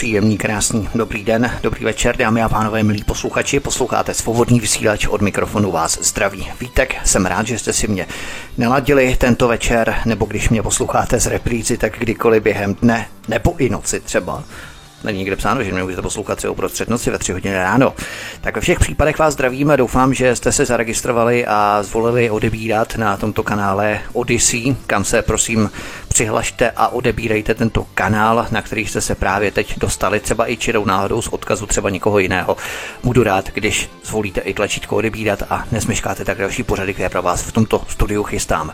[0.00, 3.60] Příjemný, krásný, dobrý den, dobrý večer, dámy a pánové, milí posluchači.
[3.60, 6.48] Posloucháte svobodný vysílač od mikrofonu vás zdraví.
[6.60, 8.06] Vítek, jsem rád, že jste si mě
[8.58, 13.68] naladili tento večer, nebo když mě posloucháte z reprízy, tak kdykoliv během dne, nebo i
[13.68, 14.44] noci třeba.
[15.04, 17.94] Není nikde psáno, že mě můžete poslouchat třeba uprostřed noci ve 3 hodiny ráno.
[18.40, 22.96] Tak ve všech případech vás zdravím a doufám, že jste se zaregistrovali a zvolili odebírat
[22.96, 25.70] na tomto kanále Odyssey, kam se prosím
[26.08, 30.84] přihlašte a odebírejte tento kanál, na který jste se právě teď dostali, třeba i čirou
[30.84, 32.56] náhodou z odkazu třeba někoho jiného.
[33.04, 37.42] Budu rád, když zvolíte i tlačítko odebírat a nesmeškáte tak další pořady, které pro vás
[37.42, 38.72] v tomto studiu chystám.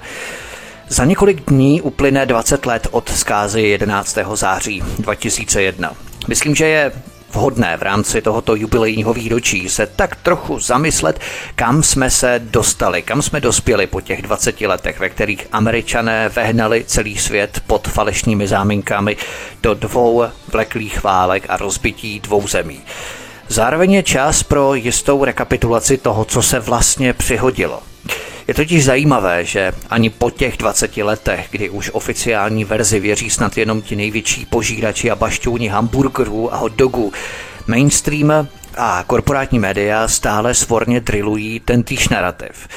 [0.89, 4.19] Za několik dní uplyne 20 let od zkázy 11.
[4.35, 5.93] září 2001.
[6.27, 6.93] Myslím, že je
[7.33, 11.21] vhodné v rámci tohoto jubilejního výročí se tak trochu zamyslet,
[11.55, 16.85] kam jsme se dostali, kam jsme dospěli po těch 20 letech, ve kterých američané vehnali
[16.87, 19.17] celý svět pod falešnými záminkami
[19.63, 22.81] do dvou vleklých válek a rozbití dvou zemí.
[23.49, 27.83] Zároveň je čas pro jistou rekapitulaci toho, co se vlastně přihodilo.
[28.49, 33.57] Je totiž zajímavé, že ani po těch 20 letech, kdy už oficiální verzi věří snad
[33.59, 37.13] jenom ti největší požírači a bašťouni hamburgerů a hot dogů,
[37.67, 42.69] mainstream a korporátní média stále svorně drillují tentýž narrativ.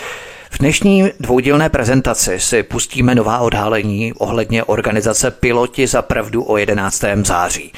[0.52, 7.04] V dnešní dvoudílné prezentaci si pustíme nová odhalení ohledně organizace Piloti za pravdu o 11.
[7.24, 7.74] září.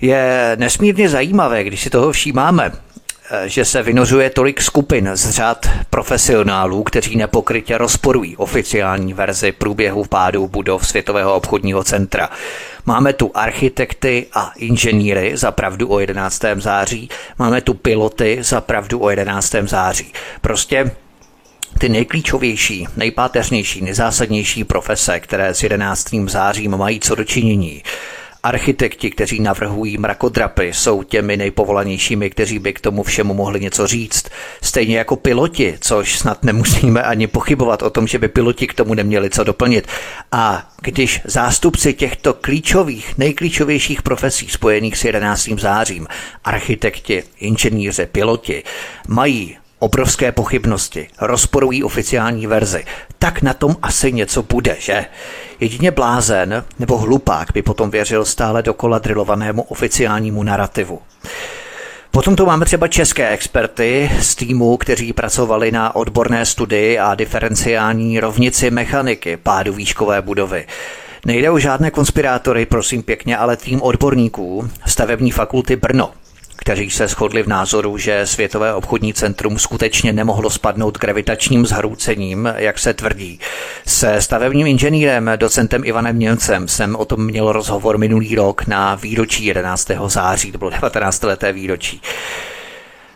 [0.00, 2.72] Je nesmírně zajímavé, když si toho všímáme,
[3.46, 10.48] že se vynořuje tolik skupin z řad profesionálů, kteří nepokrytě rozporují oficiální verzi průběhu pádu
[10.48, 12.30] budov Světového obchodního centra.
[12.86, 16.42] Máme tu architekty a inženýry za pravdu o 11.
[16.56, 17.08] září,
[17.38, 19.54] máme tu piloty za pravdu o 11.
[19.62, 20.12] září.
[20.40, 20.90] Prostě
[21.78, 26.08] ty nejklíčovější, nejpáteřnější, nejzásadnější profese, které s 11.
[26.26, 27.82] zářím mají co dočinění,
[28.42, 34.28] Architekti, kteří navrhují mrakodrapy, jsou těmi nejpovolanějšími, kteří by k tomu všemu mohli něco říct.
[34.62, 38.94] Stejně jako piloti, což snad nemusíme ani pochybovat o tom, že by piloti k tomu
[38.94, 39.88] neměli co doplnit.
[40.32, 45.48] A když zástupci těchto klíčových, nejklíčovějších profesí spojených s 11.
[45.58, 46.06] zářím,
[46.44, 48.62] architekti, inženýři, piloti,
[49.08, 52.84] mají obrovské pochybnosti, rozporují oficiální verzi,
[53.18, 55.06] tak na tom asi něco bude, že?
[55.60, 61.00] Jedině blázen nebo hlupák by potom věřil stále dokola drilovanému oficiálnímu narrativu.
[62.10, 68.20] Potom tu máme třeba české experty z týmu, kteří pracovali na odborné studii a diferenciální
[68.20, 70.66] rovnici mechaniky pádu výškové budovy.
[71.26, 76.10] Nejde o žádné konspirátory, prosím pěkně, ale tým odborníků stavební fakulty Brno,
[76.58, 82.78] kteří se shodli v názoru, že Světové obchodní centrum skutečně nemohlo spadnout gravitačním zhroucením, jak
[82.78, 83.40] se tvrdí.
[83.86, 89.44] Se stavebním inženýrem, docentem Ivanem Němcem, jsem o tom měl rozhovor minulý rok na výročí
[89.44, 89.90] 11.
[90.06, 91.22] září, to bylo 19.
[91.22, 92.00] leté výročí.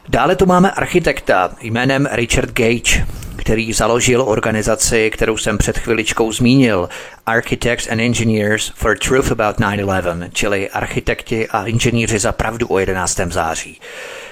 [0.09, 3.06] Dále tu máme architekta jménem Richard Gage,
[3.42, 6.88] který založil organizaci, kterou jsem před chviličkou zmínil,
[7.26, 13.20] Architects and Engineers for Truth About 9-11, čili architekti a inženýři za pravdu o 11.
[13.30, 13.80] září.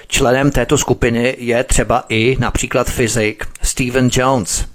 [0.07, 4.65] Členem této skupiny je třeba i například fyzik Stephen Jones.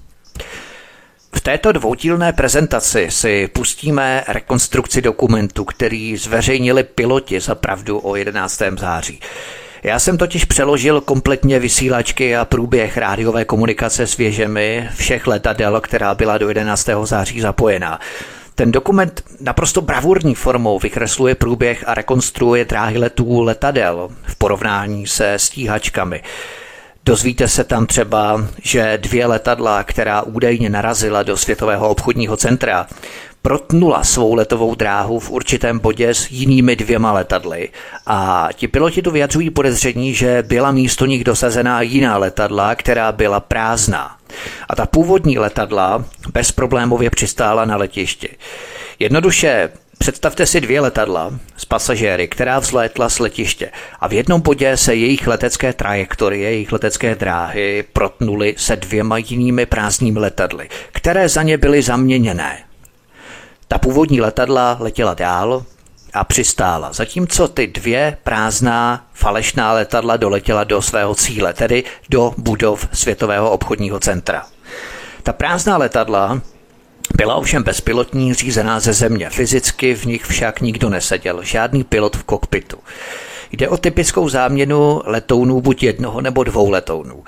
[1.35, 8.63] V této dvoudílné prezentaci si pustíme rekonstrukci dokumentu, který zveřejnili piloti za pravdu o 11.
[8.79, 9.21] září.
[9.83, 16.15] Já jsem totiž přeložil kompletně vysílačky a průběh rádiové komunikace s věžemi všech letadel, která
[16.15, 16.89] byla do 11.
[17.05, 18.01] září zapojená.
[18.55, 25.39] Ten dokument naprosto bravurní formou vykresluje průběh a rekonstruuje dráhy letů letadel v porovnání se
[25.39, 26.23] stíhačkami.
[27.05, 32.87] Dozvíte se tam třeba, že dvě letadla, která údajně narazila do Světového obchodního centra,
[33.47, 37.69] protnula svou letovou dráhu v určitém bodě s jinými dvěma letadly
[38.07, 43.41] a ti piloti tu vyjadřují podezření, že byla místo nich dosazená jiná letadla, která byla
[43.41, 44.17] prázdná.
[44.69, 48.29] A ta původní letadla bezproblémově přistála na letišti.
[48.99, 53.71] Jednoduše Představte si dvě letadla s pasažéry, která vzlétla z letiště
[54.01, 59.67] a v jednom bodě se jejich letecké trajektorie, jejich letecké dráhy protnuly se dvěma jinými
[59.67, 62.66] prázdnými letadly, které za ně byly zaměněné.
[63.69, 65.65] Ta původní letadla letěla dál
[66.13, 72.89] a přistála, zatímco ty dvě prázdná falešná letadla doletěla do svého cíle, tedy do budov
[72.93, 74.47] Světového obchodního centra.
[75.23, 76.41] Ta prázdná letadla
[77.15, 79.31] Byla ovšem bezpilotní, řízená ze země.
[79.31, 82.79] Fyzicky v nich však nikdo neseděl, žádný pilot v kokpitu.
[83.53, 87.25] Jde o typickou záměnu letounů buď jednoho nebo dvou letounů.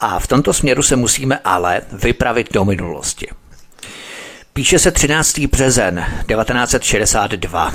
[0.00, 3.28] A v tomto směru se musíme ale vypravit do minulosti.
[4.58, 5.38] Píše se 13.
[5.38, 7.72] březen 1962.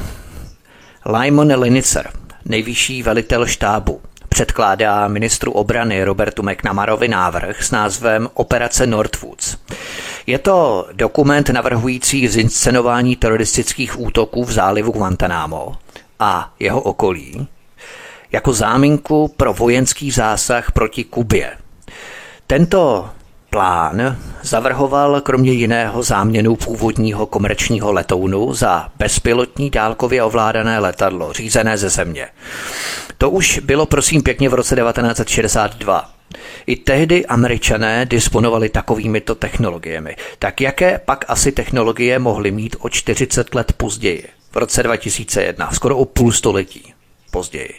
[1.06, 2.10] Lyman Linicer,
[2.46, 9.58] nejvyšší velitel štábu, předkládá ministru obrany Robertu McNamarovi návrh s názvem Operace Northwoods.
[10.28, 15.76] Je to dokument navrhující zinscenování teroristických útoků v zálivu Guantanamo
[16.20, 17.48] a jeho okolí
[18.32, 21.52] jako záminku pro vojenský zásah proti Kubě.
[22.48, 23.10] Tento
[23.54, 31.90] plán zavrhoval kromě jiného záměnu původního komerčního letounu za bezpilotní dálkově ovládané letadlo řízené ze
[31.90, 32.28] země.
[33.18, 36.10] To už bylo prosím pěkně v roce 1962.
[36.66, 40.16] I tehdy američané disponovali takovýmito technologiemi.
[40.40, 45.98] Tak jaké pak asi technologie mohly mít o 40 let později, v roce 2001, skoro
[45.98, 46.94] o půl století
[47.32, 47.74] později?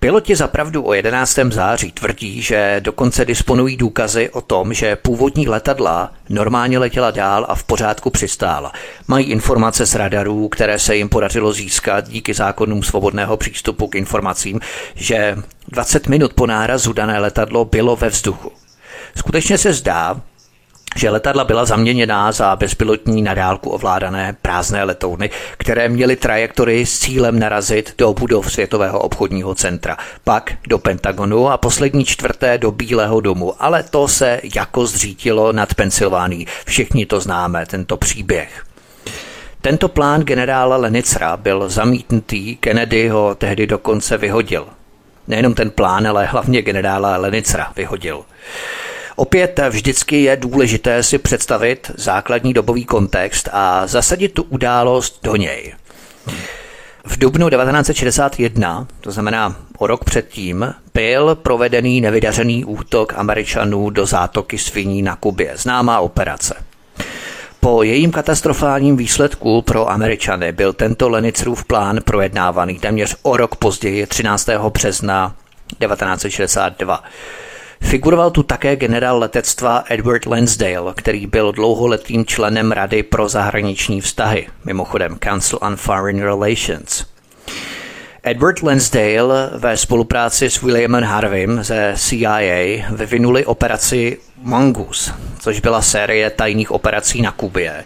[0.00, 1.38] Piloti zapravdu o 11.
[1.50, 7.54] září tvrdí, že dokonce disponují důkazy o tom, že původní letadla normálně letěla dál a
[7.54, 8.72] v pořádku přistála.
[9.08, 14.60] Mají informace z radarů, které se jim podařilo získat díky zákonům svobodného přístupu k informacím,
[14.94, 15.36] že
[15.68, 18.52] 20 minut po nárazu dané letadlo bylo ve vzduchu.
[19.16, 20.20] Skutečně se zdá,
[20.96, 27.38] že letadla byla zaměněná za bezpilotní nadálku ovládané prázdné letouny, které měly trajektorii s cílem
[27.38, 33.54] narazit do budov Světového obchodního centra, pak do Pentagonu a poslední čtvrté do Bílého domu,
[33.58, 36.46] ale to se jako zřítilo nad Pensylvánií.
[36.66, 38.64] Všichni to známe, tento příběh.
[39.60, 44.66] Tento plán generála Lenicra byl zamítnutý, Kennedy ho tehdy dokonce vyhodil.
[45.28, 48.24] Nejenom ten plán, ale hlavně generála Lenicra vyhodil.
[49.20, 55.74] Opět vždycky je důležité si představit základní dobový kontext a zasadit tu událost do něj.
[57.04, 64.58] V dubnu 1961, to znamená o rok předtím, byl provedený nevydařený útok Američanů do zátoky
[64.58, 66.54] Sviní na Kubě, známá operace.
[67.60, 74.06] Po jejím katastrofálním výsledku pro Američany byl tento Lenicrův plán projednávaný téměř o rok později,
[74.06, 74.48] 13.
[74.72, 75.34] března
[75.78, 77.04] 1962.
[77.80, 84.46] Figuroval tu také generál letectva Edward Lansdale, který byl dlouholetým členem Rady pro zahraniční vztahy,
[84.64, 87.04] mimochodem Council on Foreign Relations.
[88.22, 96.30] Edward Lansdale ve spolupráci s Williamem Harvim ze CIA vyvinuli operaci Mongoose, což byla série
[96.30, 97.84] tajných operací na Kubě.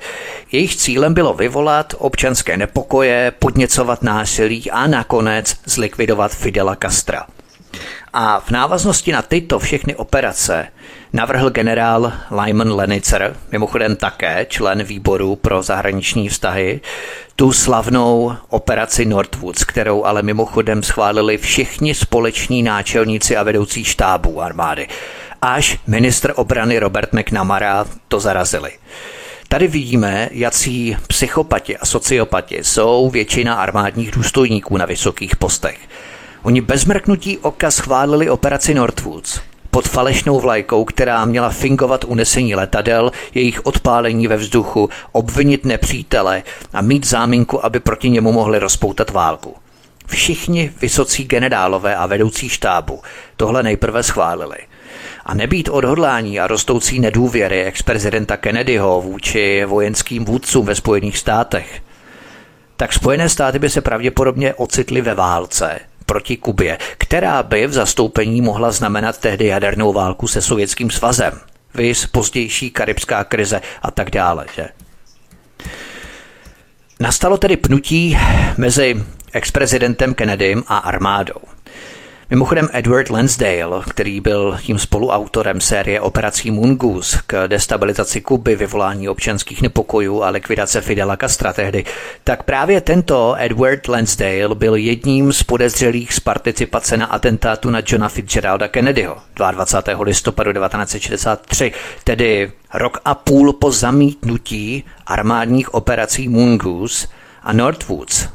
[0.53, 7.27] Jejich cílem bylo vyvolat občanské nepokoje, podněcovat násilí a nakonec zlikvidovat Fidela Castra.
[8.13, 10.69] A v návaznosti na tyto všechny operace
[11.13, 12.13] navrhl generál
[12.45, 16.81] Lyman Lenicer, mimochodem také člen výboru pro zahraniční vztahy,
[17.37, 24.89] tu slavnou operaci Northwoods, kterou ale mimochodem schválili všichni společní náčelníci a vedoucí štábů armády.
[25.43, 28.73] Až ministr obrany Robert McNamara to zarazili.
[29.49, 35.79] Tady vidíme, jací psychopati a sociopati jsou většina armádních důstojníků na vysokých postech.
[36.45, 43.13] Oni bez mrknutí oka schválili operaci Northwoods pod falešnou vlajkou, která měla fingovat unesení letadel,
[43.35, 49.55] jejich odpálení ve vzduchu, obvinit nepřítele a mít záminku, aby proti němu mohli rozpoutat válku.
[50.07, 53.03] Všichni vysocí generálové a vedoucí štábu
[53.37, 54.59] tohle nejprve schválili.
[55.27, 61.83] A nebýt odhodlání a rostoucí nedůvěry ex-prezidenta Kennedyho vůči vojenským vůdcům ve Spojených státech,
[62.77, 68.41] tak Spojené státy by se pravděpodobně ocitly ve válce proti Kubě, která by v zastoupení
[68.41, 71.41] mohla znamenat tehdy jadernou válku se Sovětským svazem,
[71.75, 74.47] vys pozdější karibská krize a tak dále.
[74.55, 74.69] Že?
[77.01, 78.19] Nastalo tedy pnutí
[78.57, 81.54] mezi ex-prezidentem Kennedym a armádou.
[82.31, 89.63] Mimochodem Edward Lansdale, který byl tím spoluautorem série operací Mongoose k destabilizaci Kuby, vyvolání občanských
[89.63, 91.85] nepokojů a likvidace Fidela Castra tehdy,
[92.25, 98.09] tak právě tento Edward Lansdale byl jedním z podezřelých z participace na atentátu na Johna
[98.09, 100.05] Fitzgeralda Kennedyho 22.
[100.05, 101.73] listopadu 1963,
[102.05, 107.07] tedy rok a půl po zamítnutí armádních operací Mongoose
[107.43, 108.29] a Northwoods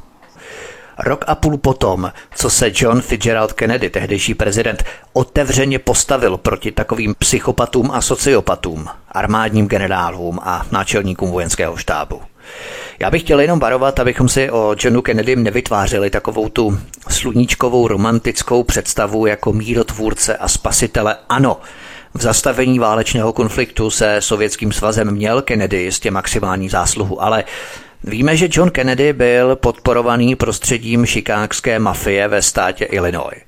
[0.99, 7.15] Rok a půl potom, co se John Fitzgerald Kennedy, tehdejší prezident, otevřeně postavil proti takovým
[7.19, 12.21] psychopatům a sociopatům, armádním generálům a náčelníkům vojenského štábu.
[12.99, 16.79] Já bych chtěl jenom varovat, abychom si o Johnu Kennedym nevytvářeli takovou tu
[17.09, 21.17] sluníčkovou romantickou představu jako mírotvůrce a spasitele.
[21.29, 21.57] Ano,
[22.13, 27.43] V zastavení válečného konfliktu se Sovětským svazem měl Kennedy jistě maximální zásluhu, ale
[28.03, 33.41] Víme, že John Kennedy byl podporovaný prostředím šikákské mafie ve státě Illinois.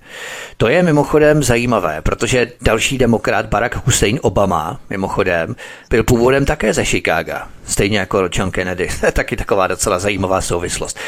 [0.58, 5.56] To je mimochodem zajímavé, protože další demokrat Barack Hussein Obama, mimochodem,
[5.90, 8.90] byl původem také ze Chicaga, stejně jako John Kennedy.
[9.14, 11.00] Taky taková docela zajímavá souvislost.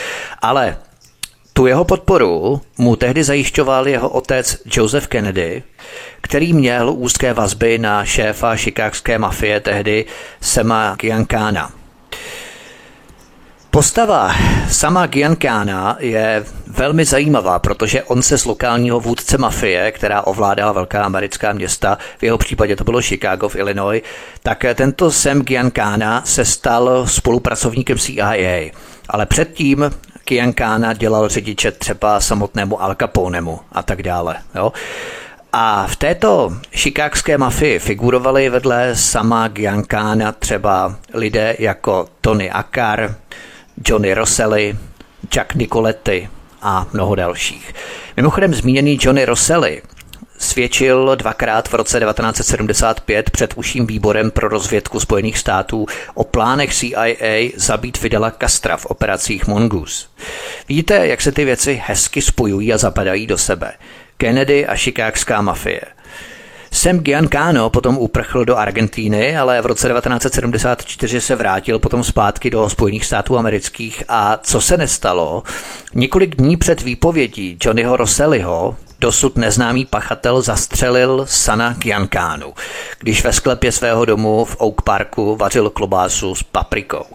[0.42, 0.78] Ale
[1.54, 5.64] tu jeho podporu mu tehdy zajišťoval jeho otec Joseph Kennedy,
[6.22, 10.06] který měl úzké vazby na šéfa šikákské mafie tehdy
[10.42, 11.83] Sema Giancana.
[13.74, 14.36] Postava
[14.70, 21.04] sama Giancana je velmi zajímavá, protože on se z lokálního vůdce mafie, která ovládala velká
[21.04, 24.04] americká města, v jeho případě to bylo Chicago v Illinois,
[24.44, 28.72] tak tento Sam Giancana se stal spolupracovníkem CIA.
[29.10, 29.92] Ale předtím
[30.28, 34.36] Giancana dělal řidiče třeba samotnému Al Caponemu a tak dále.
[34.56, 34.74] Jo?
[35.54, 43.16] A v této šikákské mafii figurovali vedle sama Giancana třeba lidé jako Tony Akar,
[43.88, 44.78] Johnny Rosselli,
[45.34, 46.30] Jack Nicoletti
[46.62, 47.74] a mnoho dalších.
[48.18, 49.82] Mimochodem zmíněný Johnny Rosselli
[50.38, 57.52] svědčil dvakrát v roce 1975 před uším výborem pro rozvědku Spojených států o plánech CIA
[57.56, 60.08] zabít Fidela Castra v operacích Mongoose.
[60.68, 63.74] Vidíte, jak se ty věci hezky spojují a zapadají do sebe.
[64.18, 65.82] Kennedy a šikákská mafie–
[66.74, 72.70] Sam Giancano potom uprchl do Argentíny, ale v roce 1974 se vrátil potom zpátky do
[72.70, 75.44] Spojených států amerických a co se nestalo?
[75.94, 82.54] Několik dní před výpovědí Johnnyho Rosselliho dosud neznámý pachatel zastřelil Sana Giancánu,
[83.00, 87.06] když ve sklepě svého domu v Oak Parku vařil klobásu s paprikou.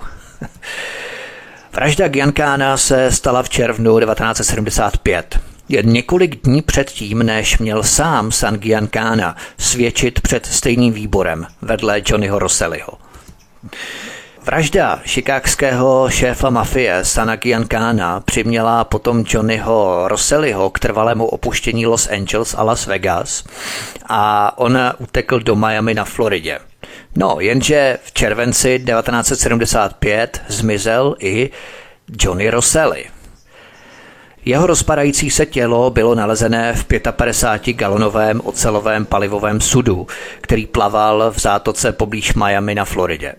[1.72, 8.56] Vražda Giancána se stala v červnu 1975 jen několik dní předtím, než měl sám San
[8.56, 12.92] Giancana svědčit před stejným výborem vedle Johnnyho Rosselliho.
[14.48, 22.54] Vražda šikákského šéfa mafie Sana Giancana přiměla potom Johnnyho Rosselliho k trvalému opuštění Los Angeles
[22.58, 23.44] a Las Vegas
[24.08, 26.58] a on utekl do Miami na Floridě.
[27.16, 31.50] No, jenže v červenci 1975 zmizel i
[32.20, 33.04] Johnny Rosselli.
[34.48, 40.06] Jeho rozpadající se tělo bylo nalezené v 55-galonovém ocelovém palivovém sudu,
[40.40, 43.34] který plaval v zátoce poblíž Miami na Floridě.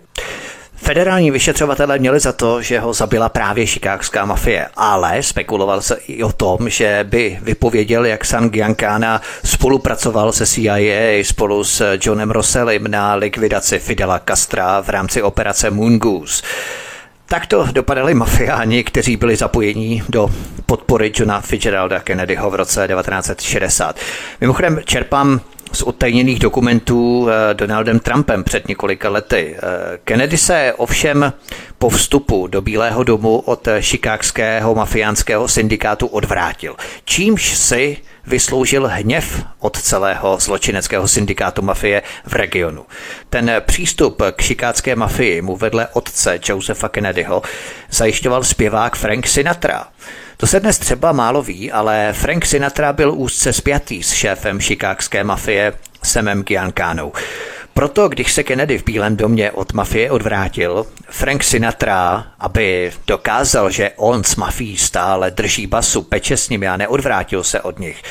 [0.75, 6.24] Federální vyšetřovatelé měli za to, že ho zabila právě šikákská mafie, ale spekuloval se i
[6.24, 12.84] o tom, že by vypověděl, jak San Giancana spolupracoval se CIA spolu s Johnem Rossellim
[12.88, 16.44] na likvidaci Fidela Castra v rámci operace Moongoose.
[17.29, 20.29] Takto dopadali mafiáni, kteří byli zapojení do
[20.65, 24.00] podpory Johna Fitzgeralda Kennedyho v roce 1960.
[24.41, 25.41] Mimochodem čerpám
[25.74, 29.55] z odtajněných dokumentů eh, Donaldem Trumpem před několika lety.
[29.57, 29.62] Eh,
[30.03, 31.33] Kennedy se ovšem
[31.77, 37.98] po vstupu do Bílého domu od šikákského mafiánského syndikátu odvrátil, čímž si
[38.29, 42.86] vysloužil hněv od celého zločineckého syndikátu mafie v regionu.
[43.29, 47.41] Ten přístup k šikácké mafii mu vedle otce Josefa Kennedyho
[47.89, 49.88] zajišťoval zpěvák Frank Sinatra.
[50.38, 55.24] To se dnes třeba málo ví, ale Frank Sinatra byl úzce spjatý s šéfem šikákské
[55.24, 57.13] mafie Semem Giancanou.
[57.79, 63.91] Proto, když se Kennedy v Bílém domě od mafie odvrátil, Frank Sinatra, aby dokázal, že
[63.95, 68.03] on s mafií stále drží basu, peče s nimi a neodvrátil se od nich,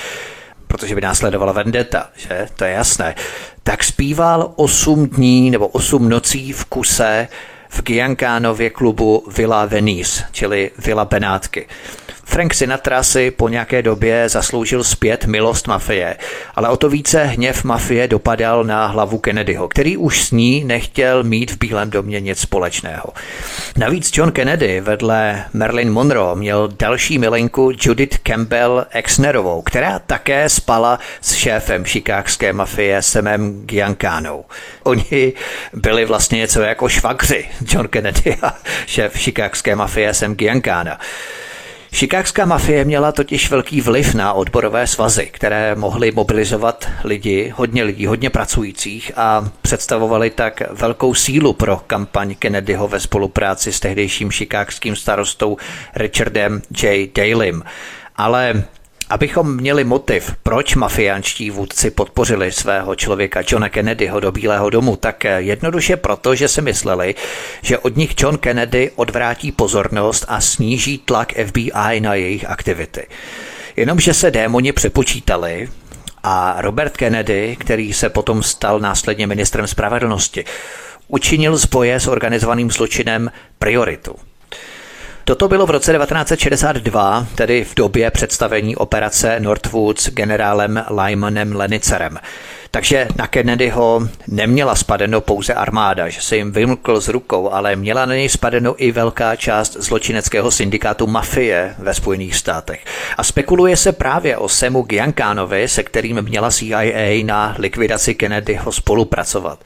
[0.67, 2.49] protože by následovala vendeta, že?
[2.57, 3.15] To je jasné.
[3.63, 7.29] Tak zpíval 8 dní nebo 8 nocí v kuse
[7.69, 11.67] v Giancánově klubu Villa Venice, čili Villa Benátky.
[12.29, 16.17] Frank Sinatra si po nějaké době zasloužil zpět milost mafie,
[16.55, 21.23] ale o to více hněv mafie dopadal na hlavu Kennedyho, který už s ní nechtěl
[21.23, 23.05] mít v Bílém domě nic společného.
[23.77, 30.99] Navíc John Kennedy vedle Marilyn Monroe měl další milenku Judith Campbell Exnerovou, která také spala
[31.21, 34.45] s šéfem šikákské mafie Semem Giancanou.
[34.83, 35.33] Oni
[35.73, 38.55] byli vlastně něco jako švagři John Kennedy a
[38.87, 40.99] šéf šikákské mafie Sem Giancana.
[41.93, 48.07] Šikákská mafie měla totiž velký vliv na odborové svazy, které mohly mobilizovat lidi, hodně lidí,
[48.07, 54.97] hodně pracujících a představovali tak velkou sílu pro kampaň Kennedyho ve spolupráci s tehdejším šikákským
[54.97, 55.57] starostou
[55.97, 57.11] Richardem J.
[57.15, 57.63] Dalem.
[58.17, 58.65] Ale
[59.11, 65.25] Abychom měli motiv, proč mafiánští vůdci podpořili svého člověka Johna Kennedyho do Bílého domu, tak
[65.37, 67.15] jednoduše proto, že si mysleli,
[67.63, 73.07] že od nich John Kennedy odvrátí pozornost a sníží tlak FBI na jejich aktivity.
[73.77, 75.69] Jenomže se démoni přepočítali
[76.23, 80.45] A Robert Kennedy, který se potom stal následně ministrem spravedlnosti,
[81.09, 84.17] učinil z boje s organizovaným zločinem prioritu.
[85.29, 92.19] Toto bylo v roce 1962, tedy v době představení operace Northwoods generálem Lymanem Lenicerem.
[92.71, 98.07] Takže na Kennedyho neměla spadeno pouze armáda, že se jim vymkl z rukou, ale měla
[98.07, 102.85] na něj spadeno i velká část zločineckého syndikátu mafie ve Spojených státech.
[103.17, 109.59] A spekuluje se právě o Semu Giancanovi, se kterým měla CIA na likvidaci Kennedyho spolupracovat.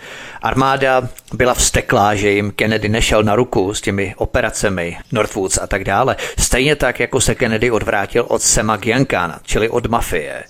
[0.42, 5.84] Armáda byla vsteklá, že jim Kennedy nešel na ruku s těmi operacemi Northwoods a tak
[5.84, 6.16] dále.
[6.38, 10.44] Stejně tak, jako se Kennedy odvrátil od Sema Giancana, čili od mafie.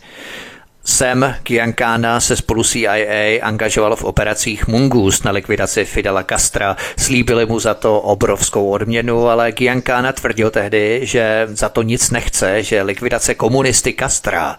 [0.84, 6.76] Sam Giancana se spolu CIA angažoval v operacích Mungus na likvidaci Fidela Castra.
[6.98, 12.62] Slíbili mu za to obrovskou odměnu, ale Giancana tvrdil tehdy, že za to nic nechce,
[12.62, 14.56] že likvidace komunisty Castra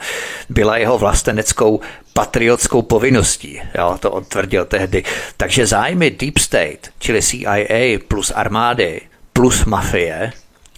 [0.50, 1.80] byla jeho vlasteneckou
[2.14, 3.62] patriotskou povinností.
[3.78, 5.04] Jo, to on tvrdil tehdy.
[5.38, 9.02] Takže zájmy Deep State, čili CIA plus armády,
[9.34, 10.32] plus mafie,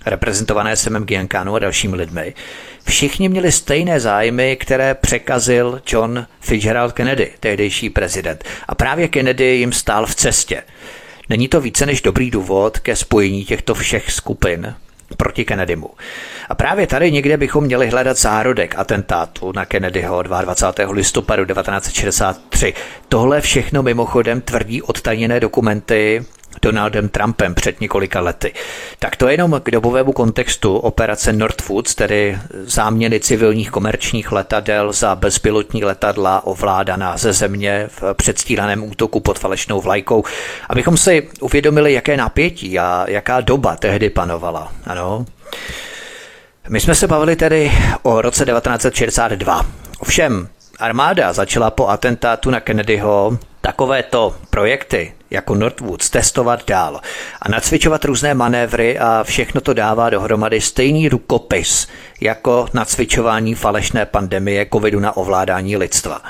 [0.06, 2.34] reprezentované Semem Giancanu a dalšími lidmi,
[2.86, 8.44] všichni měli stejné zájmy, které překazil John Fitzgerald Kennedy, tehdejší prezident.
[8.68, 10.64] A právě Kennedy jim stál v cestě.
[11.30, 14.76] Není to více než dobrý důvod ke spojení těchto všech skupin
[15.18, 15.90] proti Kennedymu.
[16.50, 20.94] A právě tady někde bychom měli hledat zárodek atentátu na Kennedyho 22.
[20.94, 22.74] listopadu 1963.
[23.10, 26.26] Tohle všechno mimochodem tvrdí odtajněné dokumenty
[26.62, 28.54] Donaldem Trumpem před několika lety.
[29.00, 35.84] Tak to jenom k dobovému kontextu operace Northwoods, tedy záměny civilních komerčních letadel za bezpilotní
[35.84, 40.24] letadla ovládaná ze země v předstíraném útoku pod falešnou vlajkou,
[40.70, 44.72] abychom si uvědomili, jaké napětí a jaká doba tehdy panovala.
[44.86, 45.26] Ano.
[46.70, 47.72] My jsme se bavili tedy
[48.02, 49.66] o roce 1962.
[50.00, 50.48] Ovšem,
[50.80, 57.02] armáda začala po atentátu na Kennedyho takovéto projekty jako Northwoods testovat dál
[57.42, 61.88] a nacvičovat různé manévry a všechno to dává dohromady stejný rukopis
[62.22, 66.22] jako nacvičování falešné pandemie covidu na ovládání lidstva.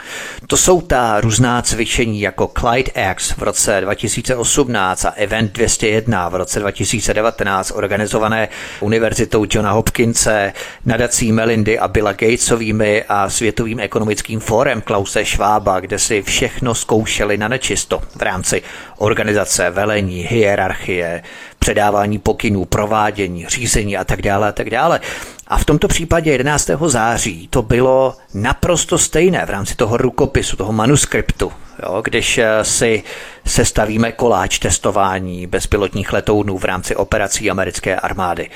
[0.48, 6.36] To jsou ta různá cvičení jako Clyde X v roce 2018 a Event 201 v
[6.36, 8.48] roce 2019 organizované
[8.80, 10.54] Univerzitou Johna Hopkinse,
[10.86, 17.38] nadací Melindy a Billa Gatesovými a Světovým ekonomickým fórem Klause Schwaba, kde si všechno zkoušeli
[17.38, 18.62] na nečisto v rámci
[18.98, 21.24] organizace, velení, hierarchie,
[21.60, 25.00] předávání pokynů, provádění, řízení a tak dále a tak dále.
[25.48, 26.70] A v tomto případě 11.
[26.86, 31.54] září to bylo naprosto stejné v rámci toho rukopisu, toho manuskriptu,
[31.84, 33.04] jo, když eh, si
[33.46, 38.50] sestavíme koláč testování bezpilotních letounů v rámci operací americké armády.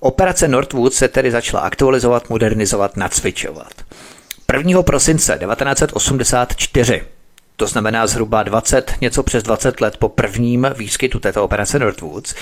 [0.00, 3.72] Operace Northwood se tedy začala aktualizovat, modernizovat, nacvičovat.
[4.52, 4.82] 1.
[4.82, 7.17] prosince 1984
[7.58, 12.34] to znamená zhruba 20, něco přes 20 let po prvním výskytu této operace Northwoods,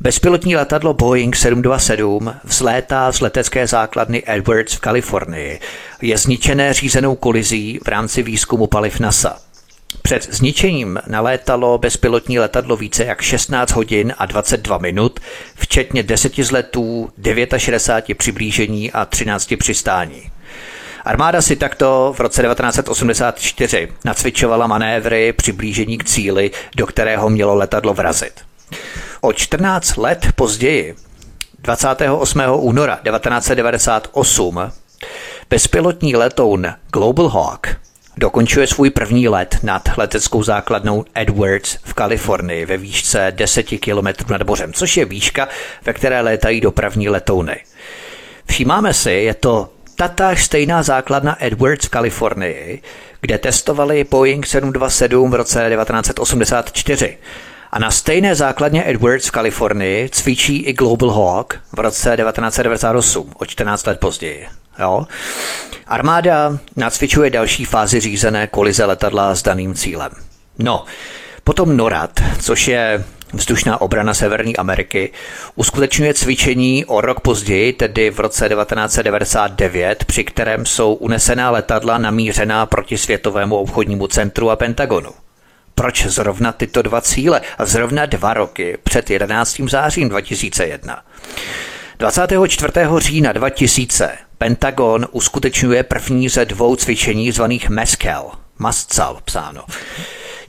[0.00, 5.60] bezpilotní letadlo Boeing 727 vzlétá z letecké základny Edwards v Kalifornii.
[6.02, 9.38] Je zničené řízenou kolizí v rámci výzkumu paliv NASA.
[10.02, 15.20] Před zničením nalétalo bezpilotní letadlo více jak 16 hodin a 22 minut,
[15.54, 17.10] včetně 10 zletů,
[17.56, 20.35] 69 přiblížení a 13 přistání.
[21.06, 27.94] Armáda si takto v roce 1984 nacvičovala manévry přiblížení k cíli, do kterého mělo letadlo
[27.94, 28.32] vrazit.
[29.20, 30.94] O 14 let později,
[31.58, 32.42] 28.
[32.54, 34.72] února 1998,
[35.50, 37.76] bezpilotní letoun Global Hawk
[38.16, 44.42] dokončuje svůj první let nad leteckou základnou Edwards v Kalifornii ve výšce 10 km nad
[44.46, 45.48] mořem, což je výška,
[45.84, 47.56] ve které létají dopravní letouny.
[48.46, 52.82] Všímáme si, je to tatáž stejná základna Edwards v Kalifornii,
[53.20, 57.18] kde testovali Boeing 727 v roce 1984.
[57.72, 63.46] A na stejné základně Edwards v Kalifornii cvičí i Global Hawk v roce 1998, o
[63.46, 64.46] 14 let později.
[64.78, 65.06] Jo?
[65.86, 70.10] Armáda nacvičuje další fázi řízené kolize letadla s daným cílem.
[70.58, 70.84] No,
[71.44, 73.04] potom NORAD, což je
[73.36, 75.12] vzdušná obrana Severní Ameriky,
[75.54, 82.66] uskutečňuje cvičení o rok později, tedy v roce 1999, při kterém jsou unesená letadla namířená
[82.66, 85.10] proti Světovému obchodnímu centru a Pentagonu.
[85.74, 89.60] Proč zrovna tyto dva cíle a zrovna dva roky před 11.
[89.68, 91.02] zářím 2001?
[91.98, 92.72] 24.
[92.98, 99.64] října 2000 Pentagon uskutečňuje první ze dvou cvičení zvaných MESCAL, Mascal psáno.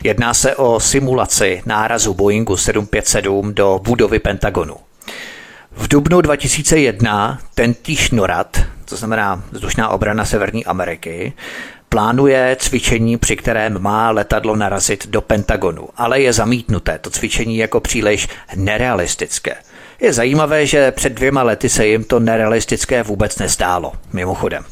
[0.03, 4.75] Jedná se o simulaci nárazu Boeingu 757 do budovy Pentagonu.
[5.71, 11.33] V dubnu 2001 ten týž NORAD, to znamená vzdušná obrana Severní Ameriky,
[11.89, 17.79] plánuje cvičení, při kterém má letadlo narazit do Pentagonu, ale je zamítnuté to cvičení jako
[17.79, 19.55] příliš nerealistické.
[19.99, 24.65] Je zajímavé, že před dvěma lety se jim to nerealistické vůbec nestálo, mimochodem.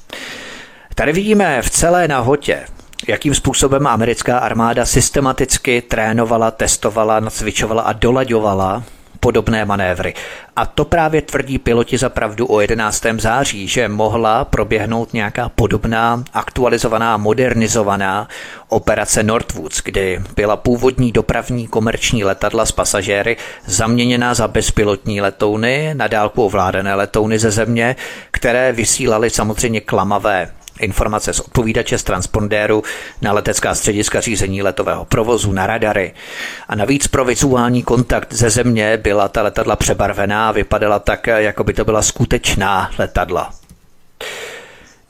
[0.95, 2.65] Tady vidíme v celé nahotě,
[3.07, 8.83] jakým způsobem americká armáda systematicky trénovala, testovala, nacvičovala a dolaďovala
[9.25, 10.13] podobné manévry.
[10.55, 13.05] A to právě tvrdí piloti za pravdu o 11.
[13.17, 18.27] září, že mohla proběhnout nějaká podobná, aktualizovaná, modernizovaná
[18.69, 26.07] operace Northwoods, kdy byla původní dopravní komerční letadla s pasažéry zaměněná za bezpilotní letouny, na
[26.07, 27.95] dálku ovládané letouny ze země,
[28.31, 32.83] které vysílaly samozřejmě klamavé informace z odpovídače z transpondéru
[33.21, 36.13] na letecká střediska řízení letového provozu, na radary.
[36.67, 41.63] A navíc pro vizuální kontakt ze země byla ta letadla přebarvená a vypadala tak, jako
[41.63, 43.53] by to byla skutečná letadla.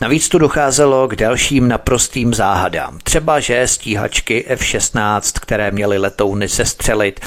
[0.01, 2.99] Navíc tu docházelo k dalším naprostým záhadám.
[3.03, 7.19] Třeba, že stíhačky F-16, které měly letouny sestřelit,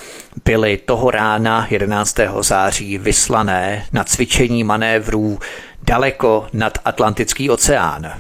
[0.45, 2.17] byly toho rána 11.
[2.41, 5.39] září vyslané na cvičení manévrů
[5.83, 8.13] daleko nad Atlantický oceán.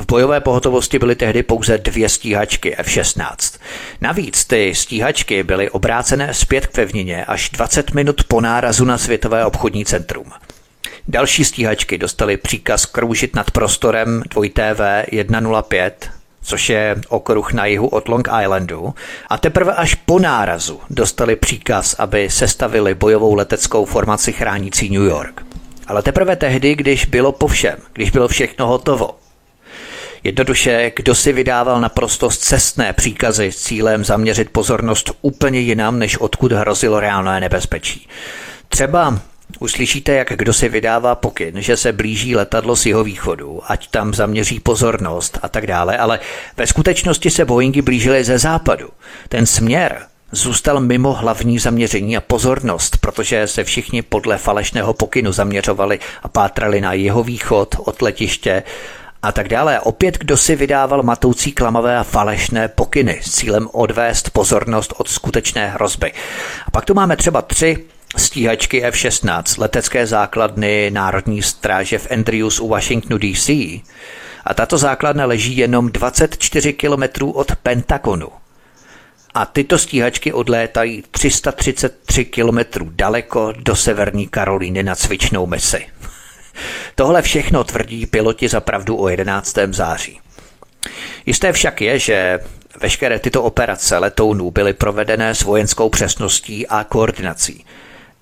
[0.00, 3.60] V bojové pohotovosti byly tehdy pouze dvě stíhačky F-16.
[4.00, 9.44] Navíc ty stíhačky byly obrácené zpět k pevnině až 20 minut po nárazu na Světové
[9.44, 10.26] obchodní centrum.
[11.08, 15.04] Další stíhačky dostaly příkaz kroužit nad prostorem 2TV
[15.50, 16.10] 105,
[16.42, 18.94] což je okruh na jihu od Long Islandu,
[19.28, 25.49] a teprve až po nárazu dostali příkaz, aby sestavili bojovou leteckou formaci chránící New York.
[25.90, 29.10] Ale teprve tehdy, když bylo po všem, když bylo všechno hotovo,
[30.24, 36.52] Jednoduše, kdo si vydával naprosto cestné příkazy s cílem zaměřit pozornost úplně jinam, než odkud
[36.52, 38.08] hrozilo reálné nebezpečí.
[38.68, 39.20] Třeba
[39.58, 44.14] Uslyšíte, jak kdo si vydává pokyn, že se blíží letadlo z jeho východu, ať tam
[44.14, 46.20] zaměří pozornost a tak dále, ale
[46.56, 48.88] ve skutečnosti se Boeingy blížily ze západu.
[49.28, 55.98] Ten směr zůstal mimo hlavní zaměření a pozornost, protože se všichni podle falešného pokynu zaměřovali
[56.22, 58.62] a pátrali na jeho východ od letiště
[59.22, 59.80] a tak dále.
[59.80, 65.68] Opět kdo si vydával matoucí klamavé a falešné pokyny s cílem odvést pozornost od skutečné
[65.68, 66.12] hrozby.
[66.66, 67.84] A pak tu máme třeba tři
[68.16, 73.48] stíhačky F-16 letecké základny Národní stráže v Andrews u Washingtonu DC.
[74.44, 78.28] A tato základna leží jenom 24 kilometrů od Pentagonu.
[79.34, 85.86] A tyto stíhačky odlétají 333 kilometrů daleko do severní Karolíny na cvičnou misi.
[86.94, 89.56] Tohle všechno tvrdí piloti za pravdu o 11.
[89.70, 90.20] září.
[91.26, 92.38] Jisté však je, že
[92.80, 97.64] veškeré tyto operace letounů byly provedené s vojenskou přesností a koordinací.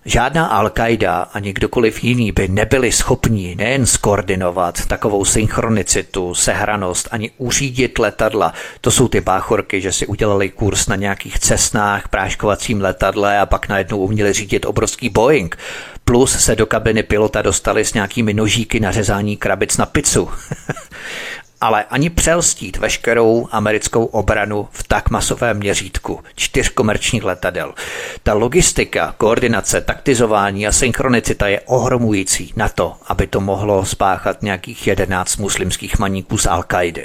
[0.08, 7.98] Žádná Al-Qaida ani kdokoliv jiný by nebyli schopni nejen skoordinovat takovou synchronicitu, sehranost, ani uřídit
[7.98, 8.52] letadla.
[8.80, 13.68] To jsou ty báchorky, že si udělali kurz na nějakých cestnách, práškovacím letadle a pak
[13.68, 15.58] najednou uměli řídit obrovský Boeing.
[16.04, 20.30] Plus se do kabiny pilota dostali s nějakými nožíky na řezání krabic na pizzu.
[21.60, 27.74] ale ani přelstít veškerou americkou obranu v tak masovém měřítku čtyř komerčních letadel.
[28.22, 34.86] Ta logistika, koordinace, taktizování a synchronicita je ohromující na to, aby to mohlo spáchat nějakých
[34.86, 37.04] jedenáct muslimských maníků z Al-Kaidy.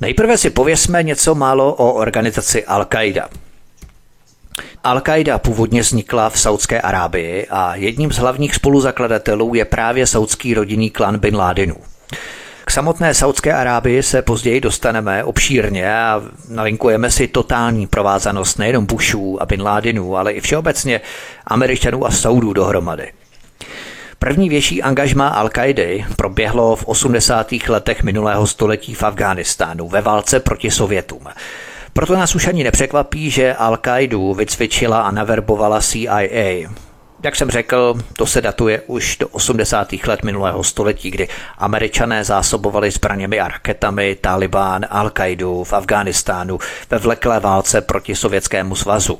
[0.00, 3.24] Nejprve si pověsme něco málo o organizaci Al-Qaida.
[4.84, 10.90] Al-Qaida původně vznikla v Saudské Arábii a jedním z hlavních spoluzakladatelů je právě saudský rodinný
[10.90, 11.76] klan Bin Ladenů.
[12.66, 19.42] K samotné Saudské Arábii se později dostaneme obšírně a nalinkujeme si totální provázanost nejenom Bushů
[19.42, 21.00] a Bin Ladenů, ale i všeobecně
[21.46, 23.12] Američanů a Saudů dohromady.
[24.18, 27.52] První větší angažma al qaidy proběhlo v 80.
[27.68, 31.26] letech minulého století v Afghánistánu ve válce proti Sovětům.
[31.92, 36.70] Proto nás už ani nepřekvapí, že Al-Qaidu vycvičila a naverbovala CIA.
[37.24, 39.92] Jak jsem řekl, to se datuje už do 80.
[40.06, 46.58] let minulého století, kdy američané zásobovali zbraněmi a raketami Taliban, Al-Qaidu v Afghánistánu
[46.90, 49.18] ve vleklé válce proti Sovětskému svazu.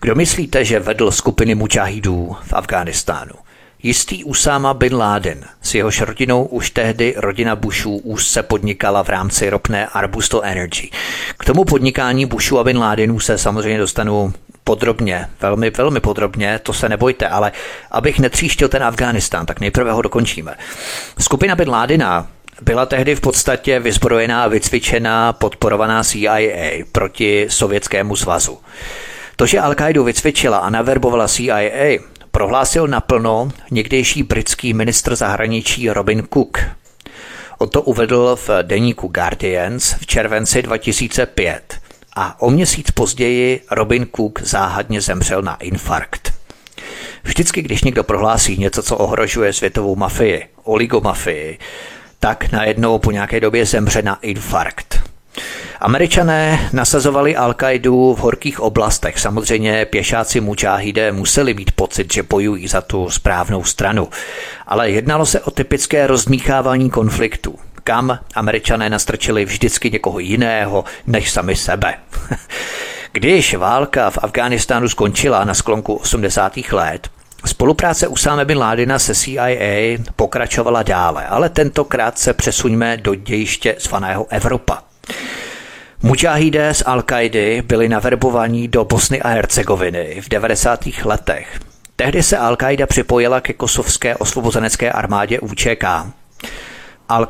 [0.00, 3.34] Kdo myslíte, že vedl skupiny mučahidů v Afghánistánu?
[3.82, 9.50] Jistý Usama bin Laden, s jehož rodinou už tehdy rodina Bushů úzce podnikala v rámci
[9.50, 10.90] ropné Arbusto Energy.
[11.38, 14.32] K tomu podnikání Bushů a bin Ladenů se samozřejmě dostanu
[14.64, 17.52] podrobně, velmi, velmi podrobně, to se nebojte, ale
[17.90, 20.54] abych netříštil ten Afghánistán, tak nejprve ho dokončíme.
[21.18, 22.26] Skupina Bin Ládina
[22.62, 26.38] byla tehdy v podstatě vyzbrojená vycvičená, podporovaná CIA
[26.92, 28.58] proti Sovětskému svazu.
[29.36, 31.98] To, že Al-Qaidu vycvičila a naverbovala CIA,
[32.30, 36.58] prohlásil naplno někdejší britský ministr zahraničí Robin Cook.
[37.58, 41.81] O to uvedl v deníku Guardians v červenci 2005
[42.16, 46.32] a o měsíc později Robin Cook záhadně zemřel na infarkt.
[47.24, 51.58] Vždycky, když někdo prohlásí něco, co ohrožuje světovou mafii, oligomafii,
[52.20, 55.02] tak najednou po nějaké době zemře na infarkt.
[55.80, 57.54] Američané nasazovali al
[57.90, 59.18] v horkých oblastech.
[59.18, 64.08] Samozřejmě pěšáci mučáhide museli mít pocit, že bojují za tu správnou stranu.
[64.66, 71.56] Ale jednalo se o typické rozmíchávání konfliktu kam američané nastrčili vždycky někoho jiného než sami
[71.56, 71.94] sebe.
[73.12, 76.52] Když válka v Afghánistánu skončila na sklonku 80.
[76.72, 77.08] let,
[77.44, 84.26] Spolupráce Usáme Bin Ládina se CIA pokračovala dále, ale tentokrát se přesuňme do dějiště zvaného
[84.30, 84.82] Evropa.
[86.02, 87.04] Mujahidé z al
[87.62, 90.80] byli naverbovaní do Bosny a Hercegoviny v 90.
[91.04, 91.60] letech.
[91.96, 95.84] Tehdy se al připojila ke kosovské osvobozenecké armádě UČK.
[97.12, 97.28] Al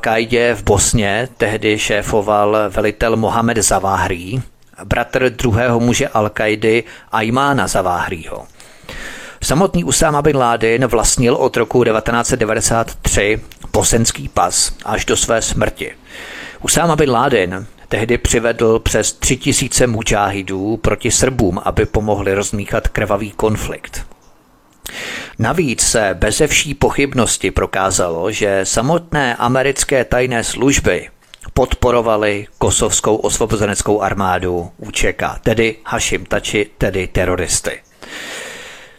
[0.55, 4.43] v Bosně tehdy šéfoval velitel Mohamed Zaváhrý,
[4.85, 6.31] bratr druhého muže al
[7.13, 8.47] Ajmána Zaváhrýho.
[9.43, 13.41] Samotný Usama bin Laden vlastnil od roku 1993
[13.73, 15.93] bosenský pas až do své smrti.
[16.61, 23.31] Usama bin Laden tehdy přivedl přes tři tisíce mučáhidů proti Srbům, aby pomohli rozmíchat krvavý
[23.31, 24.07] konflikt.
[25.43, 31.09] Navíc se beze vší pochybnosti prokázalo, že samotné americké tajné služby
[31.55, 37.81] podporovali kosovskou osvobozeneckou armádu UČK, tedy Hashim Tači, tedy teroristy.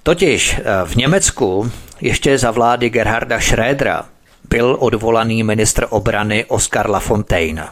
[0.03, 4.05] Totiž eh, v Německu ještě za vlády Gerharda Schrödera
[4.49, 7.67] byl odvolaný ministr obrany Oskar Lafontaine.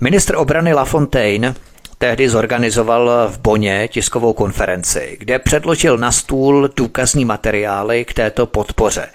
[0.00, 1.54] Ministr obrany Lafontaine
[1.98, 9.08] tehdy zorganizoval v Boně tiskovou konferenci, kde předložil na stůl důkazní materiály k této podpoře.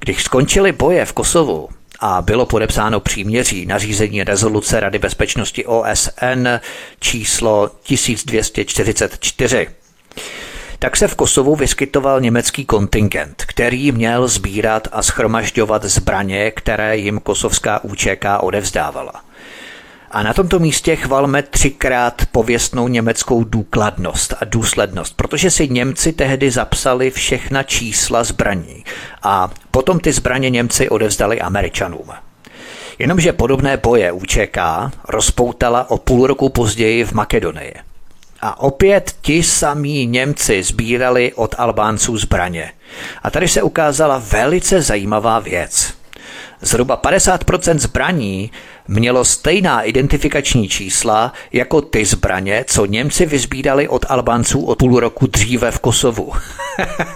[0.00, 1.68] Když skončily boje v Kosovu
[2.00, 6.48] a bylo podepsáno příměří nařízení rezoluce Rady bezpečnosti OSN
[7.00, 9.68] číslo 1244,
[10.78, 17.20] tak se v Kosovu vyskytoval německý kontingent, který měl sbírat a schromažďovat zbraně, které jim
[17.20, 19.25] kosovská UČK odevzdávala.
[20.10, 26.50] A na tomto místě chvalme třikrát pověstnou německou důkladnost a důslednost, protože si Němci tehdy
[26.50, 28.84] zapsali všechna čísla zbraní
[29.22, 32.10] a potom ty zbraně Němci odevzdali Američanům.
[32.98, 34.58] Jenomže podobné boje UČK
[35.08, 37.74] rozpoutala o půl roku později v Makedonii.
[38.40, 42.72] A opět ti samí Němci sbírali od Albánců zbraně.
[43.22, 45.95] A tady se ukázala velice zajímavá věc.
[46.60, 48.50] Zhruba 50% zbraní
[48.88, 55.26] mělo stejná identifikační čísla jako ty zbraně, co Němci vyzbírali od Albánců od půl roku
[55.26, 56.32] dříve v Kosovu.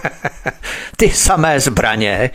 [0.97, 2.29] ty samé zbraně,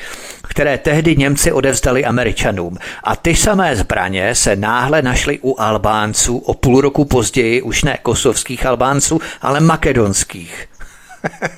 [0.48, 2.78] které tehdy Němci odevzdali Američanům.
[3.04, 7.98] A ty samé zbraně se náhle našly u Albánců o půl roku později, už ne
[8.02, 10.68] kosovských Albánců, ale makedonských.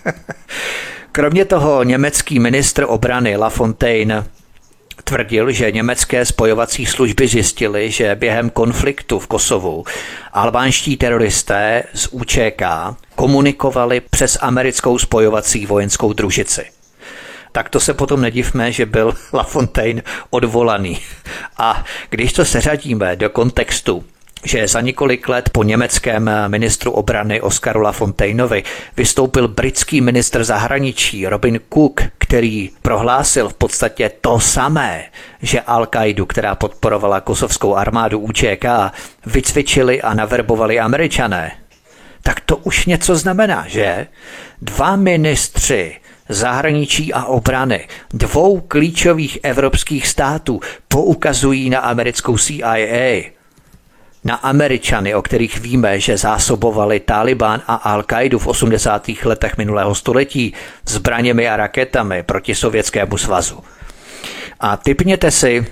[1.12, 4.24] Kromě toho německý ministr obrany Lafontaine
[5.04, 9.84] tvrdil, že německé spojovací služby zjistily, že během konfliktu v Kosovu
[10.32, 12.62] albánští teroristé z UČK
[13.14, 16.64] komunikovali přes americkou spojovací vojenskou družici.
[17.52, 20.98] Tak to se potom nedivme, že byl Lafontaine odvolaný.
[21.56, 24.04] A když to seřadíme do kontextu
[24.44, 28.62] že za několik let po německém ministru obrany Oskaru Lafontainovi
[28.96, 35.04] vystoupil britský ministr zahraničí Robin Cook, který prohlásil v podstatě to samé,
[35.42, 38.64] že Al-Qaidu, která podporovala kosovskou armádu UČK,
[39.26, 41.52] vycvičili a naverbovali američané.
[42.22, 44.06] Tak to už něco znamená, že?
[44.62, 45.96] Dva ministři
[46.28, 53.37] zahraničí a obrany dvou klíčových evropských států poukazují na americkou CIA
[54.24, 59.08] na Američany, o kterých víme, že zásobovali Taliban a Al-Qaidu v 80.
[59.24, 60.54] letech minulého století
[60.86, 63.64] zbraněmi a raketami proti Sovětskému svazu.
[64.60, 65.66] A typněte si,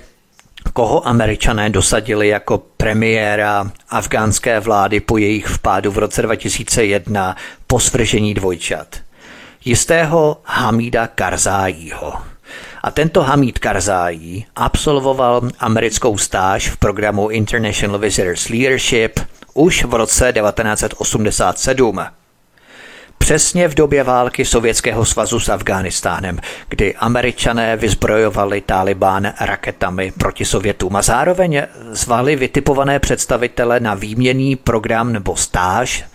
[0.73, 7.35] koho američané dosadili jako premiéra afgánské vlády po jejich vpádu v roce 2001
[7.67, 8.87] po svržení dvojčat.
[9.65, 12.13] Jistého Hamida Karzájího.
[12.87, 19.19] A tento Hamid Karzai absolvoval americkou stáž v programu International Visitors Leadership
[19.53, 21.99] už v roce 1987.
[23.17, 30.95] Přesně v době války Sovětského svazu s Afghánistánem, kdy američané vyzbrojovali Taliban raketami proti Sovětům
[30.95, 36.05] a zároveň zvali vytipované představitele na výměný program nebo stáž,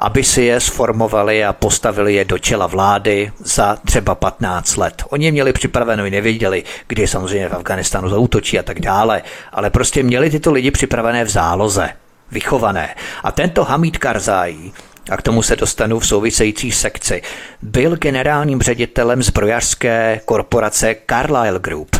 [0.00, 5.02] aby si je sformovali a postavili je do čela vlády za třeba 15 let.
[5.08, 10.02] Oni měli připraveno i nevěděli, kdy samozřejmě v Afganistánu zautočí a tak dále, ale prostě
[10.02, 11.90] měli tyto lidi připravené v záloze
[12.30, 12.94] vychované.
[13.22, 14.72] A tento Hamid Karzai
[15.10, 17.22] a k tomu se dostanu v související sekci,
[17.62, 21.96] byl generálním ředitelem zbrojařské korporace Carlyle Group,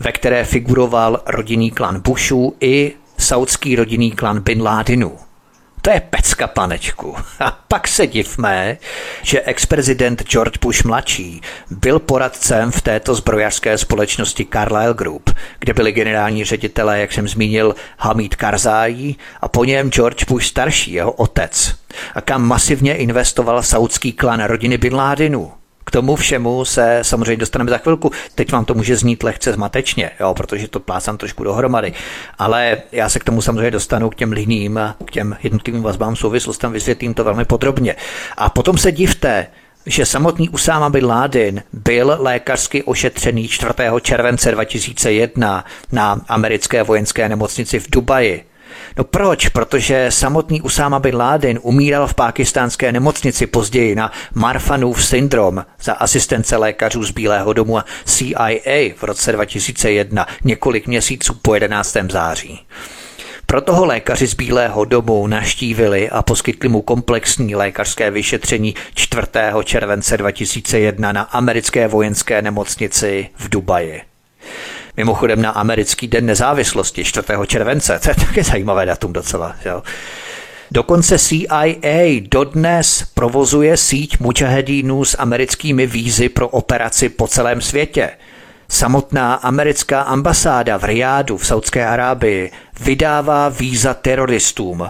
[0.00, 5.18] ve které figuroval rodinný klan Bushů i saudský rodinný klan Bin Ládinů.
[5.84, 7.16] To je pecka, panečku.
[7.40, 8.76] A pak se divme,
[9.22, 15.92] že ex-prezident George Bush mladší byl poradcem v této zbrojařské společnosti Carlyle Group, kde byli
[15.92, 21.74] generální ředitelé, jak jsem zmínil, Hamid Karzai a po něm George Bush starší, jeho otec,
[22.14, 25.52] a kam masivně investoval saudský klan rodiny Bin Ládinů.
[25.84, 28.10] K tomu všemu se samozřejmě dostaneme za chvilku.
[28.34, 31.92] Teď vám to může znít lehce zmatečně, jo, protože to plásám trošku dohromady.
[32.38, 36.72] Ale já se k tomu samozřejmě dostanu k těm liním, k těm jednotlivým vazbám souvislostem,
[36.72, 37.96] vysvětlím to velmi podrobně.
[38.36, 39.46] A potom se divte,
[39.86, 43.72] že samotný Usáma Bin Laden byl lékařsky ošetřený 4.
[44.02, 48.44] července 2001 na americké vojenské nemocnici v Dubaji
[48.96, 49.48] No proč?
[49.48, 56.56] Protože samotný Usama bin Laden umíral v pákistánské nemocnici později na Marfanův syndrom za asistence
[56.56, 61.96] lékařů z Bílého domu a CIA v roce 2001, několik měsíců po 11.
[62.10, 62.60] září.
[63.46, 69.26] Proto ho lékaři z Bílého domu naštívili a poskytli mu komplexní lékařské vyšetření 4.
[69.64, 74.02] července 2001 na americké vojenské nemocnici v Dubaji.
[74.96, 77.26] Mimochodem na americký den nezávislosti 4.
[77.46, 79.56] července, to je také zajímavé datum docela.
[79.64, 79.82] Jo.
[80.70, 88.10] Dokonce CIA dodnes provozuje síť mučahedínů s americkými vízy pro operaci po celém světě.
[88.68, 94.88] Samotná americká ambasáda v Riádu v Saudské Arábii vydává víza teroristům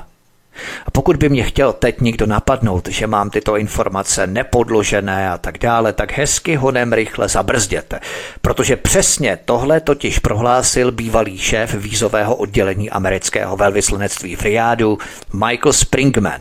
[0.87, 5.59] a pokud by mě chtěl teď někdo napadnout, že mám tyto informace nepodložené a tak
[5.59, 8.01] dále, tak hezky honem rychle zabrzděte.
[8.43, 14.99] Protože přesně tohle totiž prohlásil bývalý šéf vízového oddělení amerického velvyslanectví v Riádu
[15.33, 16.41] Michael Springman.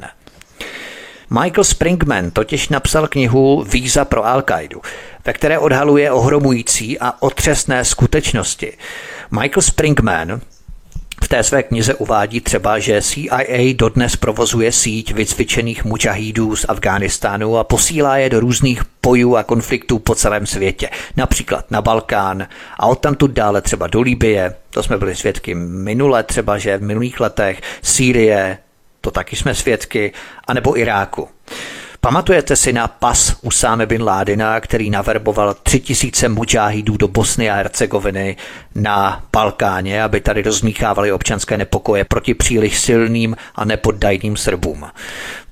[1.29, 4.81] Michael Springman totiž napsal knihu Víza pro Al-Qaidu,
[5.25, 8.77] ve které odhaluje ohromující a otřesné skutečnosti.
[9.31, 10.41] Michael Springman
[11.23, 17.57] v té své knize uvádí třeba, že CIA dodnes provozuje síť vycvičených mučahídů z Afghánistánu
[17.57, 22.47] a posílá je do různých bojů a konfliktů po celém světě, například na Balkán
[22.79, 27.19] a odtamtud dále třeba do Libie, to jsme byli svědky minule třeba, že v minulých
[27.19, 28.57] letech, Sýrie,
[29.01, 30.13] to taky jsme svědky,
[30.47, 31.29] anebo Iráku.
[32.03, 37.55] Pamatujete si na pas Usáme bin Ládina, který naverboval tři tisíce mučáhidů do Bosny a
[37.55, 38.37] Hercegoviny
[38.75, 44.85] na Balkáně, aby tady rozmíchávali občanské nepokoje proti příliš silným a nepoddajným Srbům.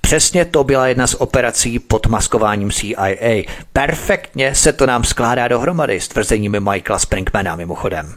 [0.02, 3.44] Přesně to byla jedna z operací pod maskováním CIA.
[3.74, 8.14] Perfektně se to nám skládá dohromady s tvrzeními Michaela Springmana mimochodem.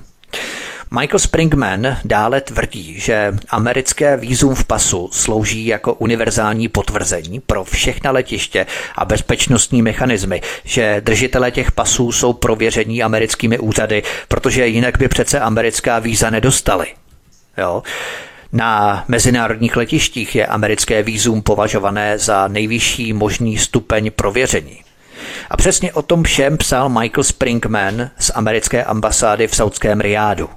[1.00, 8.10] Michael Springman dále tvrdí, že americké výzum v pasu slouží jako univerzální potvrzení pro všechna
[8.10, 15.08] letiště a bezpečnostní mechanismy, že držitelé těch pasů jsou prověření americkými úřady, protože jinak by
[15.08, 16.86] přece americká víza nedostali.
[17.58, 17.82] Jo?
[18.52, 24.80] Na mezinárodních letištích je americké výzum považované za nejvyšší možný stupeň prověření.
[25.50, 30.50] A přesně o tom všem psal Michael Springman z americké ambasády v saudském Riádu.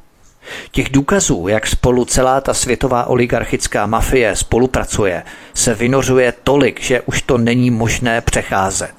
[0.71, 7.21] Těch důkazů, jak spolu celá ta světová oligarchická mafie spolupracuje, se vynořuje tolik, že už
[7.21, 8.93] to není možné přecházet.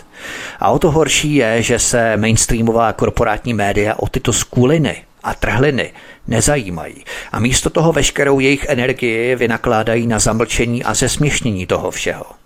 [0.60, 5.92] A o to horší je, že se mainstreamová korporátní média o tyto skuliny a trhliny
[6.26, 12.37] nezajímají a místo toho veškerou jejich energii vynakládají na zamlčení a zesměšnění toho všeho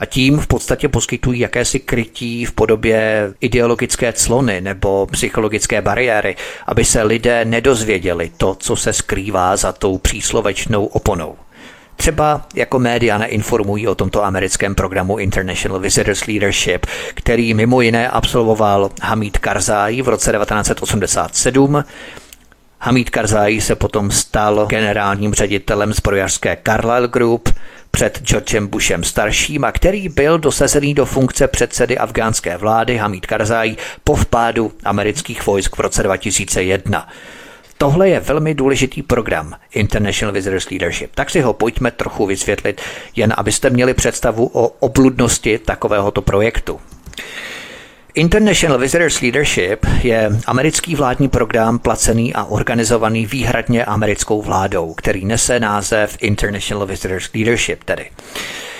[0.00, 6.84] a tím v podstatě poskytují jakési krytí v podobě ideologické clony nebo psychologické bariéry, aby
[6.84, 11.36] se lidé nedozvěděli to, co se skrývá za tou příslovečnou oponou.
[11.96, 18.90] Třeba jako média neinformují o tomto americkém programu International Visitors Leadership, který mimo jiné absolvoval
[19.02, 21.84] Hamid Karzai v roce 1987,
[22.84, 27.48] Hamid Karzai se potom stal generálním ředitelem zbrojařské Carlyle Group,
[27.94, 33.76] před Georgem Bushem starším a který byl dosazený do funkce předsedy afgánské vlády Hamid Karzai
[34.04, 37.08] po vpádu amerických vojsk v roce 2001.
[37.78, 41.10] Tohle je velmi důležitý program International Visitors Leadership.
[41.14, 42.80] Tak si ho pojďme trochu vysvětlit,
[43.16, 46.80] jen abyste měli představu o obludnosti takovéhoto projektu.
[48.16, 55.60] International Visitors Leadership je americký vládní program placený a organizovaný výhradně americkou vládou, který nese
[55.60, 58.10] název International Visitors Leadership tedy.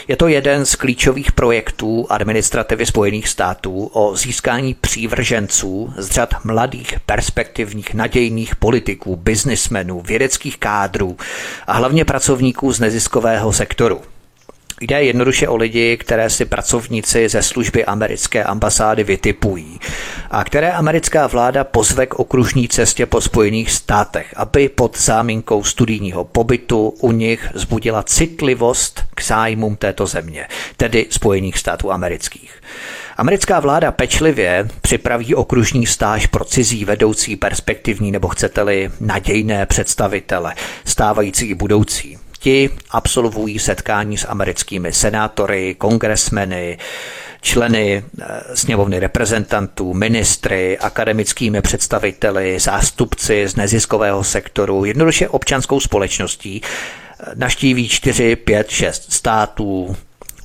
[0.08, 6.94] Je to jeden z klíčových projektů administrativy Spojených států o získání přívrženců z řad mladých,
[7.06, 11.16] perspektivních, nadějných politiků, biznismenů, vědeckých kádrů
[11.66, 14.00] a hlavně pracovníků z neziskového sektoru.
[14.80, 19.80] Jde jednoduše o lidi, které si pracovníci ze služby americké ambasády vytipují
[20.30, 26.24] a které americká vláda pozve k okružní cestě po Spojených státech, aby pod záminkou studijního
[26.24, 32.62] pobytu u nich zbudila citlivost k zájmům této země, tedy Spojených států amerických.
[33.16, 40.54] Americká vláda pečlivě připraví okružní stáž pro cizí vedoucí perspektivní nebo chcete-li nadějné představitele,
[40.84, 42.23] stávající i budoucí.
[42.44, 46.78] Ti absolvují setkání s americkými senátory, kongresmeny,
[47.40, 56.62] členy eh, sněmovny reprezentantů, ministry, akademickými představiteli, zástupci z neziskového sektoru, jednoduše občanskou společností,
[57.34, 59.96] naštíví 4, 5, 6 států,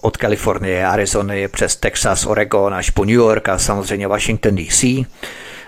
[0.01, 4.83] od Kalifornie, Arizony přes Texas, Oregon až po New York a samozřejmě Washington DC.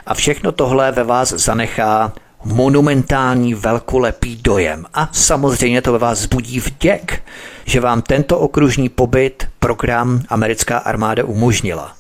[0.06, 2.14] A všechno tohle ve vás zanechá
[2.44, 7.24] monumentální velkolepý dojem a samozřejmě to ve vás zbudí vděk,
[7.66, 11.94] že vám tento okružní pobyt program americká armáda umožnila.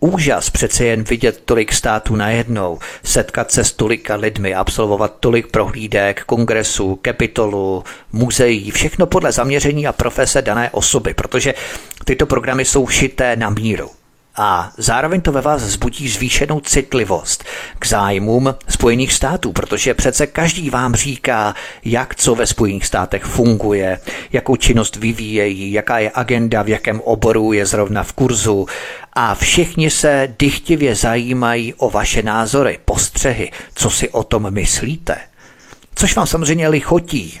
[0.00, 6.24] Úžas přece jen vidět tolik států najednou, setkat se s tolika lidmi, absolvovat tolik prohlídek,
[6.24, 11.54] kongresů, kapitolu, muzeí, všechno podle zaměření a profese dané osoby, protože
[12.04, 13.90] tyto programy jsou šité na míru
[14.36, 17.44] a zároveň to ve vás zbudí zvýšenou citlivost
[17.78, 21.54] k zájmům Spojených států, protože přece každý vám říká,
[21.84, 23.98] jak co ve Spojených státech funguje,
[24.32, 28.66] jakou činnost vyvíjejí, jaká je agenda, v jakém oboru je zrovna v kurzu
[29.12, 35.16] a všichni se dychtivě zajímají o vaše názory, postřehy, co si o tom myslíte.
[35.94, 37.40] Což vám samozřejmě lichotí,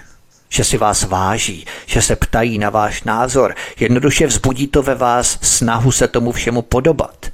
[0.52, 3.54] že si vás váží, že se ptají na váš názor.
[3.80, 7.32] Jednoduše vzbudí to ve vás snahu se tomu všemu podobat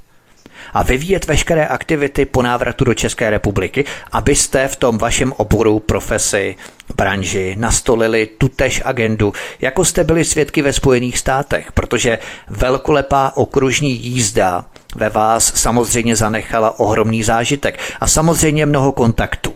[0.73, 6.55] a vyvíjet veškeré aktivity po návratu do České republiky, abyste v tom vašem oboru, profesi,
[6.95, 14.65] branži nastolili tutež agendu, jako jste byli svědky ve Spojených státech, protože velkolepá okružní jízda
[14.95, 19.53] ve vás samozřejmě zanechala ohromný zážitek a samozřejmě mnoho kontaktů.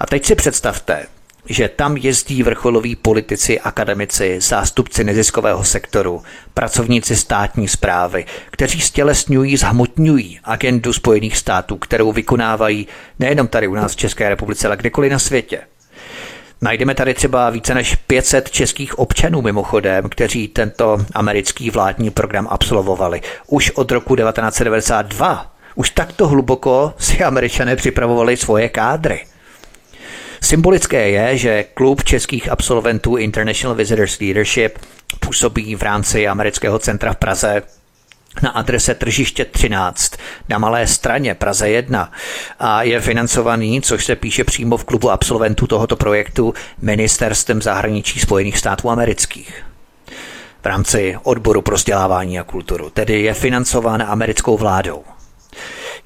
[0.00, 1.06] A teď si představte,
[1.48, 6.22] že tam jezdí vrcholoví politici, akademici, zástupci neziskového sektoru,
[6.54, 12.86] pracovníci státní zprávy, kteří stělesňují, zhmotňují agendu Spojených států, kterou vykonávají
[13.18, 15.60] nejenom tady u nás v České republice, ale kdekoliv na světě.
[16.62, 23.20] Najdeme tady třeba více než 500 českých občanů mimochodem, kteří tento americký vládní program absolvovali
[23.46, 25.54] už od roku 1992.
[25.74, 29.24] Už takto hluboko si američané připravovali svoje kádry.
[30.40, 34.78] Symbolické je, že klub českých absolventů International Visitors Leadership
[35.20, 37.62] působí v rámci amerického centra v Praze
[38.42, 40.12] na adrese Tržiště 13
[40.48, 42.12] na Malé straně Praze 1
[42.58, 48.58] a je financovaný, což se píše přímo v klubu absolventů tohoto projektu, Ministerstvem zahraničí Spojených
[48.58, 49.64] států amerických
[50.62, 55.04] v rámci odboru pro vzdělávání a kulturu, tedy je financován americkou vládou.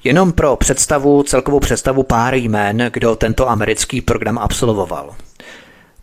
[0.03, 5.15] Jenom pro představu, celkovou představu pár jmén, kdo tento americký program absolvoval.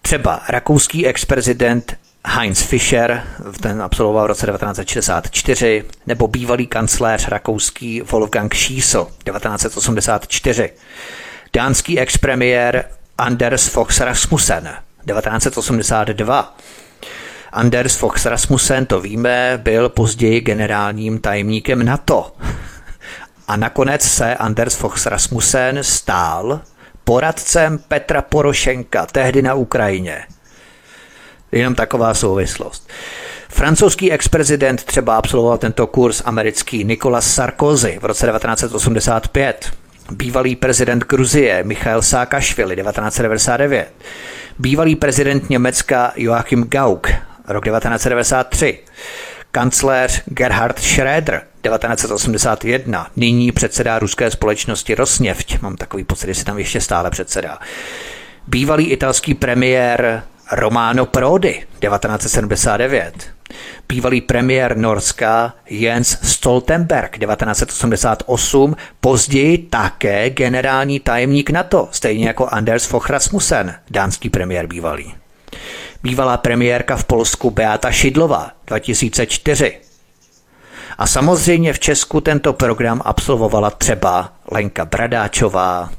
[0.03, 1.97] Třeba rakouský ex-prezident
[2.27, 3.23] Heinz Fischer,
[3.61, 10.71] ten absolvoval v roce 1964, nebo bývalý kancléř rakouský Wolfgang Schiessl 1984,
[11.53, 12.85] dánský ex-premiér
[13.19, 14.77] Anders Fox Rasmussen
[15.07, 16.57] 1982,
[17.53, 22.33] Anders Fox Rasmussen, to víme, byl později generálním tajemníkem NATO
[23.51, 26.61] a nakonec se Anders Fox Rasmussen stál
[27.05, 30.25] poradcem Petra Porošenka, tehdy na Ukrajině.
[31.53, 32.89] Jenom taková souvislost.
[33.49, 39.71] Francouzský ex-prezident třeba absolvoval tento kurz americký Nicolas Sarkozy v roce 1985.
[40.11, 43.93] Bývalý prezident Gruzie Michail Saakašvili 1999.
[44.59, 47.09] Bývalý prezident Německa Joachim Gauck
[47.49, 48.79] rok 1993
[49.51, 56.59] kancléř Gerhard Schröder 1981, nyní předseda ruské společnosti Rosneft, mám takový pocit, že si tam
[56.59, 57.59] ještě stále předsedá.
[58.47, 60.23] Bývalý italský premiér
[60.53, 63.15] Romano Prodi 1979,
[63.89, 73.11] Bývalý premiér Norska Jens Stoltenberg 1988, později také generální tajemník NATO, stejně jako Anders Fogh
[73.11, 75.15] Rasmussen, dánský premiér bývalý.
[76.03, 79.79] Bývalá premiérka v Polsku Beata Šidlová 2004.
[80.99, 85.91] A samozřejmě v Česku tento program absolvovala třeba Lenka Bradáčová,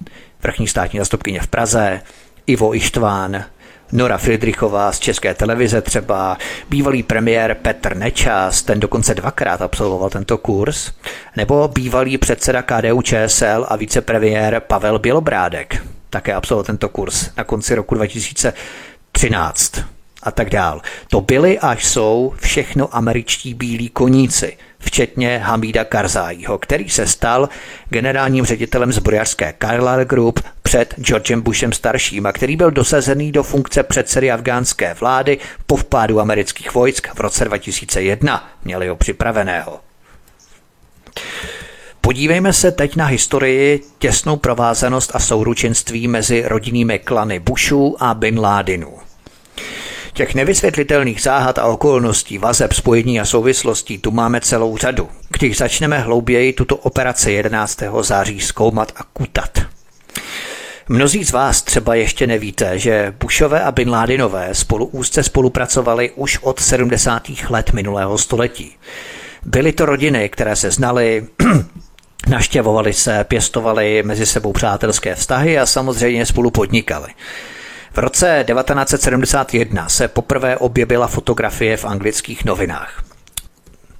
[0.43, 2.01] vrchní státní zastupkyně v Praze,
[2.47, 3.43] Ivo Ištván,
[3.91, 6.37] Nora Friedrichová z České televize třeba,
[6.69, 10.91] bývalý premiér Petr Nečas, ten dokonce dvakrát absolvoval tento kurz,
[11.37, 17.75] nebo bývalý předseda KDU ČSL a vicepremiér Pavel Bělobrádek, také absolvoval tento kurz na konci
[17.75, 20.81] roku 2013 a tak dál.
[21.09, 27.49] To byli až jsou všechno američtí bílí koníci, včetně Hamida Karzájího, který se stal
[27.89, 33.83] generálním ředitelem zbrojařské Carlyle Group před Georgem Bushem starším a který byl dosazený do funkce
[33.83, 38.49] předsedy afgánské vlády po vpádu amerických vojsk v roce 2001.
[38.63, 39.79] Měli ho připraveného.
[42.01, 48.39] Podívejme se teď na historii, těsnou provázanost a souručenství mezi rodinnými klany Bushů a Bin
[48.39, 48.97] Ládinů.
[50.21, 55.99] Těch nevysvětlitelných záhad a okolností, vazeb, spojení a souvislostí tu máme celou řadu, když začneme
[55.99, 57.79] hlouběji tuto operaci 11.
[58.01, 59.59] září zkoumat a kutat.
[60.89, 66.37] Mnozí z vás třeba ještě nevíte, že Bushové a Bin Ládinové spolu úzce spolupracovali už
[66.41, 67.23] od 70.
[67.49, 68.75] let minulého století.
[69.45, 71.27] Byly to rodiny, které se znaly,
[72.27, 77.07] naštěvovali se, pěstovali mezi sebou přátelské vztahy a samozřejmě spolu podnikali.
[77.93, 83.03] V roce 1971 se poprvé objevila fotografie v anglických novinách.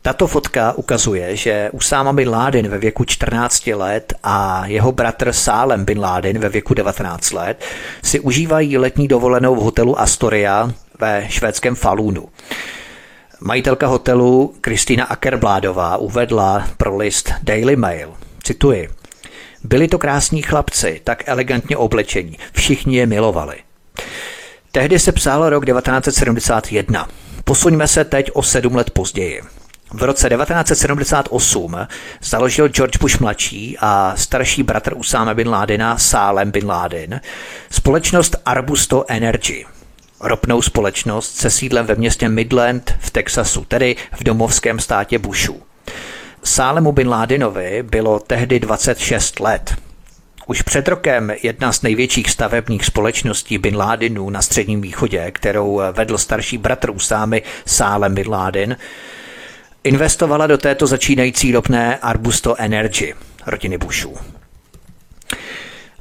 [0.01, 5.85] Tato fotka ukazuje, že Usáma bin Laden ve věku 14 let a jeho bratr Sálem
[5.85, 7.65] bin Laden ve věku 19 let
[8.03, 12.29] si užívají letní dovolenou v hotelu Astoria ve švédském Falunu.
[13.41, 18.13] Majitelka hotelu Kristýna Ackerbládová uvedla pro list Daily Mail,
[18.43, 18.89] cituji,
[19.63, 23.57] byli to krásní chlapci, tak elegantně oblečení, všichni je milovali.
[24.73, 27.07] Tehdy se psal rok 1971.
[27.43, 29.41] Posuňme se teď o sedm let později.
[29.93, 31.77] V roce 1978
[32.23, 37.21] založil George Bush mladší a starší bratr Usáma bin Ládena Sálem bin Laden
[37.71, 39.65] společnost Arbusto Energy,
[40.19, 45.61] ropnou společnost se sídlem ve městě Midland v Texasu, tedy v domovském státě Bushu.
[46.43, 49.75] Sálemu bin Ládenovi bylo tehdy 26 let.
[50.47, 56.17] Už před rokem jedna z největších stavebních společností Bin Ládinů na Středním východě, kterou vedl
[56.17, 58.77] starší bratr Usámy Sálem Bin Ládin,
[59.83, 63.13] investovala do této začínající ropné Arbusto Energy
[63.45, 64.13] rodiny Bushů.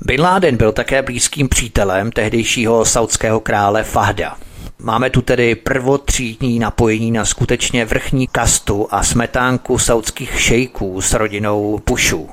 [0.01, 4.37] Bin Laden byl také blízkým přítelem tehdejšího saudského krále Fahda.
[4.79, 11.81] Máme tu tedy prvotřídní napojení na skutečně vrchní kastu a smetánku saudských šejků s rodinou
[11.87, 12.29] Bushů.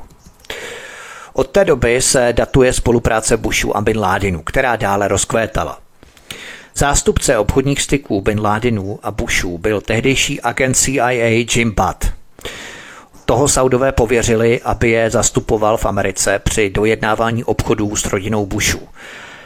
[1.38, 5.80] Od té doby se datuje spolupráce Bushu a Bin Ládinu, která dále rozkvétala.
[6.76, 11.10] Zástupce obchodních styků Bin Ládinu a Bushu byl tehdejší agent CIA
[11.56, 12.14] Jim Butt.
[13.26, 18.88] Toho Saudové pověřili, aby je zastupoval v Americe při dojednávání obchodů s rodinou Bushu.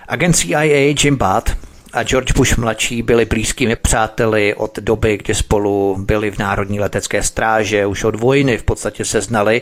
[0.07, 0.63] Agent CIA
[1.03, 1.57] Jim Butt
[1.93, 7.23] a George Bush mladší byli blízkými přáteli od doby, kdy spolu byli v Národní letecké
[7.23, 9.61] stráže, už od vojny v podstatě se znali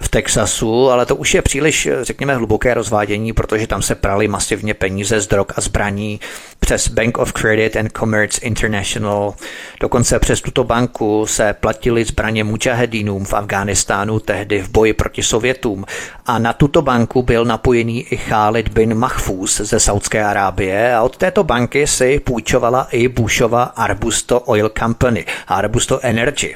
[0.00, 4.74] v Texasu, ale to už je příliš, řekněme, hluboké rozvádění, protože tam se prali masivně
[4.74, 6.20] peníze z drog a zbraní
[6.60, 9.34] přes Bank of Credit and Commerce International.
[9.80, 15.84] Dokonce přes tuto banku se platili zbraně mučahedínům v Afghánistánu tehdy v boji proti Sovětům
[16.26, 21.16] a na tuto banku byl napojený i Khalid bin Mahfuz ze Saudské Arábie a od
[21.16, 26.54] této banky si půjčovala i Bushova Arbusto Oil Company, Arbusto Energy.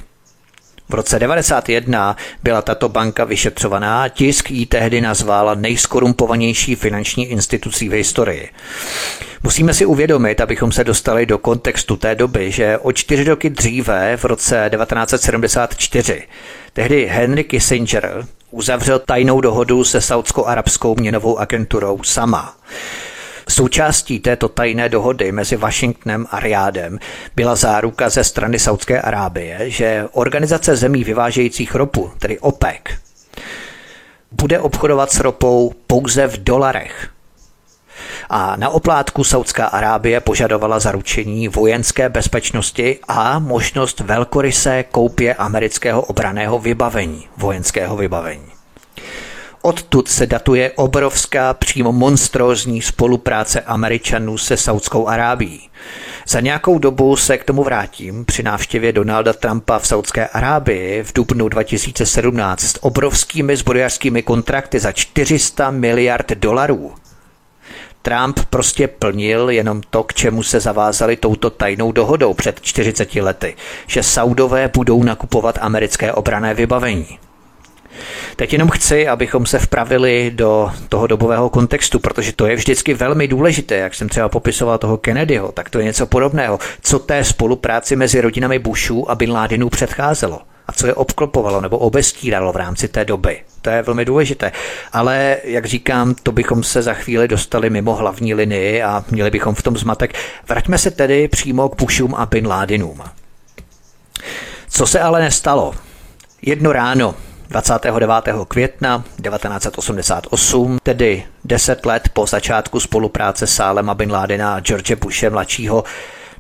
[0.89, 7.89] V roce 1991 byla tato banka vyšetřovaná a tisk ji tehdy nazval nejskorumpovanější finanční institucí
[7.89, 8.49] v historii.
[9.43, 14.17] Musíme si uvědomit, abychom se dostali do kontextu té doby, že o čtyři roky dříve,
[14.17, 16.23] v roce 1974,
[16.73, 22.57] tehdy Henry Kissinger uzavřel tajnou dohodu se saudskou-arabskou měnovou agenturou SAMA.
[23.51, 26.99] Součástí této tajné dohody mezi Washingtonem a Riádem
[27.37, 32.81] byla záruka ze strany Saudské Arábie, že organizace zemí vyvážejících ropu, tedy OPEC,
[34.33, 37.11] bude obchodovat s ropou pouze v dolarech.
[38.31, 46.59] A na oplátku Saudská Arábie požadovala zaručení vojenské bezpečnosti a možnost velkorysé koupě amerického obraného
[46.59, 48.60] vybavení, vojenského vybavení.
[49.63, 55.71] Odtud se datuje obrovská, přímo monstrózní spolupráce Američanů se Saudskou Arábií.
[56.29, 61.13] Za nějakou dobu se k tomu vrátím při návštěvě Donalda Trumpa v Saudské Arábii v
[61.13, 66.95] dubnu 2017 s obrovskými zbrojařskými kontrakty za 400 miliard dolarů.
[68.03, 73.57] Trump prostě plnil jenom to, k čemu se zavázali touto tajnou dohodou před 40 lety,
[73.87, 77.19] že Saudové budou nakupovat americké obrané vybavení.
[78.37, 83.29] Teď jenom chci, abychom se vpravili do toho dobového kontextu, protože to je vždycky velmi
[83.29, 86.59] důležité, jak jsem třeba popisoval toho Kennedyho, tak to je něco podobného.
[86.83, 90.41] Co té spolupráci mezi rodinami Bushů a Bin Ladenů předcházelo?
[90.71, 93.41] a co je obklopovalo nebo obestíralo v rámci té doby.
[93.63, 94.53] To je velmi důležité.
[94.93, 99.55] Ale, jak říkám, to bychom se za chvíli dostali mimo hlavní linii a měli bychom
[99.55, 100.15] v tom zmatek.
[100.49, 103.01] Vraťme se tedy přímo k Bushům a Bin Ladenům.
[104.69, 105.75] Co se ale nestalo?
[106.43, 107.15] Jedno ráno
[107.51, 108.15] 29.
[108.49, 115.85] května 1988, tedy 10 let po začátku spolupráce Sálema Bin Ládena a George Bushe mladšího,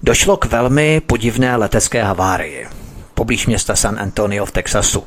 [0.02, 2.68] došlo k velmi podivné letecké havárii
[3.20, 5.04] poblíž města San Antonio v Texasu.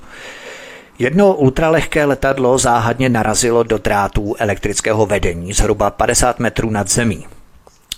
[0.99, 7.27] Jedno ultralehké letadlo záhadně narazilo do drátů elektrického vedení zhruba 50 metrů nad zemí.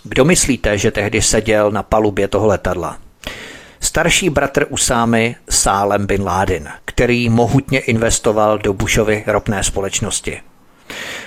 [0.04, 2.98] Kdo myslíte, že tehdy seděl na palubě toho letadla?
[3.96, 10.42] Starší bratr Usámy Sálem bin Laden, který mohutně investoval do Bushovy ropné společnosti.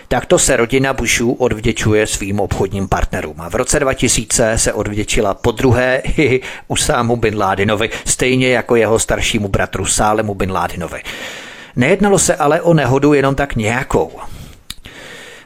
[0.09, 3.41] Takto se rodina Bushů odvděčuje svým obchodním partnerům.
[3.41, 8.99] A v roce 2000 se odvděčila po druhé i Usámu bin Ládinovi, stejně jako jeho
[8.99, 11.03] staršímu bratru Sálemu bin Ládinovi.
[11.77, 14.12] Nejednalo se ale o nehodu jenom tak nějakou.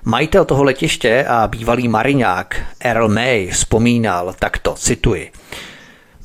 [0.05, 5.33] Majitel toho letiště a bývalý mariňák Earl May vzpomínal takto, cituji.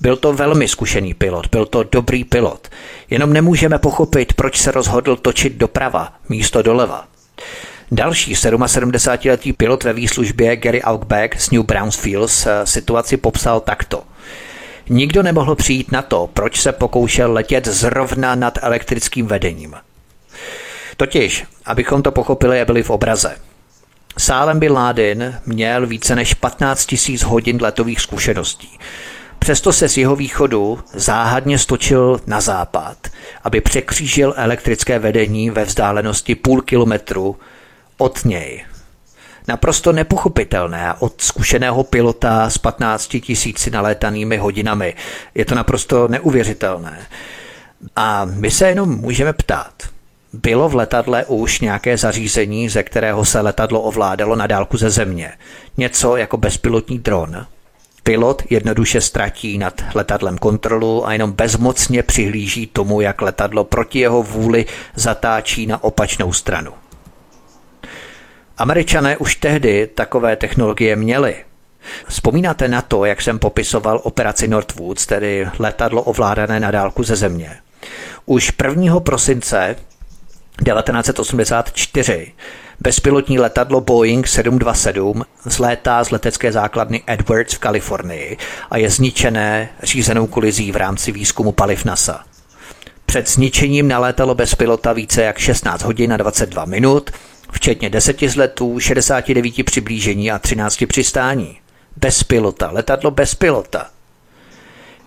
[0.01, 2.67] Byl to velmi zkušený pilot, byl to dobrý pilot.
[3.09, 7.07] Jenom nemůžeme pochopit, proč se rozhodl točit doprava místo doleva.
[7.91, 14.03] Další 77-letý pilot ve výslužbě Gary Aukbeck z New Brownsfields eh, situaci popsal takto.
[14.89, 19.75] Nikdo nemohl přijít na to, proč se pokoušel letět zrovna nad elektrickým vedením.
[20.97, 23.35] Totiž, abychom to pochopili a byli v obraze.
[24.17, 28.79] Sálem Bin Laden měl více než 15 000 hodin letových zkušeností.
[29.39, 32.97] Přesto se z jeho východu záhadně stočil na západ,
[33.43, 37.35] aby překřížil elektrické vedení ve vzdálenosti půl kilometru
[37.97, 38.65] od něj.
[39.47, 44.95] Naprosto nepochopitelné od zkušeného pilota s 15 tisíci nalétanými hodinami.
[45.35, 46.99] Je to naprosto neuvěřitelné.
[47.95, 49.73] A my se jenom můžeme ptát,
[50.33, 55.33] bylo v letadle už nějaké zařízení, ze kterého se letadlo ovládalo na dálku ze země?
[55.77, 57.45] Něco jako bezpilotní dron?
[58.07, 64.23] Pilot jednoduše ztratí nad letadlem kontrolu a jenom bezmocně přihlíží tomu, jak letadlo proti jeho
[64.23, 66.71] vůli zatáčí na opačnou stranu.
[68.57, 71.35] Američané už tehdy takové technologie měli.
[72.07, 77.57] Vzpomínáte na to, jak jsem popisoval operaci Northwoods, tedy letadlo ovládané na dálku ze země.
[78.25, 78.99] Už 1.
[78.99, 79.75] prosince
[80.63, 82.33] 1984
[82.79, 88.37] bezpilotní letadlo Boeing 727 zlétá z letecké základny Edwards v Kalifornii
[88.69, 92.23] a je zničené řízenou kolizí v rámci výzkumu paliv NASA.
[93.05, 97.11] Před zničením nalétalo bez pilota více jak 16 hodin a 22 minut
[97.51, 101.57] včetně deseti zletů, 69 přiblížení a 13 přistání.
[101.97, 103.89] Bez pilota, letadlo bez pilota.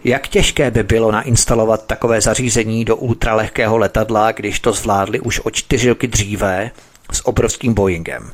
[0.05, 5.51] Jak těžké by bylo nainstalovat takové zařízení do ultralehkého letadla, když to zvládli už o
[5.51, 6.71] čtyři roky dříve
[7.13, 8.31] s obrovským Boeingem?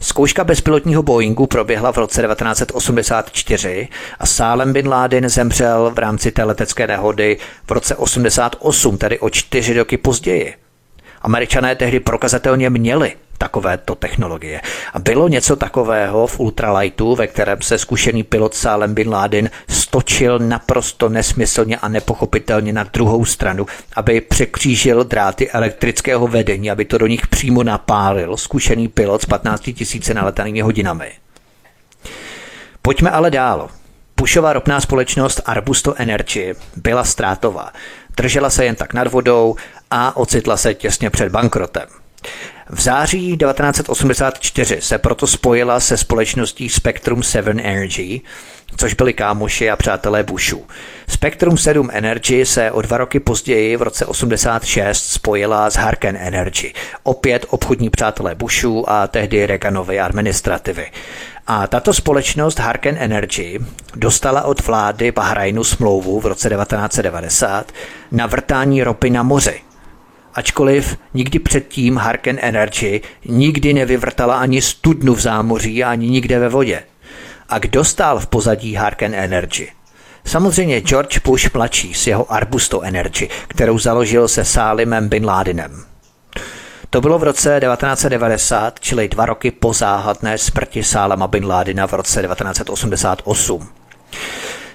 [0.00, 6.44] Zkouška bezpilotního Boeingu proběhla v roce 1984 a Sálem Bin Laden zemřel v rámci té
[6.44, 10.54] letecké nehody v roce 88, tedy o čtyři roky později.
[11.22, 14.60] Američané tehdy prokazatelně měli takovéto technologie.
[14.92, 20.38] A bylo něco takového v ultralightu, ve kterém se zkušený pilot Salem Bin Laden stočil
[20.38, 23.66] naprosto nesmyslně a nepochopitelně na druhou stranu,
[23.96, 29.70] aby překřížil dráty elektrického vedení, aby to do nich přímo napálil zkušený pilot s 15
[29.94, 31.12] 000 naletanými hodinami.
[32.82, 33.68] Pojďme ale dál.
[34.14, 37.72] Pušová ropná společnost Arbusto Energy byla ztrátová.
[38.16, 39.56] Držela se jen tak nad vodou
[39.90, 41.99] a ocitla se těsně před bankrotem.
[42.70, 48.20] V září 1984 se proto spojila se společností Spectrum 7 Energy,
[48.76, 50.66] což byli kámoši a přátelé Bushu.
[51.08, 56.72] Spectrum 7 Energy se o dva roky později v roce 86 spojila s Harken Energy,
[57.02, 60.90] opět obchodní přátelé Bushu a tehdy Reaganovy administrativy.
[61.46, 63.58] A tato společnost Harken Energy
[63.96, 67.72] dostala od vlády Bahrajnu smlouvu v roce 1990
[68.12, 69.60] na vrtání ropy na moři
[70.34, 76.82] Ačkoliv nikdy předtím Harken Energy nikdy nevyvrtala ani studnu v zámoří ani nikde ve vodě.
[77.48, 79.68] A kdo stál v pozadí Harken Energy?
[80.24, 85.84] Samozřejmě George Bush mladší s jeho Arbusto Energy, kterou založil se Sálimem Bin Ladenem.
[86.90, 91.92] To bylo v roce 1990, čili dva roky po záhadné smrti Sálama Bin Ladena v
[91.92, 93.68] roce 1988.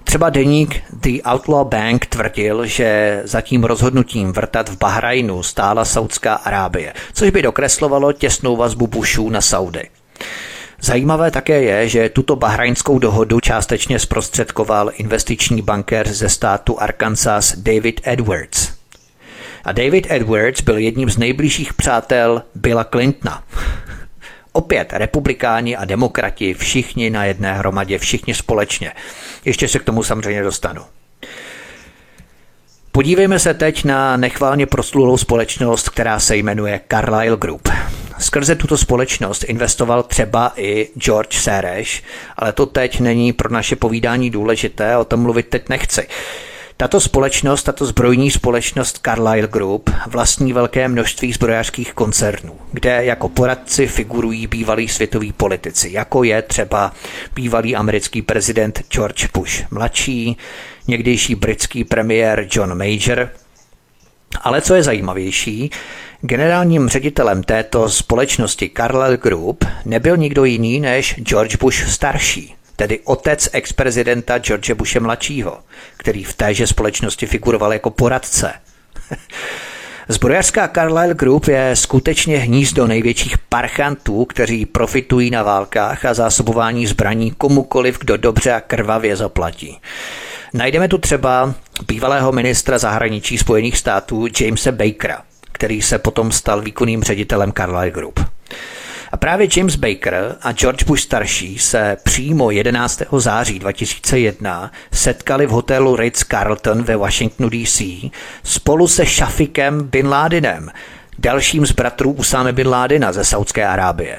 [0.05, 6.33] Třeba deník The Outlaw Bank tvrdil, že za tím rozhodnutím vrtat v Bahrajnu stála Saudská
[6.33, 9.89] Arábie, což by dokreslovalo těsnou vazbu Bushů na Saudy.
[10.81, 18.01] Zajímavé také je, že tuto bahrajnskou dohodu částečně zprostředkoval investiční bankér ze státu Arkansas David
[18.03, 18.71] Edwards.
[19.63, 23.43] A David Edwards byl jedním z nejbližších přátel Billa Clintona.
[24.55, 28.91] Opět republikáni a demokrati, všichni na jedné hromadě, všichni společně.
[29.45, 30.81] Ještě se k tomu samozřejmě dostanu.
[32.91, 37.69] Podívejme se teď na nechválně proslulou společnost, která se jmenuje Carlyle Group.
[38.19, 42.03] Skrze tuto společnost investoval třeba i George Sereš,
[42.37, 46.07] ale to teď není pro naše povídání důležité, o tom mluvit teď nechci.
[46.77, 53.87] Tato společnost, tato zbrojní společnost Carlyle Group vlastní velké množství zbrojařských koncernů, kde jako poradci
[53.87, 56.93] figurují bývalí světoví politici, jako je třeba
[57.35, 60.37] bývalý americký prezident George Bush mladší,
[60.87, 63.29] někdejší britský premiér John Major,
[64.41, 65.71] ale co je zajímavější,
[66.21, 73.49] generálním ředitelem této společnosti Carlyle Group nebyl nikdo jiný než George Bush starší, tedy otec
[73.51, 75.59] ex-prezidenta George Bushe mladšího,
[75.97, 78.53] který v téže společnosti figuroval jako poradce.
[80.07, 87.31] Zbrojařská Carlyle Group je skutečně hnízdo největších parchantů, kteří profitují na válkách a zásobování zbraní
[87.31, 89.79] komukoliv, kdo dobře a krvavě zaplatí.
[90.53, 91.53] Najdeme tu třeba
[91.87, 95.21] bývalého ministra zahraničí Spojených států Jamesa Bakera,
[95.51, 98.19] který se potom stal výkonným ředitelem Carlyle Group.
[99.15, 103.01] A právě James Baker a George Bush starší se přímo 11.
[103.17, 107.81] září 2001 setkali v hotelu Ritz-Carlton ve Washingtonu DC
[108.43, 110.71] spolu se Shafikem Bin Ladenem,
[111.19, 114.17] dalším z bratrů Usáme Bin Ládina ze Saudské Arábie.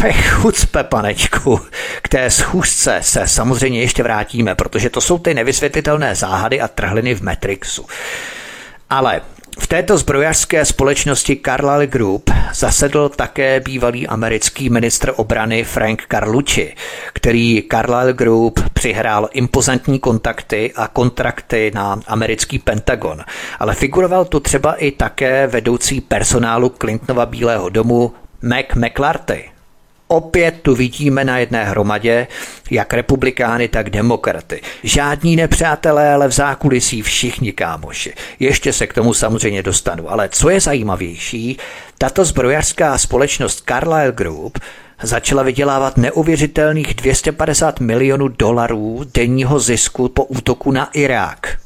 [0.00, 1.60] To je chucpe, panečku.
[2.02, 7.14] K té schůzce se samozřejmě ještě vrátíme, protože to jsou ty nevysvětlitelné záhady a trhliny
[7.14, 7.86] v Matrixu.
[8.90, 9.20] Ale
[9.58, 16.74] v této zbrojařské společnosti Carlyle Group zasedl také bývalý americký ministr obrany Frank Carlucci,
[17.12, 23.24] který Carlyle Group přihrál impozantní kontakty a kontrakty na americký Pentagon.
[23.58, 29.50] Ale figuroval tu třeba i také vedoucí personálu Clintonova Bílého domu Mac McClarty,
[30.08, 32.26] Opět tu vidíme na jedné hromadě
[32.70, 34.60] jak republikány, tak demokraty.
[34.82, 38.14] Žádní nepřátelé, ale v zákulisí všichni kámoši.
[38.40, 40.10] Ještě se k tomu samozřejmě dostanu.
[40.10, 41.58] Ale co je zajímavější,
[41.98, 44.58] tato zbrojařská společnost Carlyle Group
[45.02, 51.58] začala vydělávat neuvěřitelných 250 milionů dolarů denního zisku po útoku na Irák.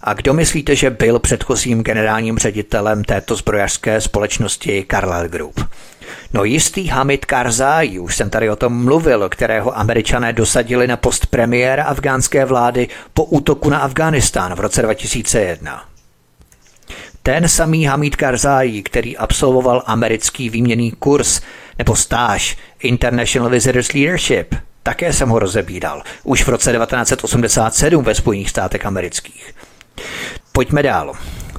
[0.00, 5.60] A kdo myslíte, že byl předchozím generálním ředitelem této zbrojařské společnosti Carlyle Group?
[6.32, 11.26] No jistý Hamid Karzai, už jsem tady o tom mluvil, kterého američané dosadili na post
[11.26, 15.84] premiéra afgánské vlády po útoku na Afghánistán v roce 2001.
[17.22, 21.40] Ten samý Hamid Karzai, který absolvoval americký výměný kurz
[21.78, 28.50] nebo stáž International Visitors Leadership, také jsem ho rozebíral už v roce 1987 ve Spojených
[28.50, 29.54] státech amerických.
[30.52, 31.12] Pojďme dál.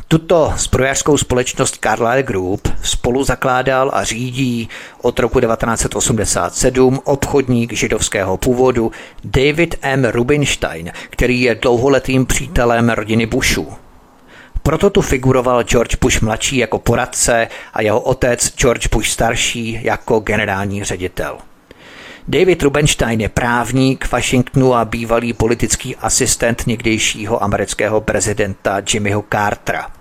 [0.10, 4.70] Tuto zbrojařskou společnost Carlyle Group spolu zakládal a řídí
[5.01, 8.91] od roku 1987 obchodník židovského původu
[9.24, 10.05] David M.
[10.05, 13.74] Rubinstein, který je dlouholetým přítelem rodiny Bushů.
[14.64, 20.20] Proto tu figuroval George Bush mladší jako poradce a jeho otec George Bush starší jako
[20.20, 21.38] generální ředitel.
[22.28, 29.96] David Rubenstein je právník Washingtonu a bývalý politický asistent někdejšího amerického prezidenta Jimmyho Cartera.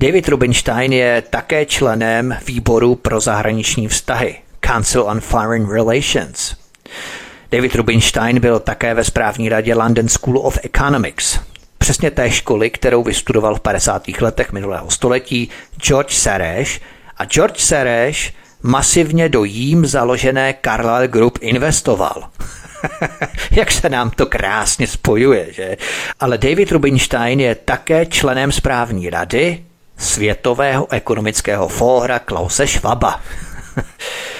[0.00, 4.36] David Rubinstein je také členem výboru pro zahraniční vztahy
[4.66, 6.56] Council on Foreign Relations.
[7.52, 11.38] David Rubinstein byl také ve správní radě London School of Economics,
[11.78, 14.08] přesně té školy, kterou vystudoval v 50.
[14.20, 16.80] letech minulého století George Sereš
[17.16, 22.28] a George Sereš masivně do jím založené Carlyle Group investoval.
[23.50, 25.76] Jak se nám to krásně spojuje, že?
[26.20, 29.64] Ale David Rubinstein je také členem správní rady
[29.98, 33.20] Světového ekonomického fóra Klause Schwaba.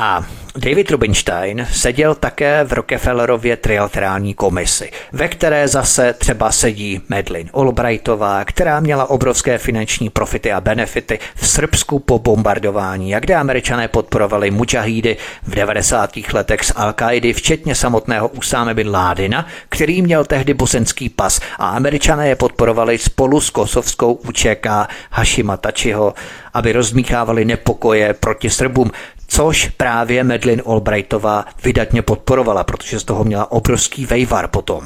[0.00, 0.24] A
[0.56, 8.44] David Rubinstein seděl také v Rockefellerově trilaterální komisi, ve které zase třeba sedí Medlin Albrightová,
[8.44, 14.50] která měla obrovské finanční profity a benefity v Srbsku po bombardování, jak kde američané podporovali
[14.50, 16.10] mujahídy v 90.
[16.32, 16.94] letech z al
[17.32, 23.40] včetně samotného Usáme bin Ládina, který měl tehdy bosenský pas a američané je podporovali spolu
[23.40, 24.66] s kosovskou UČK
[25.10, 26.14] Hashima Tačiho,
[26.54, 28.90] aby rozmíchávali nepokoje proti Srbům,
[29.28, 34.84] což právě Medlin Albrightová vydatně podporovala, protože z toho měla obrovský vejvar potom.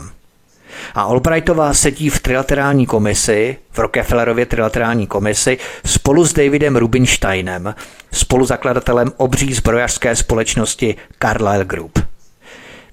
[0.94, 7.74] A Albrightová sedí v trilaterální komisi, v Rockefellerově trilaterální komisi, spolu s Davidem Rubinsteinem,
[8.12, 12.01] spoluzakladatelem obří zbrojařské společnosti Carlyle Group.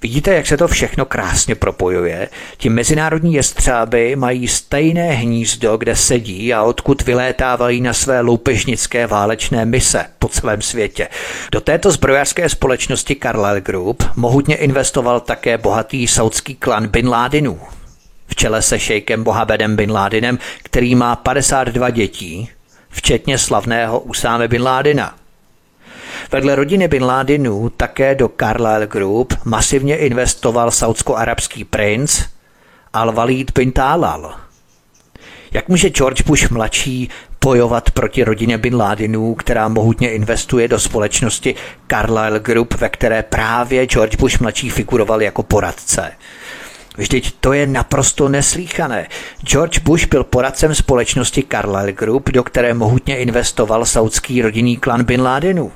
[0.01, 2.29] Vidíte, jak se to všechno krásně propojuje?
[2.57, 9.65] Ti mezinárodní jestřáby mají stejné hnízdo, kde sedí a odkud vylétávají na své loupežnické válečné
[9.65, 11.07] mise po celém světě.
[11.51, 17.59] Do této zbrojařské společnosti Carlyle Group mohutně investoval také bohatý saudský klan Bin Ládinů.
[18.27, 22.49] V čele se šejkem Mohamedem Bin Ládinem, který má 52 dětí,
[22.89, 25.15] včetně slavného Usáme Bin Ládina–
[26.31, 32.21] Vedle rodiny Bin Ládinů také do Carlyle Group masivně investoval saudsko-arabský princ
[32.93, 34.35] Al-Walid bin Talal.
[35.51, 37.09] Jak může George Bush mladší
[37.43, 41.55] bojovat proti rodině Bin Ládinů, která mohutně investuje do společnosti
[41.87, 46.11] Carlyle Group, ve které právě George Bush mladší figuroval jako poradce?
[46.97, 49.07] Vždyť to je naprosto neslíchané.
[49.43, 55.21] George Bush byl poradcem společnosti Carlyle Group, do které mohutně investoval saudský rodinný klan Bin
[55.21, 55.71] Ládinů.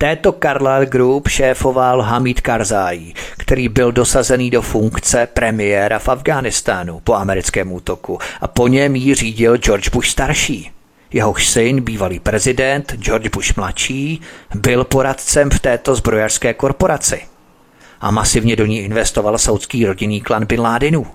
[0.00, 7.14] Této Carlyle Group šéfoval Hamid Karzai, který byl dosazený do funkce premiéra v Afghánistánu po
[7.14, 10.70] americkém útoku a po něm ji řídil George Bush starší.
[11.12, 14.20] Jehož syn, bývalý prezident George Bush mladší,
[14.54, 17.22] byl poradcem v této zbrojařské korporaci
[18.00, 21.06] a masivně do ní investoval saudský rodinný klan Bin Ládinů.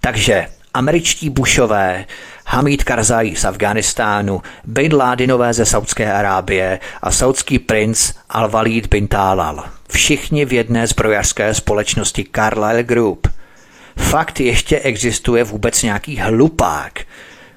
[0.00, 2.04] Takže američtí Bushové
[2.46, 9.64] Hamid Karzai z Afghánistánu, Bin Ládinové ze Saudské Arábie a saudský princ Al-Walid bin Talal.
[9.88, 13.28] Všichni v jedné zbrojařské společnosti Carlyle Group.
[13.96, 17.00] Fakt ještě existuje vůbec nějaký hlupák,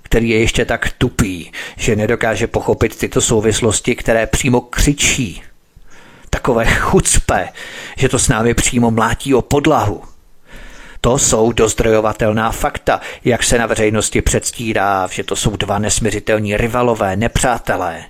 [0.02, 5.42] který je ještě tak tupý, že nedokáže pochopit tyto souvislosti, které přímo křičí.
[6.30, 7.50] Takové chucpe,
[7.98, 10.04] že to s námi přímo mlátí o podlahu.
[11.08, 17.16] To jsou dozdrojovatelná fakta, jak se na veřejnosti předstírá, že to jsou dva nesměřitelní rivalové,
[17.16, 18.06] nepřátelé.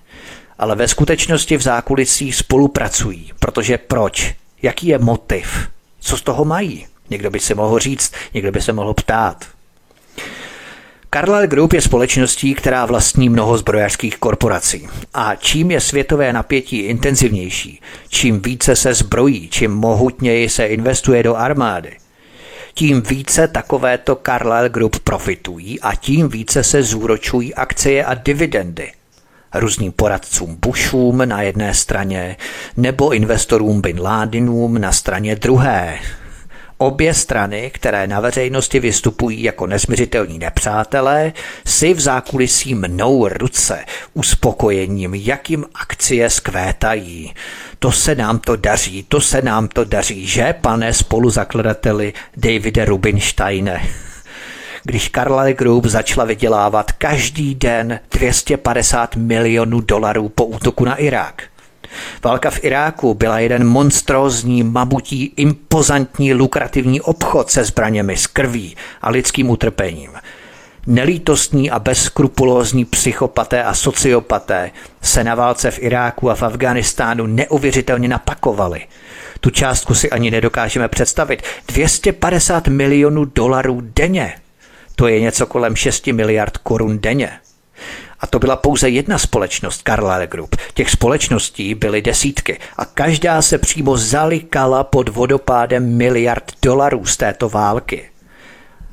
[0.60, 4.36] Ale ve skutečnosti v zákulisí spolupracují, protože proč?
[4.62, 5.70] Jaký je motiv?
[6.00, 6.88] Co z toho mají?
[7.10, 9.46] Někdo by se mohl říct, někdo by se mohl ptát.
[11.14, 14.88] Carlyle Group je společností, která vlastní mnoho zbrojařských korporací.
[15.14, 21.36] A čím je světové napětí intenzivnější, čím více se zbrojí, čím mohutněji se investuje do
[21.36, 21.98] armády,
[22.78, 28.92] tím více takovéto Carlyle Group profitují a tím více se zúročují akcie a dividendy
[29.54, 32.38] různým poradcům Bushům na jedné straně
[32.78, 36.00] nebo investorům Bin Ládinům na straně druhé.
[36.78, 41.34] Obě strany, které na veřejnosti vystupují jako nesměřitelní nepřátelé,
[41.66, 47.34] si v zákulisí mnou ruce uspokojením, jakým akcie skvétají.
[47.80, 53.88] To se nám to daří, to se nám to daří, že, pane spoluzakladateli Davide Rubinsteine?
[54.84, 61.44] Když Carlyle Group začala vydělávat každý den 250 milionů dolarů po útoku na Irák–
[62.24, 69.10] Válka v Iráku byla jeden monstrózní, mamutí, impozantní, lukrativní obchod se zbraněmi, s krví a
[69.10, 70.12] lidským utrpením.
[70.88, 74.72] Nelítostní a bezskrupulózní psychopaté a sociopaté
[75.02, 78.88] se na válce v Iráku a v Afganistánu neuvěřitelně napakovali.
[79.40, 81.44] Tu částku si ani nedokážeme představit.
[81.68, 84.34] 250 milionů dolarů denně.
[84.96, 87.32] To je něco kolem 6 miliard korun denně.
[88.20, 90.56] A to byla pouze jedna společnost Carlyle Group.
[90.74, 97.50] Těch společností byly desítky a každá se přímo zalikala pod vodopádem miliard dolarů z této
[97.50, 98.10] války.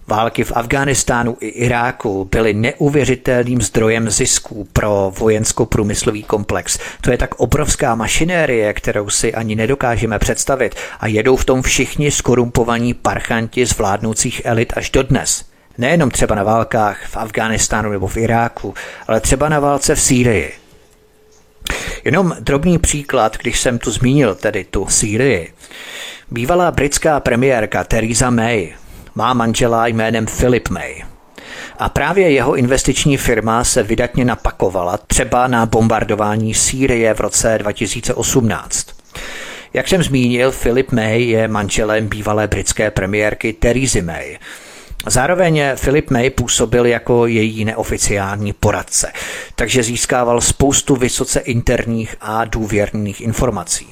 [0.06, 6.78] Války v Afghánistánu i Iráku byly neuvěřitelným zdrojem zisků pro vojensko-průmyslový komplex.
[7.00, 12.10] To je tak obrovská mašinérie, kterou si ani nedokážeme představit a jedou v tom všichni
[12.10, 15.44] skorumpovaní parchanti z vládnoucích elit až dodnes.
[15.78, 18.74] Nejenom třeba na válkách v Afghánistánu nebo v Iráku,
[19.08, 20.52] ale třeba na válce v Sýrii.
[22.04, 25.52] Jenom drobný příklad, když jsem tu zmínil tedy tu Sýrii.
[26.30, 28.72] Bývalá britská premiérka Theresa May
[29.14, 31.02] má manžela jménem Philip May.
[31.78, 38.86] A právě jeho investiční firma se vydatně napakovala třeba na bombardování Sýrie v roce 2018.
[39.74, 44.38] Jak jsem zmínil, Philip May je manželem bývalé britské premiérky Theresa May.
[45.06, 49.12] Zároveň Philip May působil jako její neoficiální poradce,
[49.54, 53.86] takže získával spoustu vysoce interních a důvěrných informací.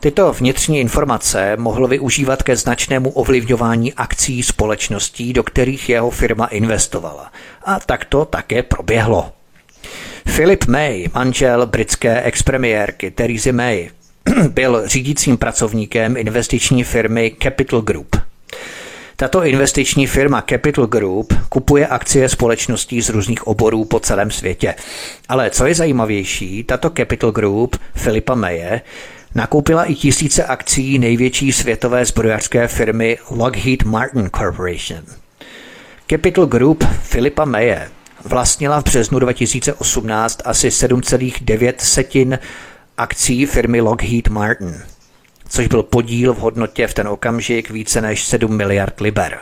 [0.00, 7.32] Tyto vnitřní informace mohl využívat ke značnému ovlivňování akcí společností, do kterých jeho firma investovala.
[7.64, 9.32] A tak to také proběhlo.
[10.36, 13.90] Philip May, manžel britské expremiérky Theresa May,
[14.48, 18.16] byl řídícím pracovníkem investiční firmy Capital Group.
[19.16, 24.74] Tato investiční firma Capital Group kupuje akcie společností z různých oborů po celém světě.
[25.28, 28.80] Ale co je zajímavější, tato Capital Group Filipa Maye
[29.34, 35.04] nakoupila i tisíce akcí největší světové zbrojařské firmy Lockheed Martin Corporation.
[36.10, 37.88] Capital Group Filipa Maye
[38.24, 42.38] vlastnila v březnu 2018 asi 7,9
[42.96, 44.82] akcí firmy Lockheed Martin,
[45.48, 49.38] což byl podíl v hodnotě v ten okamžik více než 7 miliard liber.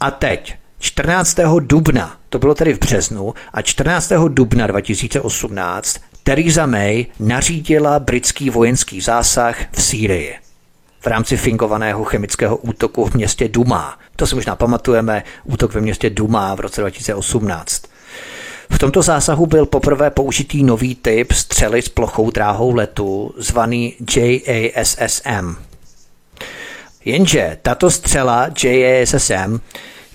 [0.00, 1.38] A teď, 14.
[1.60, 4.12] dubna, to bylo tedy v březnu, a 14.
[4.28, 10.34] dubna 2018 Theresa May nařídila britský vojenský zásah v Sýrii
[11.00, 13.98] v rámci fingovaného chemického útoku v městě Duma.
[14.16, 17.82] To si možná pamatujeme, útok ve městě Duma v roce 2018.
[18.70, 25.56] V tomto zásahu byl poprvé použitý nový typ střely s plochou dráhou letu, zvaný JASSM.
[27.04, 29.60] Jenže tato střela JASSM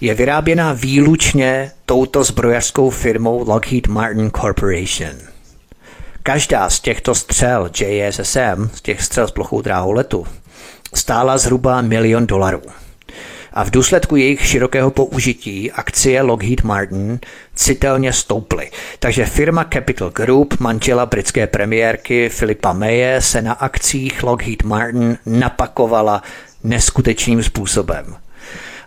[0.01, 5.34] je vyráběna výlučně touto zbrojařskou firmou Lockheed Martin Corporation.
[6.26, 10.28] Každá z těchto střel JSSM, z těch střel s plochou dráhou letu,
[10.93, 12.61] stála zhruba milion dolarů
[13.53, 17.19] a v důsledku jejich širokého použití akcie Lockheed Martin
[17.55, 18.71] citelně stouply.
[18.99, 26.23] Takže firma Capital Group, manžela britské premiérky Filipa Maye, se na akcích Lockheed Martin napakovala
[26.63, 28.15] neskutečným způsobem.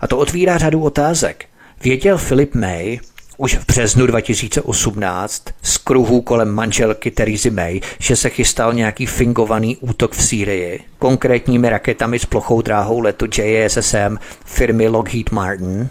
[0.01, 1.45] A to otvírá řadu otázek.
[1.83, 2.99] Věděl Philip May,
[3.41, 9.77] už v březnu 2018 z kruhů kolem manželky Theresa May, že se chystal nějaký fingovaný
[9.77, 15.89] útok v Sýrii, konkrétními raketami s plochou dráhou letu JSSM firmy Lockheed Martin,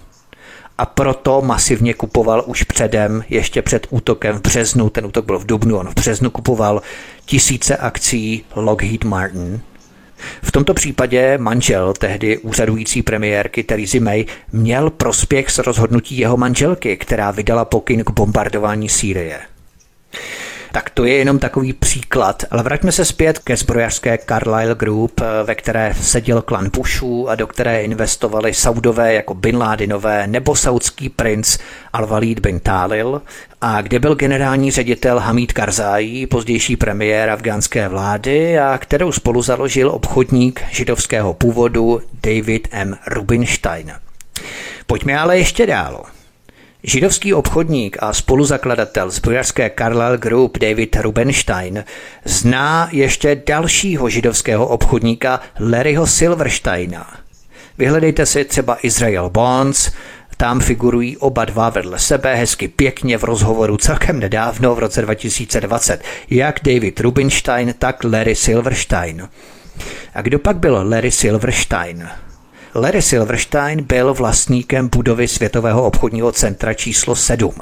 [0.78, 5.46] a proto masivně kupoval už předem, ještě před útokem v březnu, ten útok byl v
[5.46, 6.82] dubnu, on v březnu kupoval
[7.26, 9.62] tisíce akcí Lockheed Martin,
[10.44, 16.98] v tomto případě manžel tehdy úřadující premiérky Theresa May měl prospěch z rozhodnutí jeho manželky,
[16.98, 19.40] která vydala pokyn k bombardování Sýrie.
[20.72, 25.56] Tak to je jenom takový příklad, ale vraťme se zpět ke zbrojařské Carlyle Group, ve
[25.56, 31.58] které seděl klan Bushů a do které investovali Saudové jako Bin Ládinové nebo saudský princ
[31.94, 33.22] Al-Walid bin Talil
[33.62, 39.90] a kde byl generální ředitel Hamid Karzai, pozdější premiér afgánské vlády a kterou spolu založil
[39.90, 42.98] obchodník židovského původu David M.
[43.08, 43.94] Rubinstein.
[44.88, 46.06] Pojďme ale ještě dál.
[46.90, 51.84] Židovský obchodník a spoluzakladatel zbrojařské Carlyle Group David Rubenstein
[52.26, 57.20] zná ještě dalšího židovského obchodníka Larryho Silversteina.
[57.78, 59.92] Vyhledejte si třeba Israel Bonds,
[60.38, 66.04] tam figurují oba dva vedle sebe hezky pěkně v rozhovoru celkem nedávno v roce 2020,
[66.30, 69.30] jak David Rubinstein, tak Larry Silverstein.
[70.14, 72.10] A kdo pak byl Larry Silverstein?
[72.76, 77.54] Larry Silverstein byl vlastníkem budovy Světového obchodního centra číslo 7.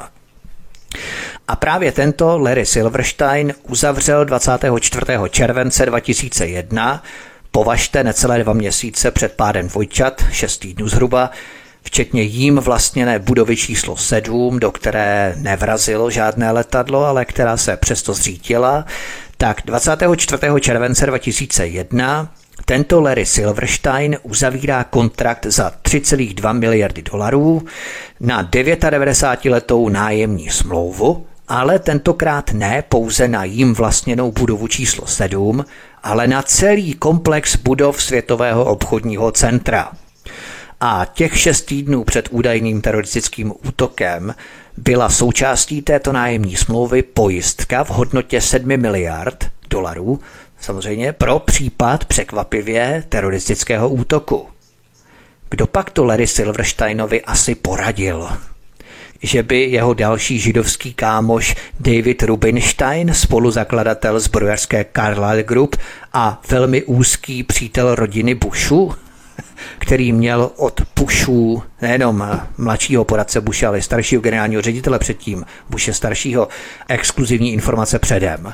[1.48, 5.06] A právě tento Larry Silverstein uzavřel 24.
[5.30, 7.04] července 2001,
[7.52, 11.32] považte necelé dva měsíce před pádem dvojčat, 6 týdnů zhruba,
[11.84, 18.14] včetně jím vlastněné budovy číslo 7, do které nevrazilo žádné letadlo, ale která se přesto
[18.14, 18.86] zřítila,
[19.38, 20.42] tak 24.
[20.60, 22.32] července 2001
[22.66, 27.66] tento Larry Silverstein uzavírá kontrakt za 3,2 miliardy dolarů
[28.20, 35.66] na 99-letou nájemní smlouvu, ale tentokrát ne pouze na jím vlastněnou budovu číslo 7,
[36.04, 39.92] ale na celý komplex budov Světového obchodního centra.
[40.82, 44.36] A těch šest týdnů před údajným teroristickým útokem
[44.78, 50.20] byla součástí této nájemní smlouvy pojistka v hodnotě 7 miliard dolarů,
[50.66, 54.48] samozřejmě pro případ překvapivě teroristického útoku.
[55.50, 58.30] Kdo pak to Larry Silversteinovi asi poradil?
[59.22, 65.76] Že by jeho další židovský kámoš David Rubinstein, spoluzakladatel zbrojařské Carlyle Group
[66.14, 68.94] a velmi úzký přítel rodiny Bushu,
[69.80, 76.48] který měl od Bushů, nejenom mladšího poradce Bushe, ale staršího generálního ředitele předtím, Bushe staršího,
[76.88, 78.54] exkluzivní informace předem.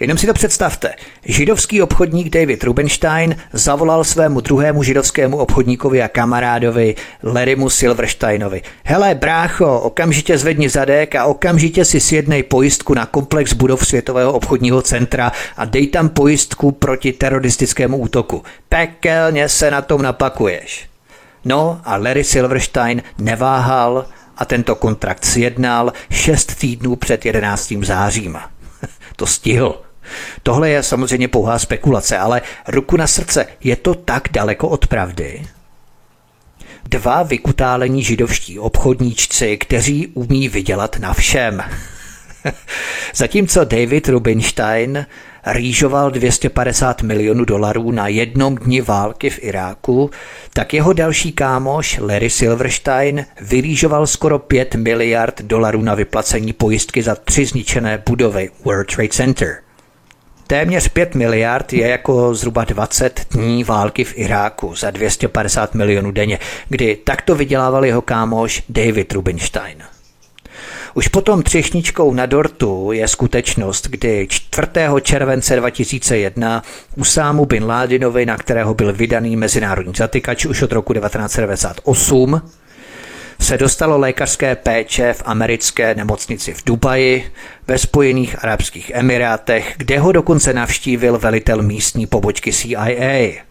[0.00, 0.94] Jenom si to představte.
[1.24, 8.62] Židovský obchodník David Rubenstein zavolal svému druhému židovskému obchodníkovi a kamarádovi Larrymu Silversteinovi.
[8.84, 14.82] Hele, brácho, okamžitě zvedni zadek a okamžitě si sjednej pojistku na komplex budov Světového obchodního
[14.82, 18.42] centra a dej tam pojistku proti teroristickému útoku.
[18.68, 20.88] Pekelně se na tom napakuješ.
[21.44, 27.72] No a Larry Silverstein neváhal a tento kontrakt sjednal šest týdnů před 11.
[27.82, 28.38] zářím.
[29.16, 29.83] to stihl.
[30.42, 35.42] Tohle je samozřejmě pouhá spekulace, ale ruku na srdce, je to tak daleko od pravdy?
[36.88, 41.62] Dva vykutálení židovští obchodníčci, kteří umí vydělat na všem.
[43.14, 45.06] Zatímco David Rubinstein
[45.46, 50.10] rýžoval 250 milionů dolarů na jednom dni války v Iráku,
[50.52, 57.14] tak jeho další kámoš Larry Silverstein vyrýžoval skoro 5 miliard dolarů na vyplacení pojistky za
[57.14, 59.63] tři zničené budovy World Trade Center.
[60.46, 66.38] Téměř 5 miliard je jako zhruba 20 dní války v Iráku za 250 milionů denně,
[66.68, 69.78] kdy takto vydělával jeho kámoš David Rubinstein.
[70.94, 74.68] Už potom třešničkou na dortu je skutečnost, kdy 4.
[75.02, 76.62] července 2001
[76.96, 82.42] Usámu bin Ládinovi, na kterého byl vydaný mezinárodní zatykač už od roku 1998,
[83.44, 87.32] se dostalo lékařské péče v americké nemocnici v Dubaji,
[87.66, 93.42] ve Spojených Arabských Emirátech, kde ho dokonce navštívil velitel místní pobočky CIA.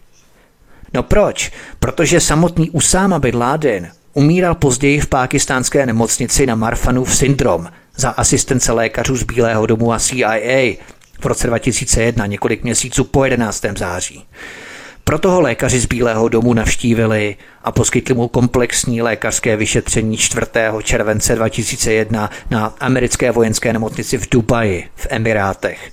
[0.94, 1.52] No proč?
[1.78, 8.72] Protože samotný Usama bin Laden umíral později v pákistánské nemocnici na Marfanův syndrom za asistence
[8.72, 10.76] lékařů z Bílého domu a CIA
[11.20, 13.64] v roce 2001, několik měsíců po 11.
[13.78, 14.24] září.
[15.04, 20.46] Proto ho lékaři z Bílého domu navštívili a poskytli mu komplexní lékařské vyšetření 4.
[20.82, 25.90] července 2001 na americké vojenské nemocnici v Dubaji v Emirátech.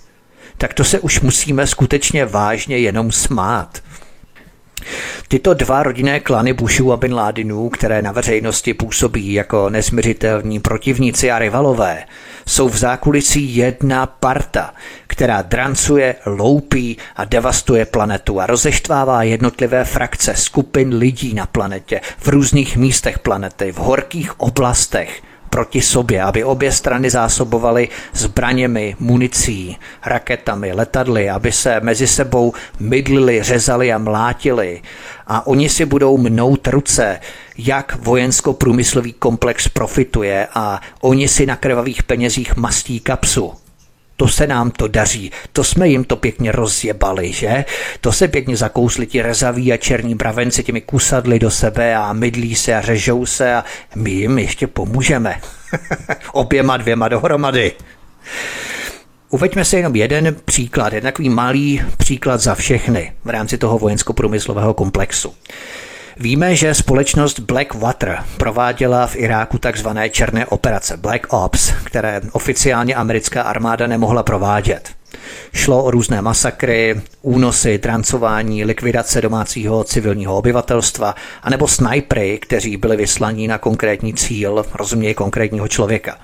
[0.57, 3.83] Tak to se už musíme skutečně vážně jenom smát.
[5.27, 11.31] Tyto dva rodinné klany Bushů a Bin Ládinů, které na veřejnosti působí jako nesměřitelní protivníci
[11.31, 12.03] a rivalové,
[12.45, 14.73] jsou v zákulisí jedna parta,
[15.07, 22.27] která drancuje, loupí a devastuje planetu a rozeštvává jednotlivé frakce skupin lidí na planetě, v
[22.27, 25.21] různých místech planety, v horkých oblastech–
[25.51, 33.43] proti sobě, aby obě strany zásobovaly zbraněmi, municí, raketami, letadly, aby se mezi sebou mydlili,
[33.43, 34.81] řezali a mlátili.
[35.27, 37.19] A oni si budou mnout ruce,
[37.57, 43.60] jak vojensko-průmyslový komplex profituje a oni si na krvavých penězích mastí kapsu
[44.21, 47.65] to se nám to daří, to jsme jim to pěkně rozjebali, že?
[48.01, 52.55] To se pěkně zakousli ti rezaví a černí bravenci těmi kusadly do sebe a mydlí
[52.55, 53.63] se a řežou se a
[53.95, 55.41] my jim ještě pomůžeme.
[56.31, 57.71] Oběma dvěma dohromady.
[59.29, 64.73] Uveďme si jenom jeden příklad, jeden takový malý příklad za všechny v rámci toho vojensko-průmyslového
[64.73, 65.33] komplexu.
[66.21, 73.41] Víme, že společnost Blackwater prováděla v Iráku takzvané černé operace Black Ops, které oficiálně americká
[73.41, 74.89] armáda nemohla provádět.
[75.53, 83.47] Šlo o různé masakry, únosy, trancování, likvidace domácího civilního obyvatelstva, anebo snajpry, kteří byli vyslaní
[83.47, 86.17] na konkrétní cíl, rozumějí konkrétního člověka.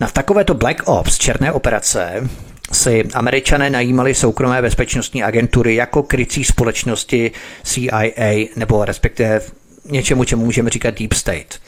[0.00, 2.28] Na takovéto Black Ops, černé operace,
[2.72, 7.30] si američané najímali soukromé bezpečnostní agentury jako krycí společnosti
[7.64, 9.40] CIA nebo respektive
[9.84, 11.58] něčemu, čemu můžeme říkat Deep State.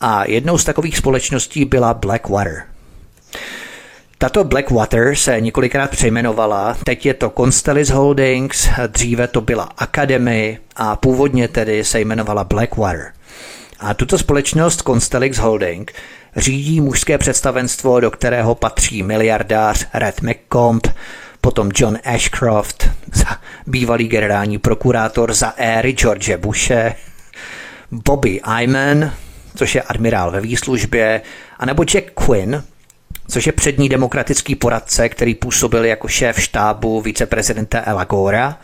[0.00, 2.62] A jednou z takových společností byla Blackwater.
[4.18, 10.96] Tato Blackwater se několikrát přejmenovala, teď je to Constellis Holdings, dříve to byla Academy a
[10.96, 13.12] původně tedy se jmenovala Blackwater.
[13.80, 15.92] A tuto společnost Constellix Holding
[16.36, 20.86] řídí mužské představenstvo, do kterého patří miliardář Red McComb,
[21.40, 22.90] potom John Ashcroft,
[23.66, 26.94] bývalý generální prokurátor za éry George Bushe,
[27.90, 29.12] Bobby Ayman,
[29.54, 31.22] což je admirál ve výslužbě,
[31.58, 32.62] anebo Jack Quinn,
[33.28, 38.58] což je přední demokratický poradce, který působil jako šéf štábu viceprezidenta Ela Gora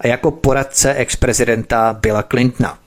[0.00, 2.78] a jako poradce ex-prezidenta Billa Clintona.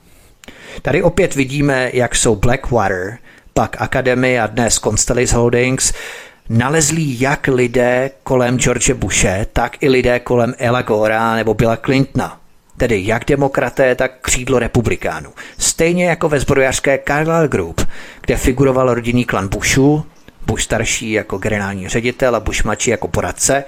[0.82, 3.18] Tady opět vidíme, jak jsou Blackwater
[3.54, 5.94] pak Academy a dnes Constellis Holdings
[6.50, 12.42] nalezlí jak lidé kolem George Bushe, tak i lidé kolem Ela Gora nebo Billa Clintona.
[12.78, 15.30] Tedy jak demokraté, tak křídlo republikánů.
[15.58, 17.88] Stejně jako ve zbrojařské Carlyle Group,
[18.22, 20.06] kde figuroval rodinný klan Bushu,
[20.46, 23.64] Bush starší jako generální ředitel a Bush mladší jako poradce,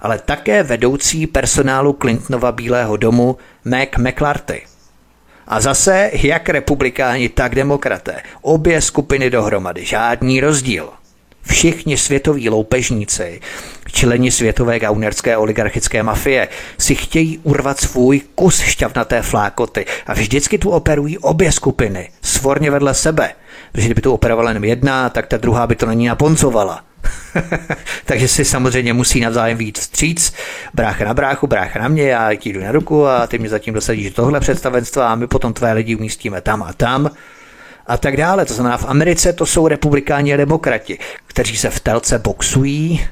[0.00, 4.69] ale také vedoucí personálu Clintonova Bílého domu Mac McClarty.
[5.50, 8.22] A zase jak republikáni, tak demokraté.
[8.42, 10.88] Obě skupiny dohromady, žádný rozdíl.
[11.42, 13.40] Všichni světoví loupežníci,
[13.92, 16.48] členi světové gaunerské oligarchické mafie,
[16.78, 22.94] si chtějí urvat svůj kus šťavnaté flákoty a vždycky tu operují obě skupiny, svorně vedle
[22.94, 23.32] sebe.
[23.72, 26.84] Protože kdyby tu operovala jenom jedna, tak ta druhá by to na ní naponcovala.
[28.04, 30.32] Takže si samozřejmě musí navzájem víc vstříc.
[30.74, 33.74] Brácha na bráchu, brácha na mě, já ti jdu na ruku a ty mě zatím
[33.74, 37.10] dosadíš tohle představenstva a my potom tvé lidi umístíme tam a tam
[37.86, 38.44] a tak dále.
[38.44, 43.06] To znamená, v Americe to jsou republikáni a demokrati, kteří se v telce boxují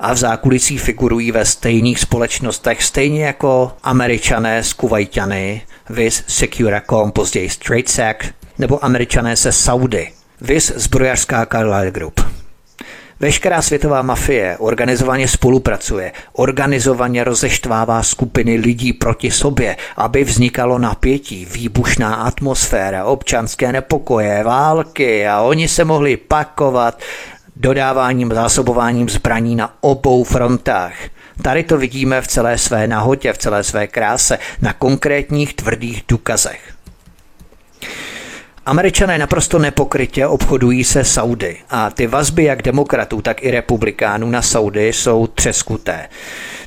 [0.00, 7.50] a v zákulisí figurují ve stejných společnostech, stejně jako američané z Kuwaitany, vis Securacom, později
[7.86, 8.18] Sec,
[8.58, 12.20] nebo američané se Saudy, vis zbrojařská Carlyle Group.
[13.20, 22.14] Veškerá světová mafie organizovaně spolupracuje, organizovaně rozeštvává skupiny lidí proti sobě, aby vznikalo napětí, výbušná
[22.14, 27.00] atmosféra, občanské nepokoje, války a oni se mohli pakovat
[27.56, 30.94] dodáváním, zásobováním zbraní na obou frontách.
[31.42, 36.73] Tady to vidíme v celé své nahotě, v celé své kráse, na konkrétních tvrdých důkazech.
[38.66, 44.42] Američané naprosto nepokrytě obchodují se Saudy a ty vazby jak demokratů, tak i republikánů na
[44.42, 46.08] Saudy jsou třeskuté.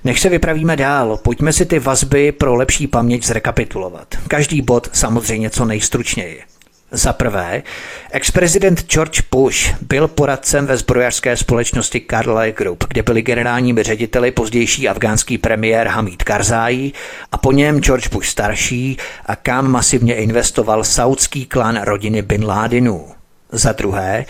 [0.03, 4.07] Než se vypravíme dál, pojďme si ty vazby pro lepší paměť zrekapitulovat.
[4.27, 6.46] Každý bod samozřejmě co nejstručněji.
[6.91, 7.63] Za prvé,
[8.11, 14.89] ex-prezident George Bush byl poradcem ve zbrojařské společnosti Carlyle Group, kde byli generálními řediteli pozdější
[14.89, 16.91] afgánský premiér Hamid Karzai
[17.31, 23.07] a po něm George Bush starší a kam masivně investoval saudský klan rodiny Bin Ládinů.
[23.51, 24.25] Za druhé,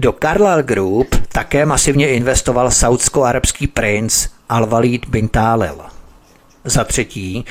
[0.00, 5.80] do Carlyle Group také masivně investoval saudsko-arabský princ Al-Walid bin Talil.
[6.64, 7.44] Za třetí,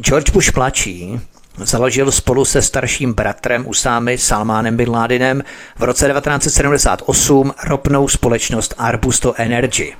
[0.00, 1.20] George Bush mladší
[1.60, 5.42] Založil spolu se starším bratrem Usámy Salmánem Bin Ládinem
[5.78, 9.94] v roce 1978 ropnou společnost Arbusto Energy.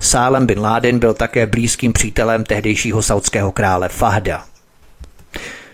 [0.00, 4.44] Sálem Bin Laden byl také blízkým přítelem tehdejšího saudského krále Fahda.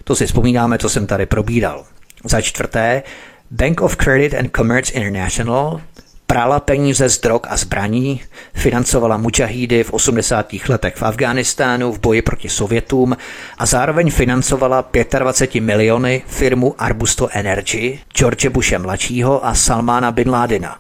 [0.05, 1.85] To si vzpomínáme, co jsem tady probíral.
[2.25, 3.03] Za čtvrté,
[3.51, 5.81] Bank of Credit and Commerce International
[6.27, 8.21] prala peníze z drog a zbraní,
[8.55, 10.47] financovala mučahídy v 80.
[10.69, 13.17] letech v Afghánistánu v boji proti Sovětům
[13.59, 14.85] a zároveň financovala
[15.19, 20.79] 25 miliony firmu Arbusto Energy, George Bushe mladšího a Salmána Bin Ládina.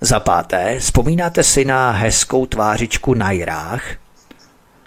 [0.00, 3.82] Za páté, vzpomínáte si na hezkou tvářičku na Jirách,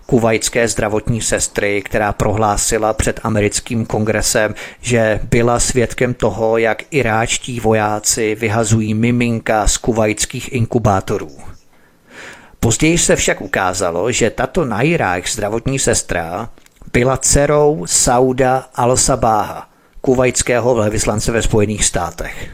[0.06, 8.36] kuvajské zdravotní sestry, která prohlásila před americkým kongresem, že byla svědkem toho, jak iráčtí vojáci
[8.36, 11.32] vyhazují miminka z kuvajských inkubátorů.
[12.60, 16.50] Později se však ukázalo, že tato Nairák zdravotní sestra
[16.94, 19.64] byla dcerou Sauda al-Sabáha,
[20.02, 22.50] kuvajského velvyslance ve Spojených státech.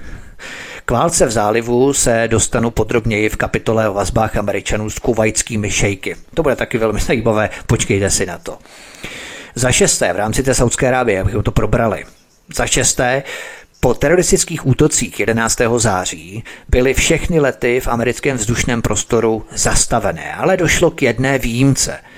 [0.86, 6.16] K válce v zálivu se dostanu podrobněji v kapitole o vazbách Američanů s kuvajskými šejky.
[6.34, 8.58] To bude taky velmi zajímavé, počkejte si na to.
[9.56, 12.06] Za šesté, v rámci té Saudské Arábie, abychom to probrali.
[12.56, 13.24] Za šesté,
[13.80, 15.58] po teroristických útocích 11.
[15.78, 22.00] září byly všechny lety v americkém vzdušném prostoru zastavené, ale došlo k jedné výjimce–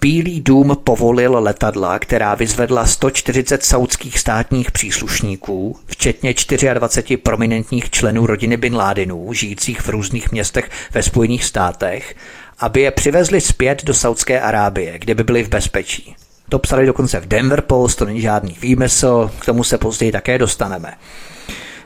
[0.00, 6.34] Bílý dům povolil letadla, která vyzvedla 140 saudských státních příslušníků, včetně
[6.74, 12.14] 24 prominentních členů rodiny Bin Ládinů, žijících v různých městech ve Spojených státech,
[12.58, 16.16] aby je přivezli zpět do Saudské Arábie, kde by byli v bezpečí.
[16.48, 20.38] To psali dokonce v Denver Post, to není žádný výmysl, k tomu se později také
[20.38, 20.94] dostaneme.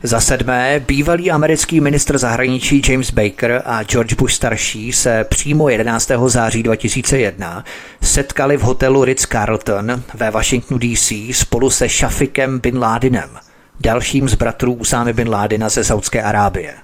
[0.06, 6.10] Za sedmé, bývalý americký ministr zahraničí James Baker a George Bush starší se přímo 11.
[6.26, 7.64] září 2001
[8.02, 13.30] setkali v hotelu Ritz-Carlton ve Washingtonu DC spolu se Shafikem bin Ládinem,
[13.80, 16.74] dalším z bratrů Usámy bin Ládina ze Saudské Arábie.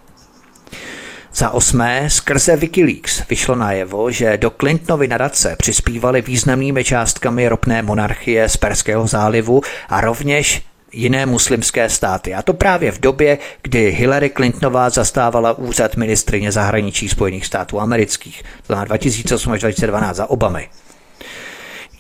[1.34, 8.48] Za osmé, skrze Wikileaks vyšlo najevo, že do Clintonovy nadace přispívali významnými částkami ropné monarchie
[8.48, 12.34] z Perského zálivu a rovněž jiné muslimské státy.
[12.34, 18.42] A to právě v době, kdy Hillary Clintonová zastávala úřad ministrině zahraničí Spojených států amerických,
[18.42, 20.68] to znamená 2008 až 2012 za Obamy.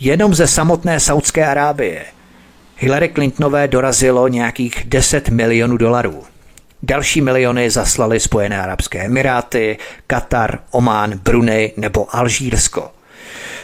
[0.00, 2.04] Jenom ze samotné Saudské Arábie
[2.82, 6.24] Hillary Clintonové dorazilo nějakých 10 milionů dolarů.
[6.82, 12.90] Další miliony zaslali Spojené arabské emiráty, Katar, Omán, Brunei nebo Alžírsko.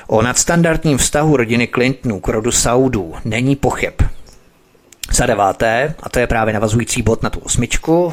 [0.06, 3.92] O nadstandardním vztahu rodiny Clintonů k rodu Saudů není pochyb.
[5.12, 8.12] Za deváté, a to je právě navazující bod na tu osmičku,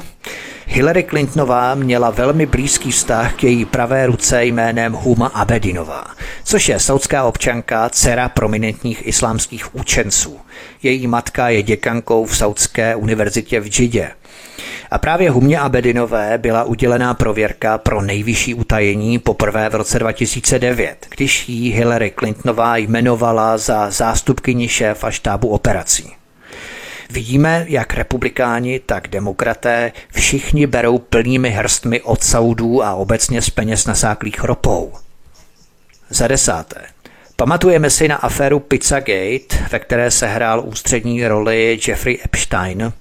[0.67, 6.05] Hillary Clintonová měla velmi blízký vztah k její pravé ruce jménem Huma Abedinová,
[6.43, 10.39] což je saudská občanka, dcera prominentních islámských učenců.
[10.83, 14.11] Její matka je děkankou v Saudské univerzitě v Džidě.
[14.91, 21.49] A právě Humě Abedinové byla udělená prověrka pro nejvyšší utajení poprvé v roce 2009, když
[21.49, 26.22] ji Hillary Clintonová jmenovala za zástupkyni šéfa štábu operací.
[27.13, 33.85] Vidíme, jak republikáni, tak demokraté všichni berou plnými hrstmi od Saudů a obecně z peněz
[33.85, 34.93] nasáklých ropou.
[36.09, 36.81] Za desáté.
[37.35, 42.93] Pamatujeme si na aféru Pizzagate, ve které se hrál ústřední roli Jeffrey Epstein,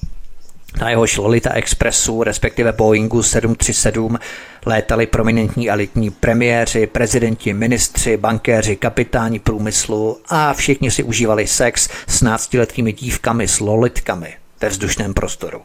[0.80, 4.18] na jehož Lolita Expressu, respektive Boeingu 737,
[4.66, 12.22] létali prominentní elitní premiéři, prezidenti, ministři, bankéři, kapitáni průmyslu a všichni si užívali sex s
[12.22, 15.62] náctiletými dívkami, s lolitkami ve vzdušném prostoru.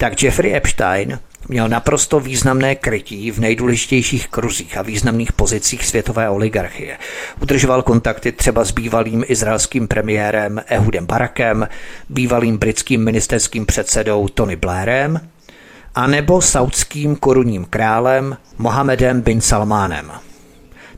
[0.00, 1.18] Tak Jeffrey Epstein
[1.48, 6.98] měl naprosto významné krytí v nejdůležitějších kruzích a významných pozicích světové oligarchie.
[7.42, 11.68] Udržoval kontakty třeba s bývalým izraelským premiérem Ehudem Barakem,
[12.08, 15.20] bývalým britským ministerským předsedou Tony Blairem
[15.94, 20.12] a nebo saudským korunním králem Mohamedem bin Salmánem.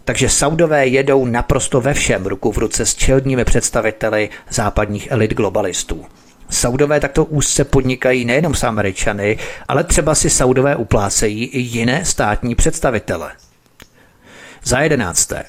[0.05, 6.07] Takže Saudové jedou naprosto ve všem ruku v ruce s čelními představiteli západních elit globalistů.
[6.53, 9.39] Saudové takto úzce podnikají nejenom s Američany,
[9.69, 13.33] ale třeba si Saudové uplácejí i jiné státní představitele.
[14.65, 15.45] Za jedenácté.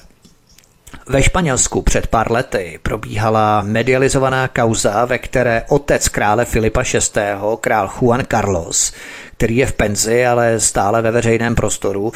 [1.08, 7.20] Ve Španělsku před pár lety probíhala medializovaná kauza, ve které otec krále Filipa VI.,
[7.60, 8.92] král Juan Carlos,
[9.36, 12.12] který je v penzi, ale stále ve veřejném prostoru,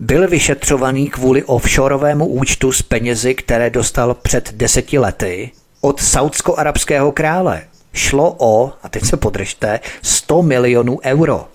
[0.00, 5.50] byl vyšetřovaný kvůli offshoreovému účtu s penězi, které dostal před deseti lety
[5.80, 7.62] od saudsko-arabského krále
[7.96, 11.48] šlo o, a teď se podržte, 100 milionů euro.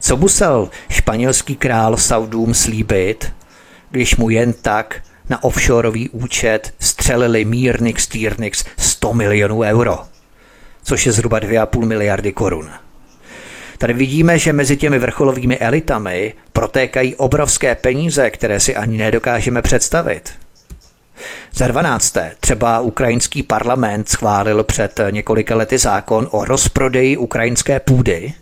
[0.00, 3.32] Co musel španělský král Saudům slíbit,
[3.90, 9.98] když mu jen tak na offshoreový účet střelili Mírnix Týrnix 100 milionů euro,
[10.82, 12.70] což je zhruba 2,5 miliardy korun.
[13.78, 20.43] Tady vidíme, že mezi těmi vrcholovými elitami protékají obrovské peníze, které si ani nedokážeme představit.
[21.54, 22.16] Za 12.
[22.40, 28.34] třeba ukrajinský parlament schválil před několika lety zákon o rozprodeji ukrajinské půdy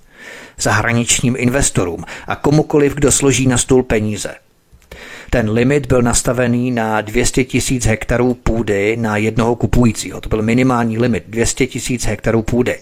[0.59, 4.35] zahraničním investorům a komukoliv, kdo složí na stůl peníze.
[5.31, 10.21] Ten limit byl nastavený na 200 tisíc hektarů půdy na jednoho kupujícího.
[10.21, 12.79] To byl minimální limit 200 tisíc hektarů půdy.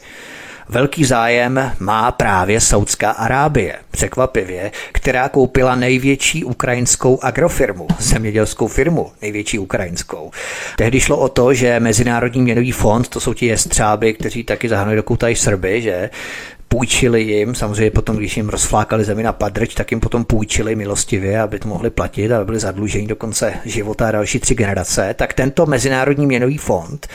[0.70, 9.58] Velký zájem má právě Saudská Arábie, překvapivě, která koupila největší ukrajinskou agrofirmu, zemědělskou firmu, největší
[9.58, 10.30] ukrajinskou.
[10.76, 14.96] Tehdy šlo o to, že Mezinárodní měnový fond, to jsou ti jestřáby, kteří taky zahrnují
[14.96, 16.10] do kutají Srby, že
[16.68, 21.40] půjčili jim, samozřejmě potom, když jim rozflákali zemi na padrč, tak jim potom půjčili milostivě,
[21.40, 25.34] aby to mohli platit a byli zadluženi do konce života a další tři generace, tak
[25.34, 27.08] tento Mezinárodní měnový fond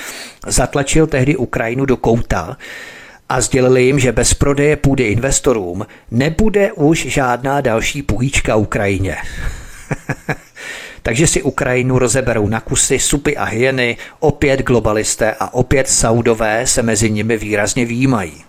[0.48, 2.58] zatlačil tehdy Ukrajinu do kouta,
[3.30, 9.18] a sdělili jim, že bez prodeje půdy investorům nebude už žádná další půjčka Ukrajině.
[11.04, 16.84] Takže si Ukrajinu rozeberou na kusy, supy a hyeny, opět globalisté a opět Saudové se
[16.84, 18.44] mezi nimi výrazně výjímají.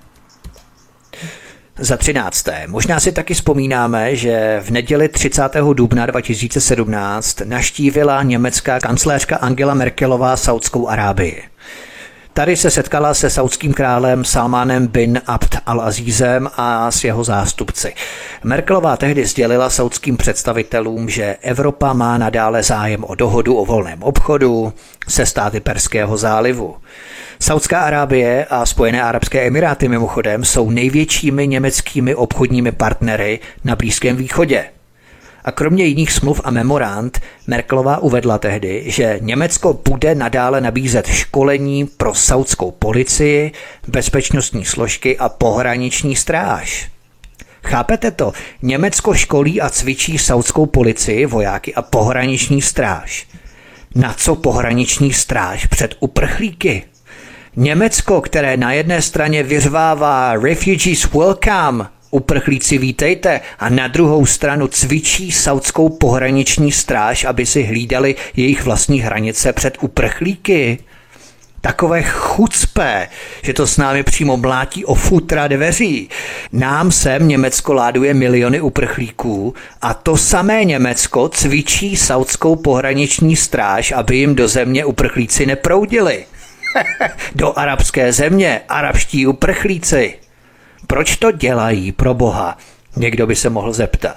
[1.79, 2.65] Za třinácté.
[2.67, 5.43] Možná si taky vzpomínáme, že v neděli 30.
[5.73, 11.43] dubna 2017 naštívila německá kancléřka Angela Merkelová Saudskou Arábii.
[12.37, 17.95] Tady se setkala se saudským králem Salmanem bin Abd al-Azízem a s jeho zástupci.
[18.45, 24.73] Merkelová tehdy sdělila saudským představitelům, že Evropa má nadále zájem o dohodu o volném obchodu
[25.09, 26.77] se státy Perského zálivu.
[27.41, 34.65] Saudská Arábie a Spojené arabské emiráty mimochodem jsou největšími německými obchodními partnery na Blízkém východě.
[35.47, 41.87] A kromě jiných smluv a memorand Merkelová uvedla tehdy, že Německo bude nadále nabízet školení
[41.87, 43.53] pro saudskou policii,
[43.89, 46.91] bezpečnostní složky a pohraniční stráž.
[47.65, 48.33] Chápete to?
[48.63, 53.27] Německo školí a cvičí saudskou policii, vojáky a pohraniční stráž.
[53.95, 56.83] Na co pohraniční stráž před uprchlíky?
[57.57, 61.87] Německo, které na jedné straně vyřvává Refugees Welcome
[62.17, 69.01] uprchlíci vítejte a na druhou stranu cvičí saudskou pohraniční stráž, aby si hlídali jejich vlastní
[69.01, 70.79] hranice před uprchlíky.
[71.61, 73.09] Takové chucpé,
[73.43, 76.09] že to s námi přímo mlátí o futra dveří.
[76.53, 84.17] Nám sem Německo láduje miliony uprchlíků a to samé Německo cvičí saudskou pohraniční stráž, aby
[84.17, 86.25] jim do země uprchlíci neproudili.
[87.35, 90.26] Do arabské země, arabští uprchlíci.
[90.87, 92.59] Proč to dělají, pro boha?
[92.97, 94.17] Někdo by se mohl zeptat.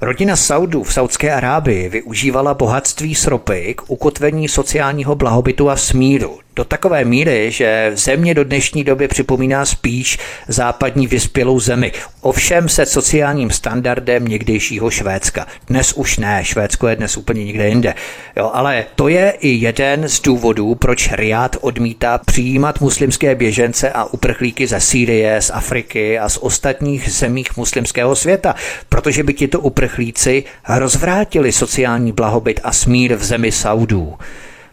[0.00, 6.38] Rodina Saudů v Saudské Arábii využívala bohatství sropy k ukotvení sociálního blahobytu a smíru.
[6.60, 10.18] Do takové míry, že země do dnešní doby připomíná spíš
[10.48, 11.92] západní vyspělou zemi.
[12.20, 15.46] Ovšem se sociálním standardem někdejšího Švédska.
[15.66, 17.94] Dnes už ne, Švédsko je dnes úplně někde jinde.
[18.36, 24.04] Jo, ale to je i jeden z důvodů, proč Riad odmítá přijímat muslimské běžence a
[24.04, 28.54] uprchlíky ze Sýrie, z Afriky a z ostatních zemích muslimského světa,
[28.88, 34.16] protože by tito uprchlíci rozvrátili sociální blahobyt a smír v zemi Saudů.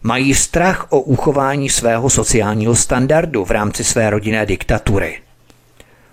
[0.03, 5.19] Mají strach o uchování svého sociálního standardu v rámci své rodinné diktatury.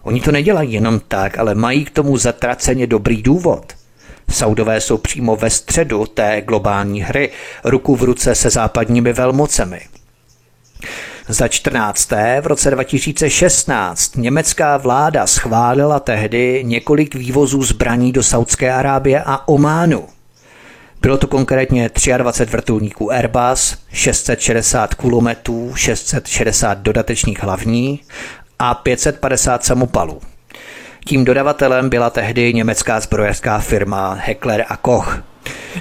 [0.02, 3.72] Oni to nedělají jenom tak, ale mají k tomu zatraceně dobrý důvod.
[4.30, 7.30] Saudové jsou přímo ve středu té globální hry,
[7.64, 9.80] ruku v ruce se západními velmocemi.
[11.28, 12.10] Za 14.
[12.40, 20.08] v roce 2016 německá vláda schválila tehdy několik vývozů zbraní do Saudské Arábie a Ománu.
[21.04, 28.00] Bylo to konkrétně 23 vrtulníků Airbus, 660 kulometů, 660 dodatečných hlavní
[28.58, 30.20] a 550 samopalů.
[31.06, 35.22] Tím dodavatelem byla tehdy německá zbrojařská firma Heckler a Koch.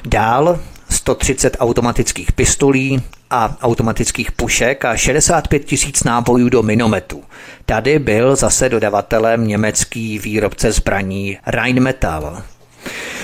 [0.06, 0.60] Dál
[0.90, 7.24] 130 automatických pistolí a automatických pušek a 65 tisíc nábojů do minometu.
[7.66, 12.41] Tady byl zase dodavatelem německý výrobce zbraní Rheinmetall.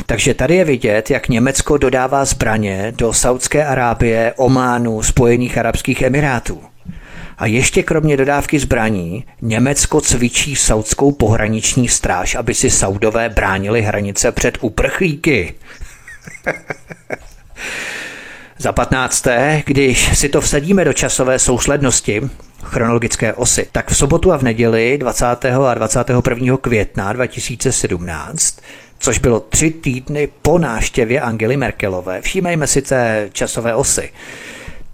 [0.06, 6.62] Takže tady je vidět, jak Německo dodává zbraně do Saudské Arábie, Ománu, Spojených Arabských Emirátů.
[7.38, 14.32] A ještě kromě dodávky zbraní, Německo cvičí saudskou pohraniční stráž, aby si Saudové bránili hranice
[14.32, 15.56] před uprchlíky.
[18.58, 22.22] Za patnácté, když si to vsadíme do časové souslednosti,
[22.64, 25.26] chronologické osy, tak v sobotu a v neděli 20.
[25.68, 26.58] a 21.
[26.58, 28.60] května 2017
[29.00, 32.22] což bylo tři týdny po návštěvě Angely Merkelové.
[32.22, 34.12] Všímejme si té časové osy.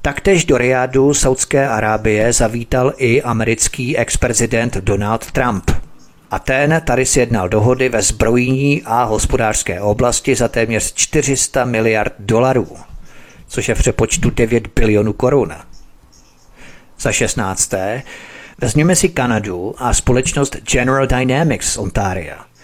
[0.01, 5.71] Taktéž do Riadu Saudské Arábie zavítal i americký ex-prezident Donald Trump.
[6.31, 12.77] A ten tady sjednal dohody ve zbrojní a hospodářské oblasti za téměř 400 miliard dolarů,
[13.47, 15.53] což je v přepočtu 9 bilionů korun.
[16.99, 17.73] Za 16.
[18.57, 22.45] Vezměme si Kanadu a společnost General Dynamics z Ontaria–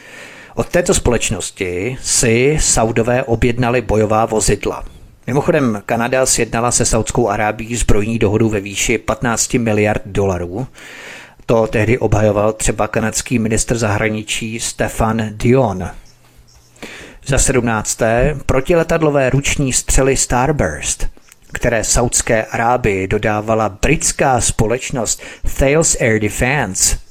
[0.56, 4.86] od této společnosti si Saudové objednali bojová vozidla.
[5.28, 10.68] Mimochodem, Kanada sjednala se Saudskou Arábí zbrojní dohodu ve výši 15 miliard dolarů.
[11.45, 15.90] To tehdy obhajoval třeba kanadský ministr zahraničí Stefan Dion.
[17.26, 17.99] Za 17.
[18.45, 21.07] protiletadlové ruční střely Starburst,
[21.53, 25.22] které Saudské Arábii dodávala britská společnost
[25.57, 26.98] Thales Air Defense–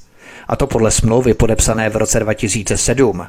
[0.51, 3.27] a to podle smlouvy podepsané v roce 2007.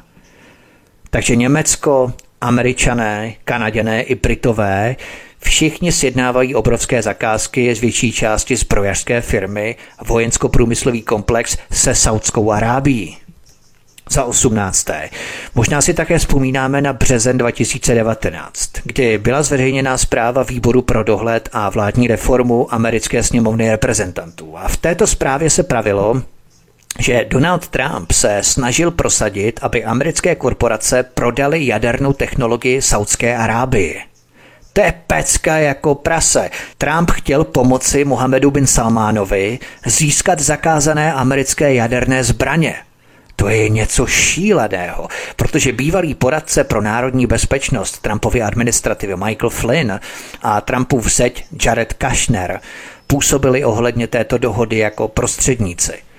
[1.09, 4.95] Takže Německo, Američané, Kanaděné i Britové
[5.39, 9.75] všichni sjednávají obrovské zakázky z větší části zbrojařské firmy
[10.05, 13.17] vojensko-průmyslový komplex se Saudskou Arábií.
[14.09, 14.87] Za 18.
[15.55, 21.69] Možná si také vzpomínáme na březen 2019, kdy byla zveřejněná zpráva Výboru pro dohled a
[21.69, 24.57] vládní reformu americké sněmovny reprezentantů.
[24.57, 26.21] A v této zprávě se pravilo,
[26.99, 34.01] že Donald Trump se snažil prosadit, aby americké korporace prodaly jadernou technologii Saudské Arábii.
[34.73, 36.49] To je pecka jako prase.
[36.77, 42.75] Trump chtěl pomoci Mohamedu bin Salmánovi získat zakázané americké jaderné zbraně.
[43.35, 49.99] To je něco šíleného, protože bývalý poradce pro národní bezpečnost Trumpovy administrativy Michael Flynn
[50.41, 52.59] a Trumpův zeď Jared Kushner
[53.07, 55.93] působili ohledně této dohody jako prostředníci–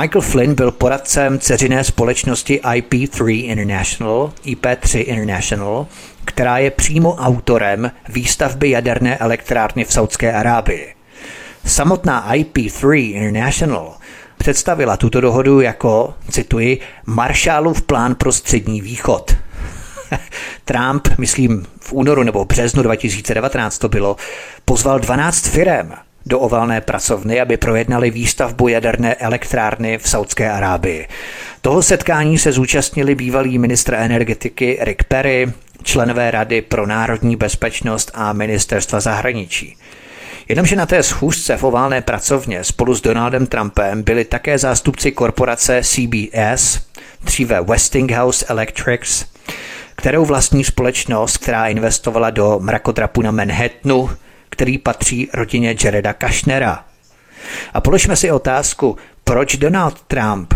[0.00, 5.86] Michael Flynn byl poradcem ceřiné společnosti IP3 International, IP3 International,
[6.24, 10.94] která je přímo autorem výstavby jaderné elektrárny v Saudské Arábii.
[11.64, 13.96] Samotná IP3 International
[14.38, 19.36] představila tuto dohodu jako, cituji, Marshallův plán pro střední východ.
[20.64, 24.16] Trump, myslím v únoru nebo březnu 2019 to bylo,
[24.64, 25.94] pozval 12 firem,
[26.26, 31.08] do ovalné pracovny, aby projednali výstavbu jaderné elektrárny v Saudské Arábii.
[31.60, 38.32] Toho setkání se zúčastnili bývalý ministr energetiky Rick Perry, členové Rady pro národní bezpečnost a
[38.32, 39.76] ministerstva zahraničí.
[40.48, 45.80] Jenomže na té schůzce v oválné pracovně spolu s Donaldem Trumpem byli také zástupci korporace
[45.84, 46.80] CBS,
[47.24, 49.24] dříve Westinghouse Electrics,
[49.96, 54.10] kterou vlastní společnost, která investovala do mrakodrapu na Manhattanu,
[54.52, 56.84] který patří rodině Jareda Kašnera.
[57.74, 60.54] A položme si otázku, proč Donald Trump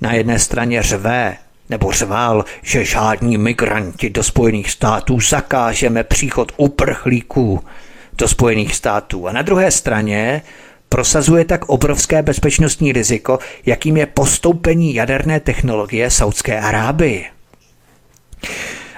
[0.00, 1.36] na jedné straně řve
[1.68, 7.64] nebo řval, že žádní migranti do Spojených států zakážeme příchod uprchlíků
[8.18, 9.28] do Spojených států.
[9.28, 10.42] A na druhé straně
[10.88, 17.26] prosazuje tak obrovské bezpečnostní riziko, jakým je postoupení jaderné technologie Saudské Arábii.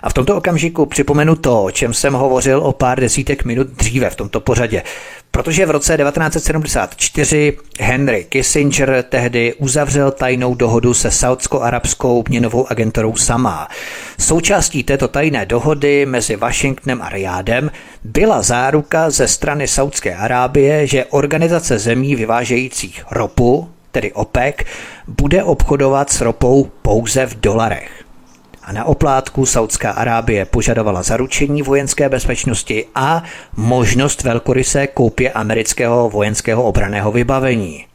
[0.02, 4.10] A v tomto okamžiku připomenu to, o čem jsem hovořil o pár desítek minut dříve
[4.10, 4.82] v tomto pořadě.
[5.30, 13.68] Protože v roce 1974 Henry Kissinger tehdy uzavřel tajnou dohodu se saudsko-arabskou měnovou agenturou Sama.
[14.18, 17.70] Součástí této tajné dohody mezi Washingtonem a Riádem
[18.04, 24.56] byla záruka ze strany Saudské Arábie, že organizace zemí vyvážejících ropu, tedy OPEC,
[25.08, 28.07] bude obchodovat s ropou pouze v dolarech
[28.68, 33.22] a na oplátku Saudská Arábie požadovala zaručení vojenské bezpečnosti a
[33.56, 37.86] možnost velkorysé koupě amerického vojenského obraného vybavení.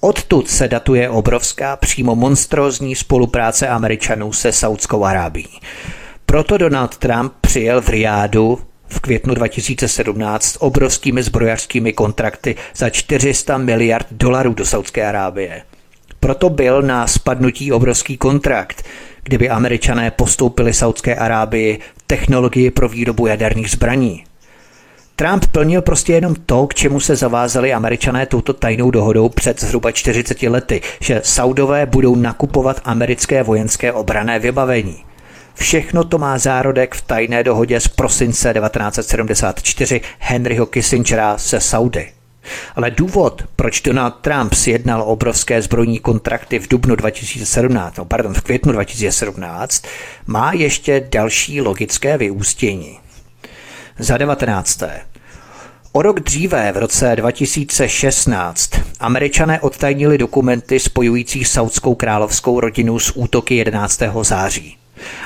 [0.00, 5.60] Odtud se datuje obrovská, přímo monstrózní spolupráce Američanů se Saudskou Arábií.
[6.26, 8.58] Proto Donald Trump přijel v Riádu
[8.88, 15.62] v květnu 2017 obrovskými zbrojařskými kontrakty za 400 miliard dolarů do Saudské Arábie.
[16.20, 18.84] Proto byl na spadnutí obrovský kontrakt,
[19.22, 24.24] kdyby američané postoupili Saudské Arábii technologii pro výrobu jaderných zbraní.
[25.16, 29.92] Trump plnil prostě jenom to, k čemu se zavázali američané touto tajnou dohodou před zhruba
[29.92, 35.04] 40 lety, že Saudové budou nakupovat americké vojenské obrané vybavení.
[35.54, 42.19] Všechno to má zárodek v tajné dohodě z prosince 1974 Henryho Kissingera se Saudy.
[42.76, 48.42] Ale důvod, proč Donald Trump sjednal obrovské zbrojní kontrakty v dubnu 2017, no pardon, v
[48.42, 49.84] květnu 2017,
[50.26, 52.98] má ještě další logické vyústění.
[53.98, 54.82] Za 19.
[55.92, 63.56] O rok dříve, v roce 2016, američané odtajnili dokumenty spojující saudskou královskou rodinu z útoky
[63.56, 64.02] 11.
[64.22, 64.76] září.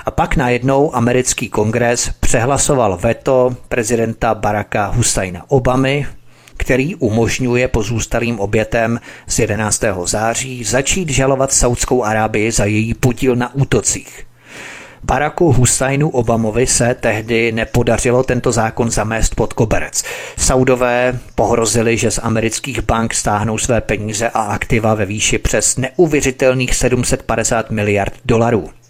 [0.06, 6.06] A pak najednou americký kongres přehlasoval veto prezidenta Baracka Husajna Obamy
[6.64, 9.84] který umožňuje pozůstalým obětem z 11.
[10.04, 14.26] září začít žalovat Saudskou Arábii za její podíl na útocích.
[15.02, 20.04] Baracku Husajnu Obamovi se tehdy nepodařilo tento zákon zamést pod koberec.
[20.36, 26.74] Saudové pohrozili, že z amerických bank stáhnou své peníze a aktiva ve výši přes neuvěřitelných
[26.74, 28.83] 750 miliard dolarů.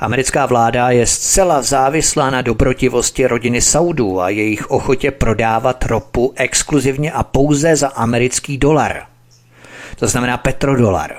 [0.00, 7.12] Americká vláda je zcela závislá na dobrotivosti rodiny Saudů a jejich ochotě prodávat ropu exkluzivně
[7.12, 9.02] a pouze za americký dolar.
[9.96, 11.14] To znamená petrodolar.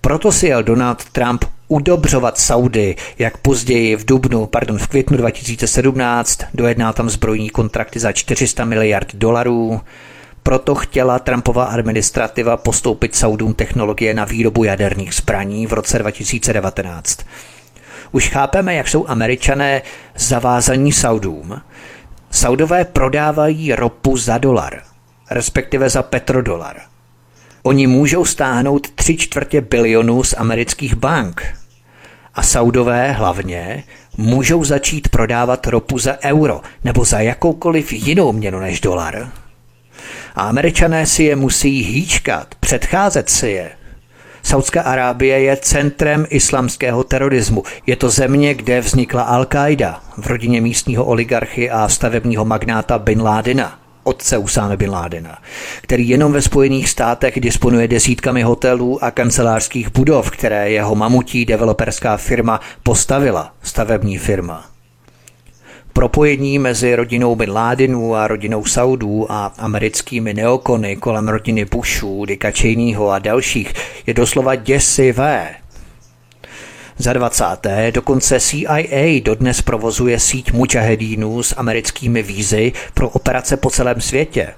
[0.00, 6.40] Proto si jel Donald Trump udobřovat Saudy, jak později v dubnu, pardon, v květnu 2017
[6.54, 9.80] dojednal tam zbrojní kontrakty za 400 miliard dolarů.
[10.42, 17.18] Proto chtěla Trumpova administrativa postoupit Saudům technologie na výrobu jaderných zbraní v roce 2019.
[18.12, 19.82] Už chápeme, jak jsou američané
[20.16, 21.60] zavázaní Saudům.
[22.30, 24.82] Saudové prodávají ropu za dolar,
[25.30, 26.76] respektive za petrodolar.
[27.62, 31.42] Oni můžou stáhnout tři čtvrtě bilionů z amerických bank.
[32.34, 33.84] A Saudové hlavně
[34.16, 39.32] můžou začít prodávat ropu za euro nebo za jakoukoliv jinou měnu než dolar.
[40.34, 43.70] A američané si je musí hýčkat, předcházet si je–
[44.44, 47.62] Saudská Arábie je centrem islamského terorismu.
[47.86, 53.78] Je to země, kde vznikla Al-Qaida v rodině místního oligarchy a stavebního magnáta Bin Ládina
[54.04, 55.38] otce Usáme Bin Ládena,
[55.82, 62.16] který jenom ve Spojených státech disponuje desítkami hotelů a kancelářských budov, které jeho mamutí developerská
[62.16, 64.71] firma postavila, stavební firma.
[65.92, 72.50] Propojení mezi rodinou Bin Ládinů a rodinou Saudů a americkými neokony kolem rodiny Bushů, Dicka
[72.50, 73.72] Cheneyho a dalších
[74.06, 75.54] je doslova děsivé.
[76.98, 77.44] Za 20.
[77.90, 84.48] dokonce CIA dodnes provozuje síť mučahedínů s americkými vízy pro operace po celém světě.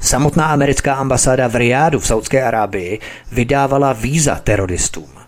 [0.00, 2.98] Samotná americká ambasáda v Riádu v Saudské Arábii
[3.32, 5.19] vydávala víza teroristům.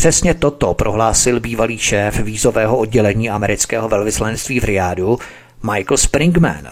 [0.00, 5.18] Přesně toto prohlásil bývalý šéf vízového oddělení amerického velvyslanectví v Riádu
[5.62, 6.68] Michael Springman.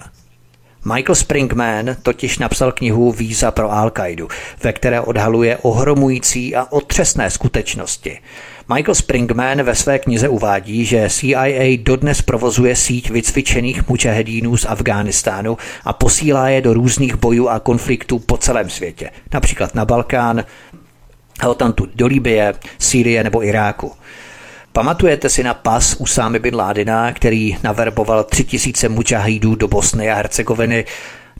[0.94, 4.28] Michael Springman totiž napsal knihu Víza pro Al-Qaidu,
[4.62, 8.18] ve které odhaluje ohromující a otřesné skutečnosti.
[8.74, 15.58] Michael Springman ve své knize uvádí, že CIA dodnes provozuje síť vycvičených mučahedínů z Afghánistánu
[15.84, 20.44] a posílá je do různých bojů a konfliktů po celém světě, například na Balkán,
[21.46, 23.92] odtamtud do Libie, Sýrie nebo Iráku.
[24.72, 30.14] Pamatujete si na pas Usámy bin Ládina, který naverboval tři tisíce mučahidů do Bosny a
[30.14, 30.84] Hercegoviny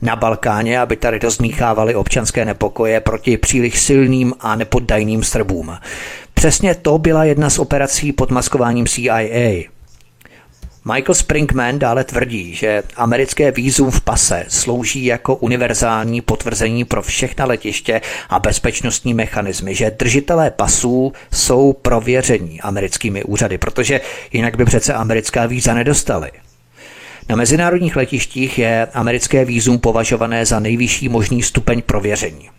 [0.01, 5.77] na Balkáně, aby tady rozmíchávali občanské nepokoje proti příliš silným a nepoddajným Srbům.
[6.33, 9.63] Přesně to byla jedna z operací pod maskováním CIA.
[10.85, 17.45] Michael Springman dále tvrdí, že americké výzum v pase slouží jako univerzální potvrzení pro všechna
[17.45, 24.01] letiště a bezpečnostní mechanismy, že držitelé pasů jsou prověření americkými úřady, protože
[24.33, 26.31] jinak by přece americká víza nedostali.
[27.29, 32.49] Na mezinárodních letištích je americké výzum považované za nejvyšší možný stupeň prověření.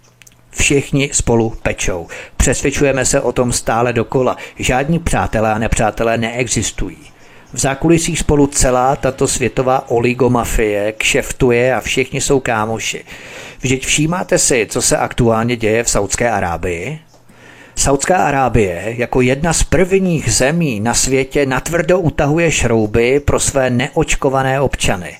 [0.50, 2.08] Všichni spolu pečou.
[2.36, 4.36] Přesvědčujeme se o tom stále dokola.
[4.58, 6.98] Žádní přátelé a nepřátelé neexistují.
[7.52, 13.04] V zákulisí spolu celá tato světová oligomafie kšeftuje a všichni jsou kámoši.
[13.60, 16.98] Vždyť všímáte si, co se aktuálně děje v Saudské Arábii?
[17.76, 24.60] Saudská Arábie jako jedna z prvních zemí na světě natvrdo utahuje šrouby pro své neočkované
[24.60, 25.16] občany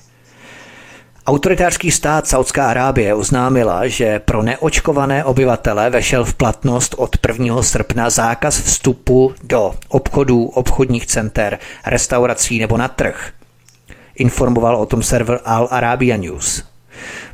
[1.27, 7.63] Autoritářský stát Saudská Arábie oznámila, že pro neočkované obyvatele vešel v platnost od 1.
[7.63, 13.31] srpna zákaz vstupu do obchodů, obchodních center, restaurací nebo na trh.
[14.15, 16.63] Informoval o tom server Al Arabia News.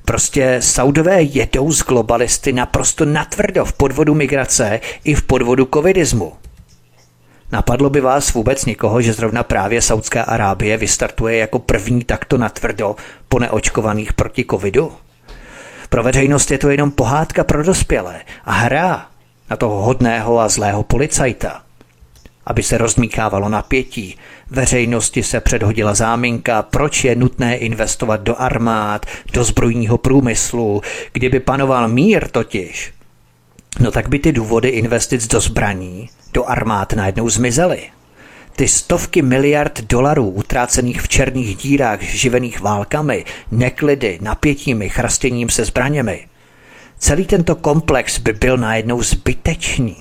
[0.05, 6.33] Prostě Saudové jedou z globalisty naprosto natvrdo v podvodu migrace i v podvodu covidismu.
[7.51, 12.95] Napadlo by vás vůbec někoho, že zrovna právě Saudská Arábie vystartuje jako první takto natvrdo
[13.29, 14.91] po neočkovaných proti covidu?
[15.89, 19.07] Pro veřejnost je to jenom pohádka pro dospělé a hra
[19.49, 21.61] na toho hodného a zlého policajta.
[22.45, 24.17] Aby se rozmíkávalo napětí,
[24.49, 30.81] veřejnosti se předhodila záminka, proč je nutné investovat do armád, do zbrojního průmyslu,
[31.13, 32.93] kdyby panoval mír totiž.
[33.79, 37.81] No tak by ty důvody investic do zbraní do armád najednou zmizely.
[38.55, 46.27] Ty stovky miliard dolarů utrácených v černých dírách živených válkami, neklidy, napětími, chrastěním se zbraněmi.
[46.99, 49.95] Celý tento komplex by byl najednou zbytečný.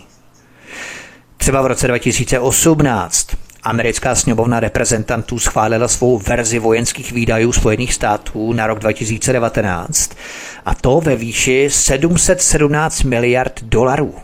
[1.36, 3.28] Třeba v roce 2018
[3.66, 10.10] americká sněmovna reprezentantů schválila svou verzi vojenských výdajů Spojených států na rok 2019
[10.64, 14.14] a to ve výši 717 miliard dolarů.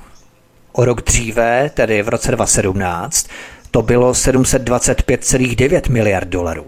[0.73, 3.27] O rok dříve, tedy v roce 2017,
[3.71, 6.67] to bylo 725,9 miliard dolarů.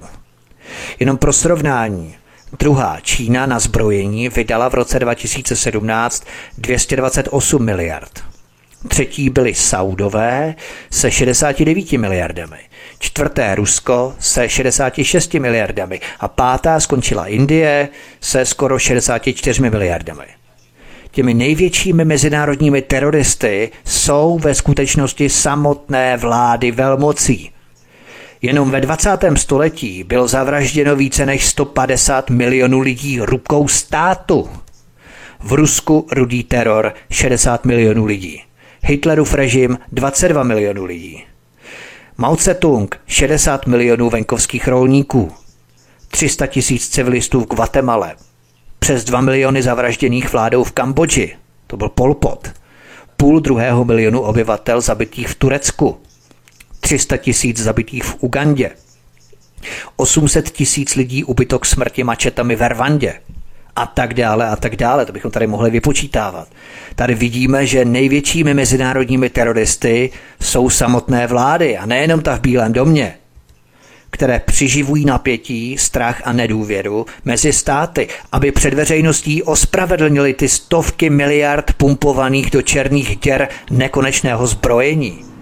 [1.01, 2.17] Jenom pro srovnání,
[2.59, 6.25] druhá Čína na zbrojení vydala v roce 2017
[6.59, 8.34] 228 miliard.
[8.89, 10.55] Třetí byly Saudové
[10.91, 12.59] se 69 miliardami,
[12.99, 17.89] čtvrté Rusko se 66 miliardami a pátá skončila Indie
[18.21, 20.25] se skoro 64 miliardami
[21.15, 27.51] těmi největšími mezinárodními teroristy jsou ve skutečnosti samotné vlády velmocí.
[28.43, 29.11] Jenom ve 20.
[29.35, 34.51] století bylo zavražděno více než 150 milionů lidí rukou státu.
[35.41, 38.43] V Rusku rudý teror 60 milionů lidí.
[38.87, 41.25] Hitlerův režim 22 milionů lidí.
[42.17, 45.33] Mao Tse-tung 60 milionů venkovských rolníků.
[46.09, 48.13] 300 tisíc civilistů v Guatemala,
[48.79, 51.37] přes 2 miliony zavražděných vládou v Kambodži.
[51.67, 52.53] To byl Polpot.
[53.17, 56.01] Půl druhého milionu obyvatel zabitých v Turecku.
[56.81, 58.71] 300 tisíc zabitých v Ugandě.
[59.97, 63.21] 800 tisíc lidí ubyto k smrti mačetami ve Rwandě.
[63.77, 65.07] A tak dále a tak dále.
[65.07, 66.49] To bychom tady mohli vypočítávat.
[66.95, 70.11] Tady vidíme, že největšími mezinárodními teroristy
[70.41, 73.15] jsou samotné vlády a nejenom ta v Bílém domě
[74.15, 81.73] které přiživují napětí, strach a nedůvěru mezi státy, aby před veřejností ospravedlnili ty stovky miliard
[81.77, 85.34] pumpovaných do černých děr nekonečného zbrojení.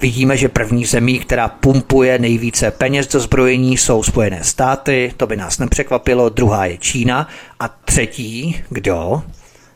[0.00, 5.36] Vidíme, že první zemí, která pumpuje nejvíce peněz do zbrojení, jsou Spojené státy, to by
[5.36, 7.28] nás nepřekvapilo, druhá je Čína
[7.60, 9.22] a třetí, kdo?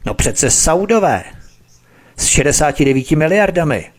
[0.07, 1.25] No přece Saudové
[2.17, 3.91] s 69 miliardami.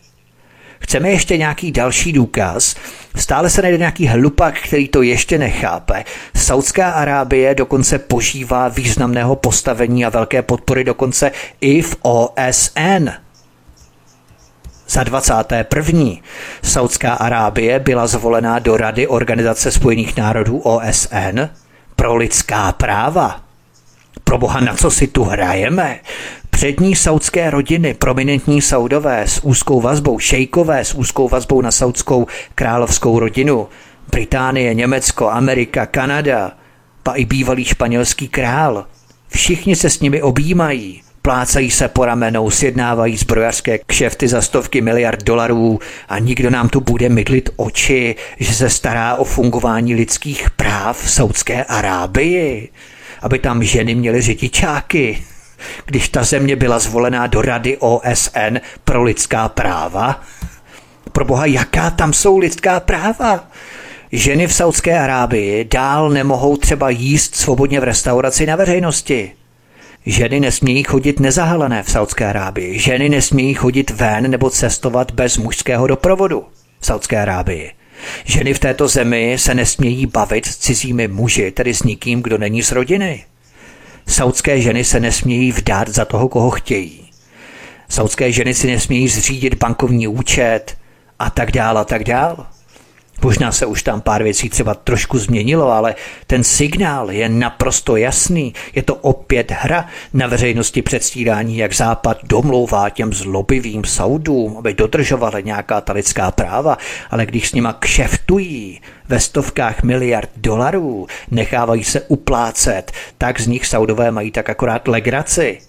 [0.78, 2.76] Chceme ještě nějaký další důkaz?
[3.16, 6.04] Stále se najde nějaký hlupak, který to ještě nechápe.
[6.36, 13.08] Saudská Arábie dokonce požívá významného postavení a velké podpory dokonce i v OSN.
[14.92, 16.04] Za 21.
[16.62, 21.40] Saudská Arábie byla zvolená do Rady Organizace spojených národů OSN
[21.96, 23.40] pro lidská práva.
[24.24, 26.00] Pro boha, na co si tu hrajeme?
[26.50, 33.18] Přední saudské rodiny, prominentní saudové s úzkou vazbou, šejkové s úzkou vazbou na saudskou královskou
[33.18, 33.68] rodinu,
[34.10, 36.52] Británie, Německo, Amerika, Kanada,
[37.02, 38.86] pa i bývalý španělský král.
[39.28, 45.22] Všichni se s nimi objímají, plácají se po ramenou, sjednávají zbrojařské kšefty za stovky miliard
[45.22, 45.78] dolarů
[46.08, 51.10] a nikdo nám tu bude mydlit oči, že se stará o fungování lidských práv v
[51.10, 52.68] Saudské Arábii.
[53.22, 55.24] aby tam ženy měly řidičáky,
[55.86, 60.20] když ta země byla zvolená do Rady OSN pro lidská práva?
[61.12, 63.48] Pro boha, jaká tam jsou lidská práva?
[64.12, 69.32] Ženy v Saudské Arábii dál nemohou třeba jíst svobodně v restauraci na veřejnosti.
[70.06, 72.78] Ženy nesmějí chodit nezahalené v Saudské Arábii.
[72.78, 76.44] Ženy nesmějí chodit ven nebo cestovat bez mužského doprovodu
[76.80, 77.72] v Saudské Arábii.
[78.24, 82.62] Ženy v této zemi se nesmějí bavit s cizími muži, tedy s nikým, kdo není
[82.62, 83.24] z rodiny.
[84.06, 87.10] Saudské ženy se nesmějí vdát za toho, koho chtějí.
[87.88, 90.76] Saudské ženy si nesmějí zřídit bankovní účet
[91.18, 92.46] a tak dál a tak dál.
[93.24, 95.94] Možná se už tam pár věcí třeba trošku změnilo, ale
[96.26, 98.54] ten signál je naprosto jasný.
[98.74, 105.42] Je to opět hra na veřejnosti předstírání, jak Západ domlouvá těm zlobivým soudům, aby dodržovali
[105.42, 106.78] nějaká ta lidská práva,
[107.10, 113.66] ale když s nima kšeftují ve stovkách miliard dolarů, nechávají se uplácet, tak z nich
[113.66, 115.60] Saudové mají tak akorát legraci.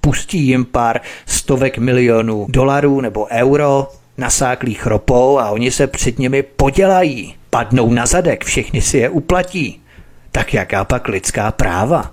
[0.00, 3.86] Pustí jim pár stovek milionů dolarů nebo euro,
[4.18, 9.80] nasáklých ropou a oni se před nimi podělají, padnou na zadek, všichni si je uplatí.
[10.32, 12.12] Tak jaká pak lidská práva?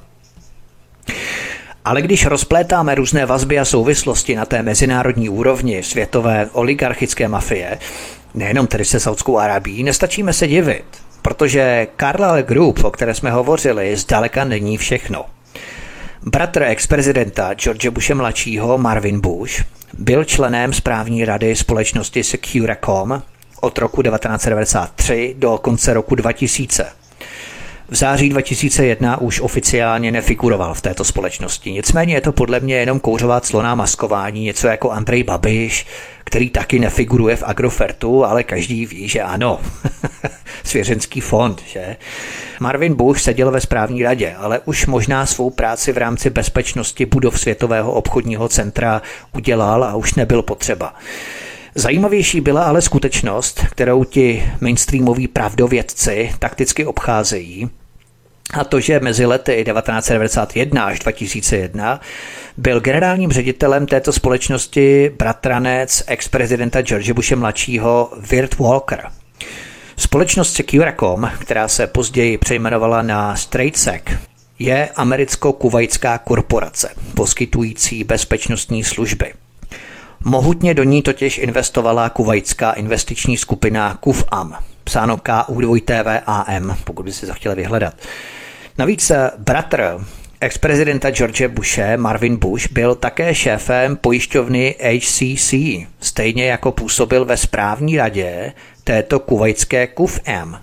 [1.85, 7.77] Ale když rozplétáme různé vazby a souvislosti na té mezinárodní úrovni světové oligarchické mafie,
[8.33, 10.85] nejenom tedy se Saudskou Arábií, nestačíme se divit,
[11.21, 15.25] protože Carlyle Group, o které jsme hovořili, zdaleka není všechno.
[16.27, 19.63] Bratr ex-prezidenta George Bushe mladšího Marvin Bush
[19.97, 23.21] byl členem správní rady společnosti Securacom
[23.61, 27.04] od roku 1993 do konce roku 2000.
[27.89, 31.71] V září 2001 už oficiálně nefiguroval v této společnosti.
[31.71, 35.85] Nicméně je to podle mě jenom kouřová cloná maskování, něco jako Andrej Babiš,
[36.23, 39.59] který taky nefiguruje v Agrofertu, ale každý ví, že ano.
[40.63, 41.97] Svěřenský fond, že?
[42.59, 47.39] Marvin Bush seděl ve správní radě, ale už možná svou práci v rámci bezpečnosti budov
[47.39, 49.01] Světového obchodního centra
[49.33, 50.93] udělal a už nebyl potřeba.
[51.77, 57.69] Zajímavější byla ale skutečnost, kterou ti mainstreamoví pravdovědci takticky obcházejí,
[58.53, 62.01] a to, že mezi lety 1991 až 2001
[62.57, 69.07] byl generálním ředitelem této společnosti bratranec ex-prezidenta George Bushe mladšího Wirt Walker.
[69.97, 74.03] Společnost Securacom, která se později přejmenovala na StraightSec,
[74.59, 79.33] je americko-kuvajská korporace, poskytující bezpečnostní služby.
[80.27, 87.33] Mohutně do ní totiž investovala kuvajská investiční skupina KUFAM, psáno KU2TVAM, pokud by si to
[87.33, 87.93] chtěli vyhledat.
[88.77, 90.05] Navíc bratr
[90.41, 95.53] ex-prezidenta George Bushe, Marvin Bush, byl také šéfem pojišťovny HCC,
[95.99, 98.53] stejně jako působil ve správní radě
[98.83, 100.55] této kuvajské KUFM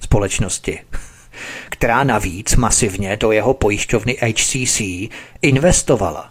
[0.00, 0.78] společnosti,
[1.68, 4.80] která navíc masivně do jeho pojišťovny HCC
[5.42, 6.30] investovala.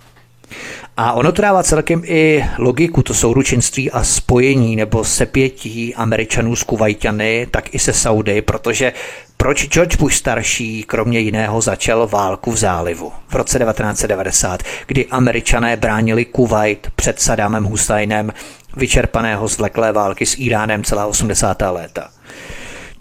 [1.02, 6.64] A ono to dává celkem i logiku, to souručenství a spojení nebo sepětí Američanů s
[6.64, 8.94] Kuvajťany, tak i se Saudy, protože
[9.38, 15.78] proč George Bush starší kromě jiného začal válku v zálivu v roce 1990, kdy Američané
[15.78, 18.34] bránili Kuwait před Saddamem Husajnem,
[18.78, 21.62] vyčerpaného z vleklé války s Iránem celá 80.
[21.72, 22.10] léta.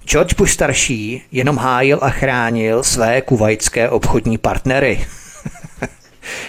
[0.04, 5.06] George Bush starší jenom hájil a chránil své kuvajské obchodní partnery–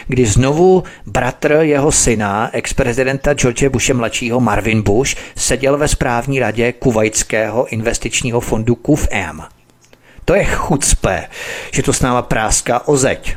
[0.07, 6.71] kdy znovu bratr jeho syna, ex-prezidenta George Bushe mladšího Marvin Bush, seděl ve správní radě
[6.71, 9.41] kuvajského investičního fondu KUFM.
[10.25, 11.27] To je chucpe,
[11.71, 13.35] že to s náma práská o zeď.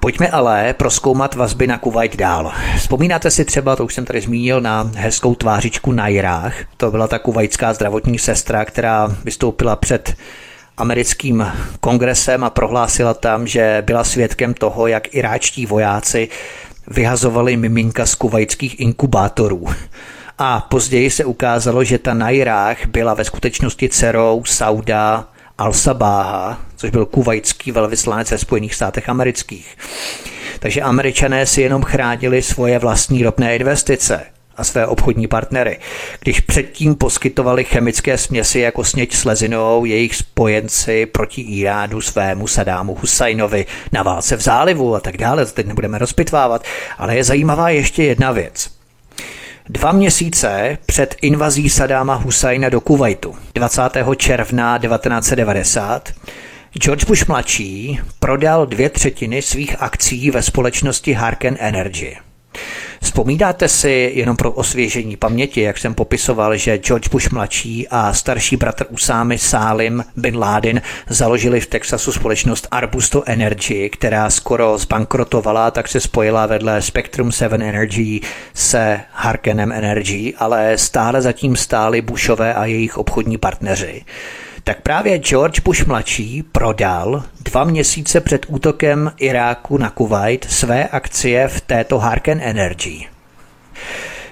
[0.00, 2.52] Pojďme ale proskoumat vazby na Kuwait dál.
[2.76, 6.54] Vzpomínáte si třeba, to už jsem tady zmínil, na hezkou tvářičku na Jirách.
[6.76, 10.16] To byla ta kuvajská zdravotní sestra, která vystoupila před
[10.76, 11.46] americkým
[11.80, 16.28] kongresem a prohlásila tam, že byla svědkem toho, jak iráčtí vojáci
[16.88, 19.66] vyhazovali miminka z kuvajských inkubátorů.
[20.38, 25.28] A později se ukázalo, že ta Najrách byla ve skutečnosti dcerou Sauda
[25.58, 29.76] al-Sabáha, což byl kuvajský velvyslanec ve Spojených státech amerických.
[30.58, 35.78] Takže američané si jenom chránili svoje vlastní ropné investice a své obchodní partnery.
[36.20, 43.66] Když předtím poskytovali chemické směsi jako sněď slezinou jejich spojenci proti Iránu svému Sadámu Husajnovi
[43.92, 46.64] na válce v zálivu a tak dále, to teď nebudeme rozpitvávat,
[46.98, 48.70] ale je zajímavá ještě jedna věc.
[49.68, 53.82] Dva měsíce před invazí Sadáma Husajna do Kuwaitu 20.
[54.16, 56.12] června 1990
[56.78, 62.16] George Bush mladší prodal dvě třetiny svých akcí ve společnosti Harken Energy.
[63.02, 68.56] Vzpomínáte si jenom pro osvěžení paměti, jak jsem popisoval, že George Bush mladší a starší
[68.56, 75.88] bratr Usámy Salim bin Laden založili v Texasu společnost Arbusto Energy, která skoro zbankrotovala, tak
[75.88, 78.20] se spojila vedle Spectrum 7 Energy
[78.54, 84.04] se Harkenem Energy, ale stále zatím stáli Bushové a jejich obchodní partneři
[84.66, 91.48] tak právě George Bush mladší prodal dva měsíce před útokem Iráku na Kuwait své akcie
[91.48, 93.06] v této Harken Energy.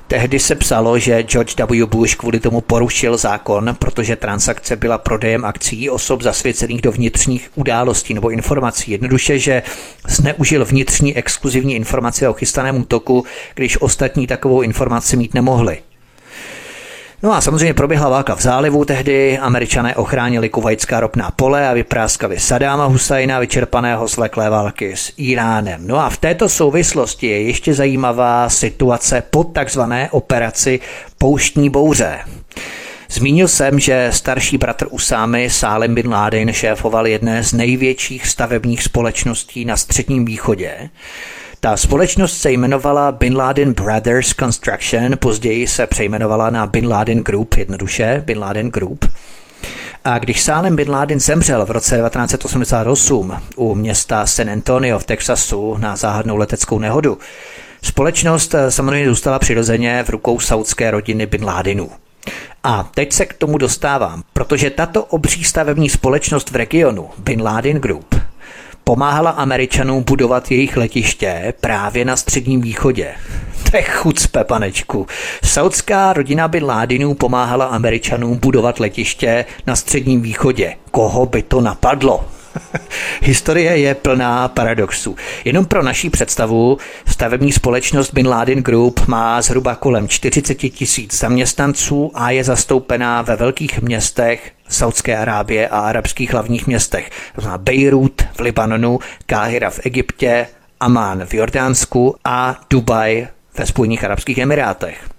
[0.06, 1.86] Tehdy se psalo, že George W.
[1.86, 8.15] Bush kvůli tomu porušil zákon, protože transakce byla prodejem akcí osob zasvěcených do vnitřních událostí
[8.15, 8.90] nebo informací.
[8.90, 9.62] Jednoduše, že
[10.09, 13.24] zneužil vnitřní exkluzivní informace o chystaném útoku,
[13.55, 15.78] když ostatní takovou informaci mít nemohli.
[17.23, 22.39] No a samozřejmě proběhla válka v zálivu, tehdy američané ochránili kuvajská ropná pole a vypráskali
[22.39, 25.86] Sadáma Husajna vyčerpaného z leklé války s Iránem.
[25.86, 30.81] No a v této souvislosti je ještě zajímavá situace po takzvané operaci
[31.19, 32.19] Pouštní bouře.
[33.11, 39.65] Zmínil jsem, že starší bratr Usámy Salim bin Laden šéfoval jedné z největších stavebních společností
[39.65, 40.91] na Středním východě.
[41.65, 47.55] Ta společnost se jmenovala Bin Laden Brothers Construction, později se přejmenovala na Bin Laden Group,
[47.55, 49.05] jednoduše Bin Laden Group.
[50.05, 55.77] A když Salem Bin Laden zemřel v roce 1988 u města San Antonio v Texasu
[55.78, 57.19] na záhadnou leteckou nehodu,
[57.82, 61.91] společnost samozřejmě zůstala přirozeně v rukou saudské rodiny Bin Ladenů.
[62.65, 67.77] A teď se k tomu dostávám, protože tato obří stavební společnost v regionu Bin Laden
[67.77, 68.15] Group
[68.85, 73.15] pomáhala Američanům budovat jejich letiště právě na Středním východě.
[73.70, 75.06] To je chucpe, panečku.
[75.44, 80.74] Saudská rodina by Ládinů pomáhala Američanům budovat letiště na Středním východě.
[80.90, 82.24] Koho by to napadlo?
[83.23, 85.16] Historie je plná paradoxů.
[85.44, 92.11] Jenom pro naší představu, stavební společnost Bin Laden Group má zhruba kolem 40 tisíc zaměstnanců
[92.15, 97.11] a je zastoupená ve velkých městech Saudské Arábie a arabských hlavních městech.
[97.35, 100.47] To znamená Beirut v Libanonu, Káhira v Egyptě,
[100.81, 103.28] Amán v Jordánsku a Dubaj
[103.59, 105.14] ve Spojených Arabských Emirátech.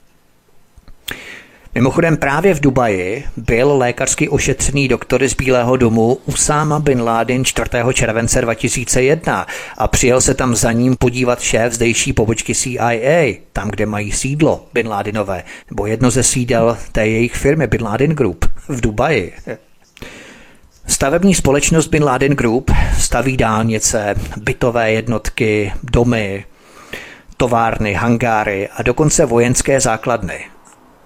[1.76, 7.70] Mimochodem právě v Dubaji byl lékařsky ošetřený doktor z Bílého domu Usama bin Laden 4.
[7.94, 9.48] července 2001
[9.78, 14.66] a přijel se tam za ním podívat šéf zdejší pobočky CIA, tam, kde mají sídlo
[14.74, 19.34] Bin Ladenové, nebo jedno ze sídel té jejich firmy Bin Laden Group v Dubaji.
[20.88, 26.46] Stavební společnost Bin Laden Group staví dálnice, bytové jednotky, domy,
[27.38, 30.55] továrny, hangáry a dokonce vojenské základny.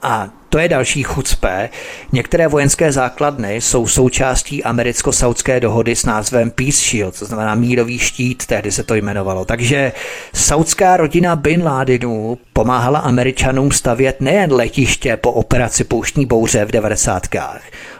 [0.01, 1.69] A to je další chucpe.
[2.11, 8.45] Některé vojenské základny jsou součástí americko-saudské dohody s názvem Peace Shield, to znamená mírový štít,
[8.45, 9.45] tehdy se to jmenovalo.
[9.45, 9.91] Takže
[10.33, 17.27] saudská rodina Bin Ladenů pomáhala američanům stavět nejen letiště po operaci Pouštní bouře v 90.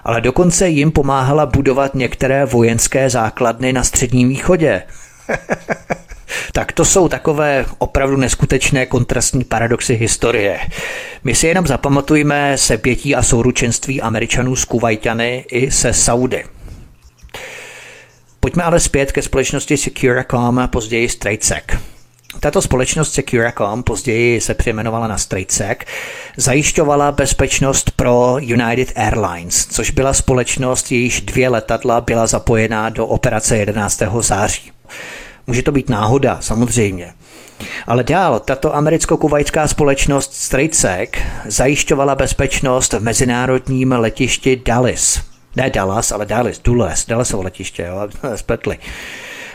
[0.04, 4.84] ale dokonce jim pomáhala budovat některé vojenské základny na Středním východě.
[6.52, 10.60] Tak to jsou takové opravdu neskutečné kontrastní paradoxy historie.
[11.24, 16.44] My si jenom zapamatujeme se pětí a souručenství Američanů s Kuwaitany i se Saudy.
[18.40, 21.64] Pojďme ale zpět ke společnosti Securacom, později StraightSec.
[22.40, 25.78] Tato společnost Securacom, později se přejmenovala na StraightSec,
[26.38, 33.58] zajišťovala bezpečnost pro United Airlines, což byla společnost, jejíž dvě letadla byla zapojená do operace
[33.58, 34.02] 11.
[34.20, 34.72] září.
[35.50, 37.14] Může to být náhoda, samozřejmě.
[37.88, 41.10] Ale dál, tato americko-kuvajská společnost StraightSec
[41.46, 45.22] zajišťovala bezpečnost v mezinárodním letišti Dallas.
[45.56, 48.78] Ne Dallas, ale Dallas, Dulles, Dallasovo letiště, jo, spletli.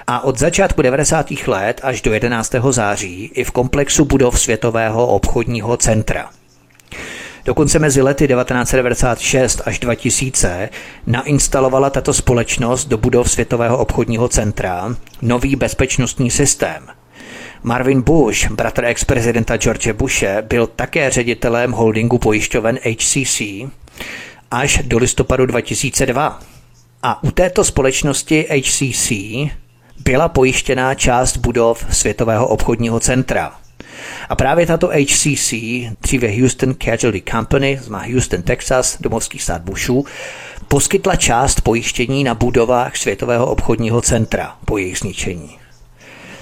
[0.07, 1.27] A od začátku 90.
[1.47, 2.55] let až do 11.
[2.71, 6.31] září i v komplexu budov Světového obchodního centra.
[7.45, 10.69] Dokonce mezi lety 1996 až 2000
[11.07, 16.87] nainstalovala tato společnost do budov Světového obchodního centra nový bezpečnostní systém.
[17.63, 23.43] Marvin Bush, bratr ex-prezidenta George Bushe, byl také ředitelem holdingu pojišťoven HCC
[24.51, 26.41] až do listopadu 2002.
[27.03, 29.13] A u této společnosti HCC
[30.05, 33.64] byla pojištěná část budov Světového obchodního centra.
[34.29, 35.55] A právě tato HCC,
[36.01, 40.05] dříve Houston Casualty Company, znamená Houston, Texas, domovský stát Bushů,
[40.69, 45.59] poskytla část pojištění na budovách Světového obchodního centra po jejich zničení.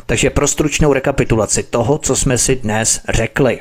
[0.06, 3.60] Takže pro stručnou rekapitulaci toho, co jsme si dnes řekli.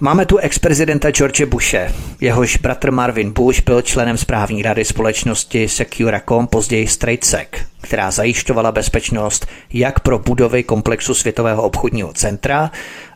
[0.00, 1.92] Máme tu ex-prezidenta George Bushe.
[2.20, 7.48] Jehož bratr Marvin Bush byl členem správní rady společnosti Securacom, později StraightSec,
[7.80, 12.70] která zajišťovala bezpečnost jak pro budovy komplexu Světového obchodního centra,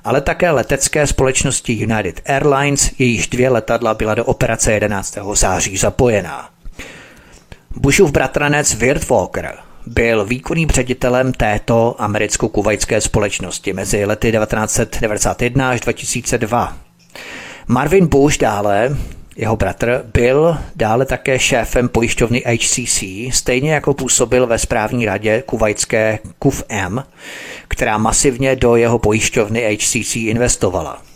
[0.05, 5.19] ale také letecké společnosti United Airlines, jejíž dvě letadla byla do operace 11.
[5.33, 6.51] září zapojená.
[7.77, 9.59] Bushův bratranec Wirt Walker
[9.91, 16.77] byl výkonným ředitelem této americko-kuvajské společnosti mezi lety 1991 až 2002.
[17.67, 18.97] Marvin Bush dále,
[19.37, 26.19] jeho bratr, byl dále také šéfem pojišťovny HCC, stejně jako působil ve správní radě kuvajské
[26.39, 26.99] KUFM,
[27.69, 31.10] která masivně do jeho pojišťovny HCC investovala.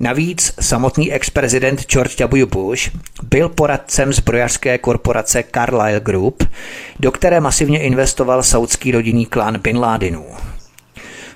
[0.00, 2.46] Navíc samotný ex-prezident George W.
[2.46, 2.90] Bush
[3.22, 6.44] byl poradcem zbrojařské korporace Carlyle Group,
[7.00, 10.24] do které masivně investoval saudský rodinný klan Bin Ladenů.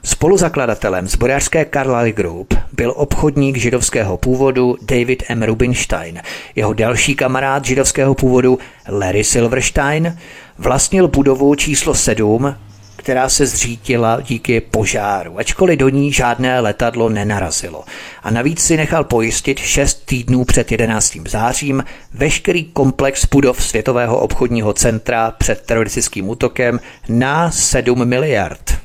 [0.04, 5.42] Spoluzakladatelem zbrojařské Carlyle Group byl obchodník židovského původu David M.
[5.42, 6.20] Rubinstein.
[6.56, 8.58] Jeho další kamarád židovského původu
[8.88, 10.18] Larry Silverstein
[10.58, 12.54] vlastnil budovu číslo 7
[13.00, 17.84] která se zřítila díky požáru, ačkoliv do ní žádné letadlo nenarazilo.
[18.22, 21.16] A navíc si nechal pojistit 6 týdnů před 11.
[21.28, 28.78] zářím veškerý komplex budov Světového obchodního centra před teroristickým útokem na 7 miliard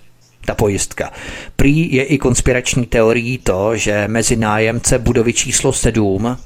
[0.46, 1.12] ta pojistka.
[1.56, 6.38] Prý je i konspirační teorií to, že mezi nájemce budovy číslo 7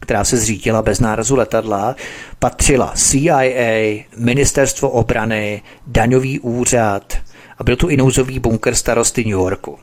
[0.00, 1.96] která se zřítila bez nárazu letadla,
[2.38, 7.18] patřila CIA, Ministerstvo obrany, daňový úřad
[7.58, 9.78] a byl tu i nouzový bunkr starosty New Yorku.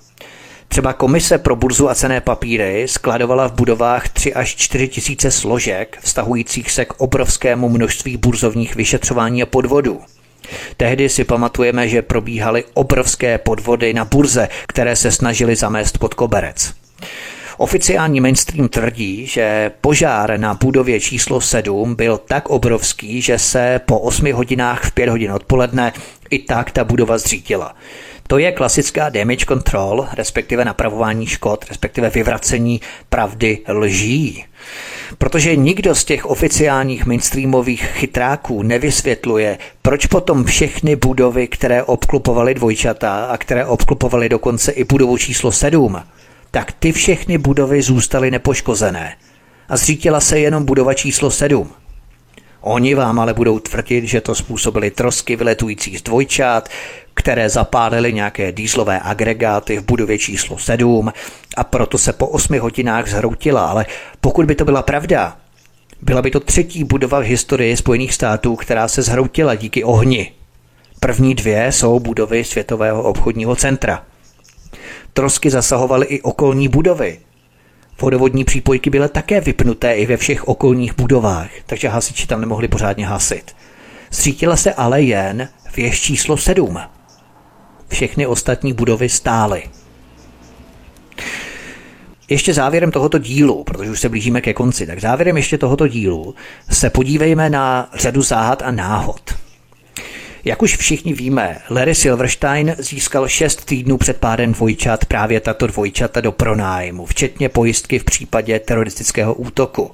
[0.68, 5.98] Třeba komise pro burzu a cené papíry skladovala v budovách 3 až 4 tisíce složek
[6.02, 10.02] vztahujících se k obrovskému množství burzovních vyšetřování a podvodů.
[10.78, 16.74] Tehdy si pamatujeme, že probíhaly obrovské podvody na burze, které se snažili zamést pod koberec.
[17.58, 24.00] Oficiální mainstream tvrdí, že požár na budově číslo 7 byl tak obrovský, že se po
[24.00, 25.94] 8 hodinách v 5 hodin odpoledne
[26.30, 27.76] i tak ta budova zřítila.
[28.28, 34.46] To je klasická damage control, respektive napravování škod, respektive vyvracení pravdy lží.
[35.18, 43.26] Protože nikdo z těch oficiálních mainstreamových chytráků nevysvětluje, proč potom všechny budovy, které obklupovaly dvojčata
[43.26, 46.04] a které obklupovaly dokonce i budovu číslo 7,
[46.58, 49.16] tak ty všechny budovy zůstaly nepoškozené.
[49.70, 51.72] A zřítila se jenom budova číslo 7.
[52.62, 56.70] Oni vám ale budou tvrdit, že to způsobily trosky vyletující z dvojčát,
[57.14, 61.14] které zapálily nějaké dýzlové agregáty v budově číslo 7
[61.58, 63.66] a proto se po 8 hodinách zhroutila.
[63.66, 63.86] Ale
[64.22, 65.38] pokud by to byla pravda,
[66.02, 70.32] byla by to třetí budova v historii Spojených států, která se zhroutila díky ohni.
[71.00, 74.04] První dvě jsou budovy Světového obchodního centra.
[75.18, 77.20] Trosky zasahovaly i okolní budovy.
[78.02, 83.08] Vodovodní přípojky byly také vypnuté i ve všech okolních budovách, takže hasiči tam nemohli pořádně
[83.08, 83.56] hasit.
[84.12, 86.80] Zřítila se ale jen věž číslo 7.
[87.88, 89.64] Všechny ostatní budovy stály.
[92.30, 96.36] Ještě závěrem tohoto dílu, protože už se blížíme ke konci, tak závěrem ještě tohoto dílu
[96.72, 99.47] se podívejme na řadu záhad a náhod.
[100.46, 106.22] Jak už všichni víme, Larry Silverstein získal šest týdnů před pádem dvojčat právě tato dvojčata
[106.22, 109.92] do pronájmu, včetně pojistky v případě teroristického útoku.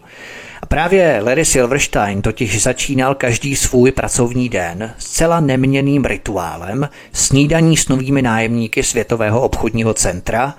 [0.61, 7.87] A právě Larry Silverstein totiž začínal každý svůj pracovní den zcela neměným rituálem snídaní s
[7.87, 10.55] novými nájemníky Světového obchodního centra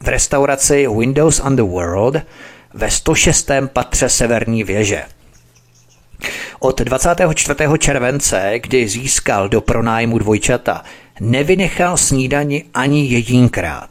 [0.00, 2.16] v restauraci Windows on the World
[2.74, 3.50] ve 106.
[3.72, 5.02] patře Severní věže.
[6.58, 7.54] Od 24.
[7.78, 10.84] července, kdy získal do pronájmu dvojčata,
[11.20, 13.90] nevynechal snídani ani jedinkrát.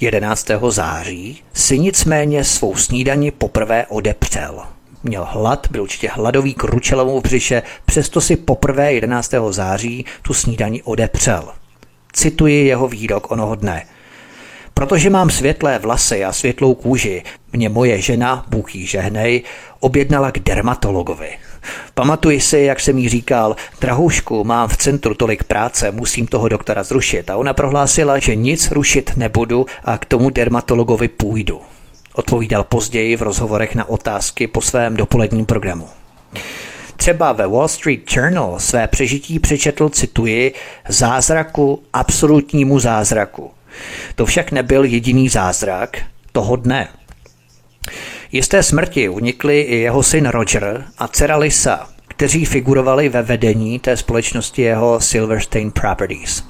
[0.00, 0.48] 11.
[0.68, 4.62] září si nicméně svou snídani poprvé odepřel.
[5.02, 9.34] Měl hlad, byl určitě hladový kručelovou v břiše, přesto si poprvé 11.
[9.50, 11.52] září tu snídani odepřel.
[12.12, 13.86] Cituji jeho výrok onoho dne.
[14.74, 17.22] Protože mám světlé vlasy a světlou kůži,
[17.52, 19.42] mě moje žena, Bůh jí žehnej,
[19.80, 21.28] objednala k dermatologovi.
[21.94, 26.82] Pamatuji si, jak jsem jí říkal, drahoušku, mám v centru tolik práce, musím toho doktora
[26.82, 27.30] zrušit.
[27.30, 31.60] A ona prohlásila, že nic rušit nebudu a k tomu dermatologovi půjdu.
[32.14, 35.88] Odpovídal později v rozhovorech na otázky po svém dopoledním programu.
[36.96, 40.54] Třeba ve Wall Street Journal své přežití přečetl, cituji,
[40.88, 43.50] zázraku, absolutnímu zázraku.
[44.14, 45.98] To však nebyl jediný zázrak
[46.32, 46.88] toho dne.
[48.32, 53.96] Jisté smrti unikli i jeho syn Roger a dcera Lisa, kteří figurovali ve vedení té
[53.96, 56.44] společnosti jeho Silverstein Properties.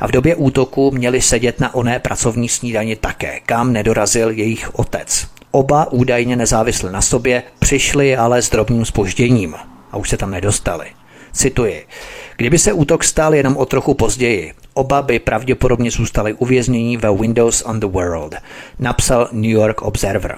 [0.00, 5.26] A v době útoku měli sedět na oné pracovní snídani také, kam nedorazil jejich otec.
[5.50, 9.54] Oba údajně nezávisle na sobě přišli ale s drobným spožděním
[9.92, 10.86] a už se tam nedostali.
[11.32, 11.86] Cituji.
[12.36, 17.62] Kdyby se útok stal jenom o trochu později, oba by pravděpodobně zůstali uvězněni ve Windows
[17.66, 18.34] on the World,
[18.78, 20.36] napsal New York Observer.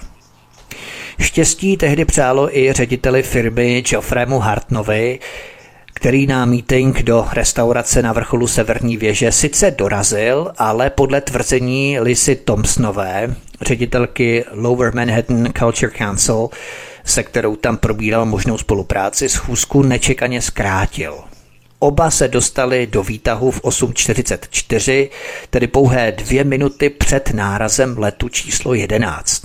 [1.19, 5.19] Štěstí tehdy přálo i řediteli firmy Geoffreymu Hartnovi,
[5.93, 12.35] který na meeting do restaurace na vrcholu Severní věže sice dorazil, ale podle tvrzení Lisy
[12.35, 16.49] Thompsonové, ředitelky Lower Manhattan Culture Council,
[17.05, 21.28] se kterou tam probíral možnou spolupráci, schůzku nečekaně zkrátil.
[21.79, 25.09] Oba se dostali do výtahu v 8.44,
[25.49, 29.43] tedy pouhé dvě minuty před nárazem letu číslo 11.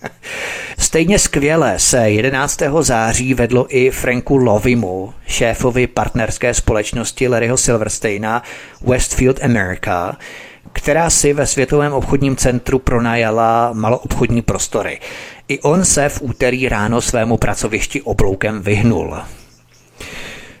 [0.78, 2.62] Stejně skvěle se 11.
[2.80, 8.42] září vedlo i Franku Lovimu, šéfovi partnerské společnosti Larryho Silversteina
[8.86, 10.16] Westfield America,
[10.72, 15.00] která si ve Světovém obchodním centru pronajala maloobchodní prostory.
[15.48, 19.16] I on se v úterý ráno svému pracovišti obloukem vyhnul.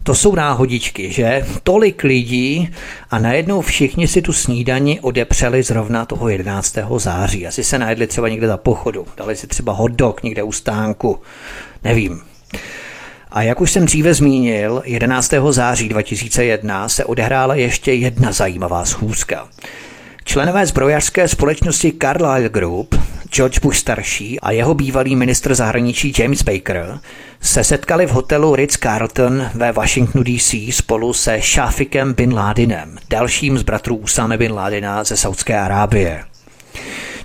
[0.06, 1.46] To jsou náhodičky, že?
[1.62, 2.70] Tolik lidí
[3.10, 6.76] a najednou všichni si tu snídani odepřeli zrovna toho 11.
[6.96, 7.46] září.
[7.46, 9.06] Asi se najedli třeba někde za pochodu.
[9.16, 11.20] Dali si třeba hot dog někde u stánku.
[11.84, 12.22] Nevím.
[13.30, 15.34] A jak už jsem dříve zmínil, 11.
[15.50, 19.48] září 2001 se odehrála ještě jedna zajímavá schůzka.
[20.28, 22.94] Členové zbrojařské společnosti Carlyle Group,
[23.30, 26.98] George Bush starší a jeho bývalý ministr zahraničí James Baker
[27.40, 33.62] se setkali v hotelu Ritz-Carlton ve Washingtonu DC spolu se Shafikem bin Ládinem, dalším z
[33.62, 36.24] bratrů Usame bin Ládina ze Saudské Arábie.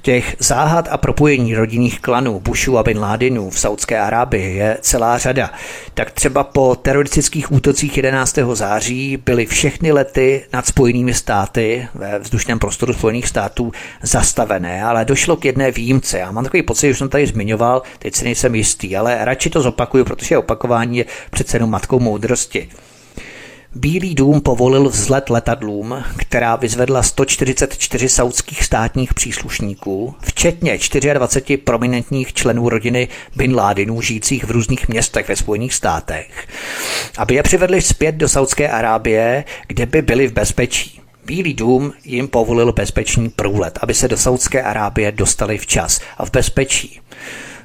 [0.01, 5.17] Těch záhad a propojení rodinných klanů Bushu a Bin Ládinů v Saudské Arábii je celá
[5.17, 5.51] řada.
[5.93, 8.37] Tak třeba po teroristických útocích 11.
[8.53, 13.71] září byly všechny lety nad Spojenými státy ve vzdušném prostoru Spojených států
[14.01, 16.19] zastavené, ale došlo k jedné výjimce.
[16.19, 19.61] Já mám takový pocit, že jsem tady zmiňoval, teď si nejsem jistý, ale radši to
[19.61, 22.69] zopakuju, protože opakování je přece jenom matkou moudrosti.
[23.75, 30.79] Bílý dům povolil vzlet letadlům, která vyzvedla 144 saudských státních příslušníků, včetně
[31.13, 36.47] 24 prominentních členů rodiny Bin Ládinů žijících v různých městech ve Spojených státech,
[37.17, 41.01] aby je přivedli zpět do Saudské Arábie, kde by byli v bezpečí.
[41.25, 46.31] Bílý dům jim povolil bezpečný průlet, aby se do Saudské Arábie dostali včas a v
[46.31, 46.99] bezpečí.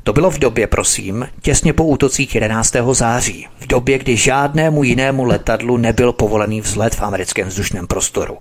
[0.06, 2.74] To bylo v době, prosím, těsně po útocích 11.
[2.92, 8.38] září, v době, kdy žádnému jinému letadlu nebyl povolený vzlet v americkém vzdušném prostoru.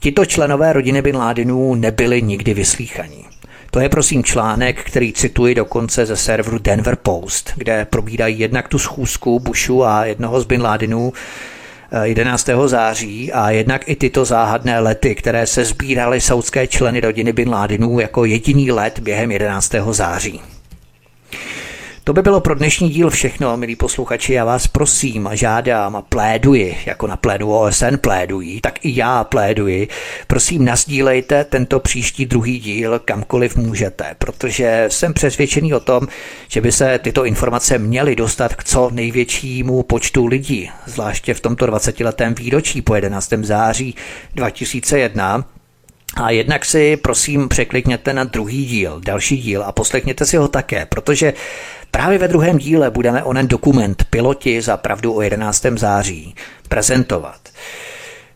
[0.00, 3.24] Tito členové rodiny Bin Ládinů nebyli nikdy vyslíchaní.
[3.70, 8.78] To je prosím článek, který cituji dokonce ze serveru Denver Post, kde probídají jednak tu
[8.78, 11.12] schůzku Bushu a jednoho z Bin Ládinů
[12.02, 12.64] 11.
[12.64, 17.48] Eh, září a jednak i tyto záhadné lety, které se sbíraly saudské členy rodiny Bin
[17.48, 19.92] Ládinů jako jediný let během 11.
[19.92, 20.40] září.
[22.04, 24.32] To by bylo pro dnešní díl všechno, milí posluchači.
[24.32, 29.24] Já vás prosím a žádám a pléduji, jako na plédu OSN plédují, tak i já
[29.24, 29.88] pléduji.
[30.26, 36.08] Prosím, nasdílejte tento příští druhý díl kamkoliv můžete, protože jsem přesvědčený o tom,
[36.48, 41.66] že by se tyto informace měly dostat k co největšímu počtu lidí, zvláště v tomto
[41.66, 43.32] 20-letém výročí po 11.
[43.42, 43.94] září
[44.34, 45.44] 2001,
[46.16, 50.86] a jednak si prosím překlikněte na druhý díl, další díl a poslechněte si ho také,
[50.86, 51.32] protože
[51.90, 55.66] právě ve druhém díle budeme onen dokument Piloti za pravdu o 11.
[55.76, 56.34] září
[56.68, 57.40] prezentovat.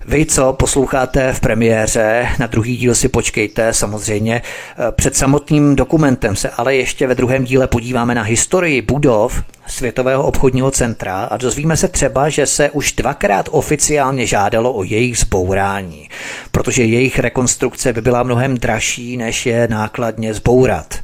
[0.06, 4.42] Vy, co posloucháte v premiéře, na druhý díl si počkejte samozřejmě.
[4.90, 10.70] Před samotným dokumentem se ale ještě ve druhém díle podíváme na historii budov Světového obchodního
[10.70, 16.08] centra a dozvíme se třeba, že se už dvakrát oficiálně žádalo o jejich zbourání,
[16.50, 20.94] protože jejich rekonstrukce by byla mnohem dražší, než je nákladně zbourat.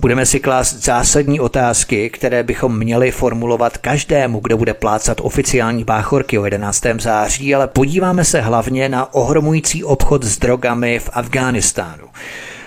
[0.00, 6.38] Budeme si klást zásadní otázky, které bychom měli formulovat každému, kdo bude plácat oficiální báchorky
[6.38, 6.82] o 11.
[6.98, 12.04] září, ale podíváme se hlavně na ohromující obchod s drogami v Afghánistánu.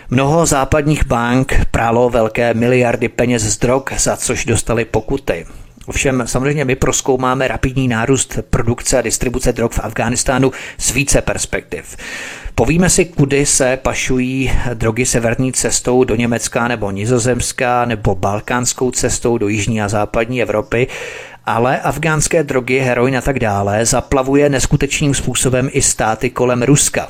[0.09, 5.45] Mnoho západních bank prálo velké miliardy peněz z drog, za což dostali pokuty.
[5.85, 11.97] Ovšem samozřejmě my proskoumáme rapidní nárůst produkce a distribuce drog v Afghánistánu z více perspektiv.
[12.55, 19.37] Povíme si, kudy se pašují drogy severní cestou do Německa nebo Nizozemska nebo balkánskou cestou
[19.37, 20.87] do jižní a západní Evropy,
[21.45, 27.07] ale afgánské drogy, heroin a tak dále zaplavuje neskutečným způsobem i státy kolem Ruska.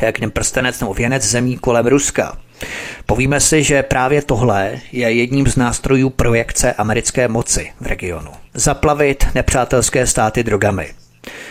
[0.00, 2.38] Jak prstenec nebo věnec zemí kolem Ruska.
[3.06, 8.30] Povíme si, že právě tohle je jedním z nástrojů projekce americké moci v regionu.
[8.54, 10.94] Zaplavit nepřátelské státy drogami.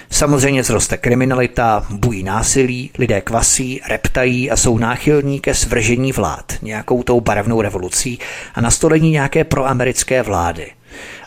[0.09, 7.03] Samozřejmě zroste kriminalita, bují násilí, lidé kvasí, reptají a jsou náchylní ke svržení vlád, nějakou
[7.03, 8.19] tou barevnou revolucí
[8.53, 10.71] a nastolení nějaké proamerické vlády.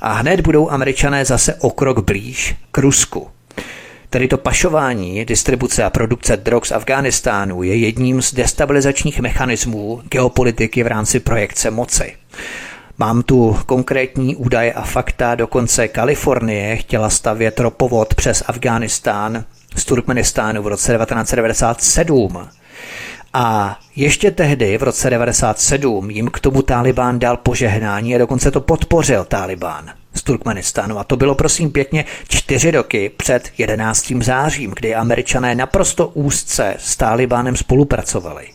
[0.01, 3.29] A hned budou američané zase o krok blíž k Rusku.
[4.11, 10.83] Tedy to pašování, distribuce a produkce drog z Afghánistánu je jedním z destabilizačních mechanismů geopolitiky
[10.83, 12.15] v rámci projekce moci.
[12.99, 19.45] Mám tu konkrétní údaje a fakta, dokonce Kalifornie chtěla stavět ropovod přes Afghánistán
[19.77, 22.49] z Turkmenistánu v roce 1997.
[23.33, 28.61] A ještě tehdy, v roce 1997, jim k tomu Taliban dal požehnání a dokonce to
[28.61, 30.99] podpořil Taliban z Turkmenistánu.
[30.99, 34.13] A to bylo prosím pěkně čtyři roky před 11.
[34.21, 38.49] zářím, kdy američané naprosto úzce s Talibánem spolupracovali.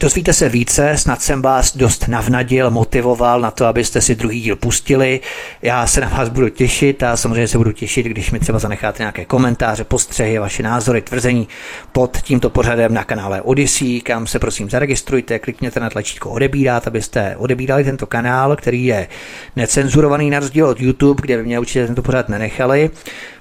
[0.00, 4.56] Dozvíte se více, snad jsem vás dost navnadil, motivoval na to, abyste si druhý díl
[4.56, 5.20] pustili.
[5.62, 9.02] Já se na vás budu těšit a samozřejmě se budu těšit, když mi třeba zanecháte
[9.02, 11.48] nějaké komentáře, postřehy, vaše názory, tvrzení
[11.92, 17.36] pod tímto pořadem na kanále Odyssey, kam se prosím zaregistrujte, klikněte na tlačítko odebírat, abyste
[17.36, 19.08] odebírali tento kanál, který je
[19.56, 22.90] necenzurovaný na rozdíl od YouTube, kde by mě určitě tento pořad nenechali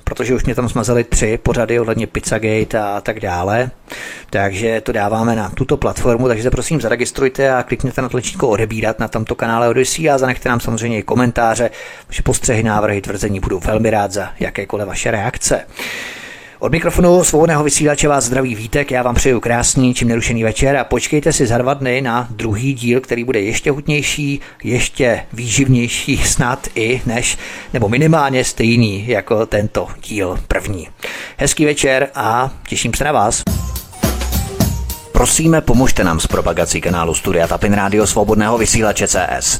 [0.07, 3.71] protože už mě tam smazali tři pořady ohledně Pizzagate a tak dále.
[4.29, 8.99] Takže to dáváme na tuto platformu, takže se prosím zaregistrujte a klikněte na tlačítko odebírat
[8.99, 11.69] na tomto kanále Odyssey a zanechte nám samozřejmě i komentáře,
[12.07, 15.65] vaše postřehy, návrhy, tvrzení, budu velmi rád za jakékoliv vaše reakce.
[16.59, 20.83] Od mikrofonu svobodného vysílače vás zdraví Vítek, já vám přeju krásný, čím nerušený večer a
[20.83, 26.67] počkejte si za dva dny na druhý díl, který bude ještě hutnější, ještě výživnější snad
[26.75, 27.37] i než,
[27.73, 30.87] nebo minimálně stejný jako tento díl první.
[31.37, 33.43] Hezký večer a těším se na vás.
[35.11, 39.59] Prosíme, pomožte nám s propagací kanálu Studia Tapin Rádio Svobodného vysílače CS.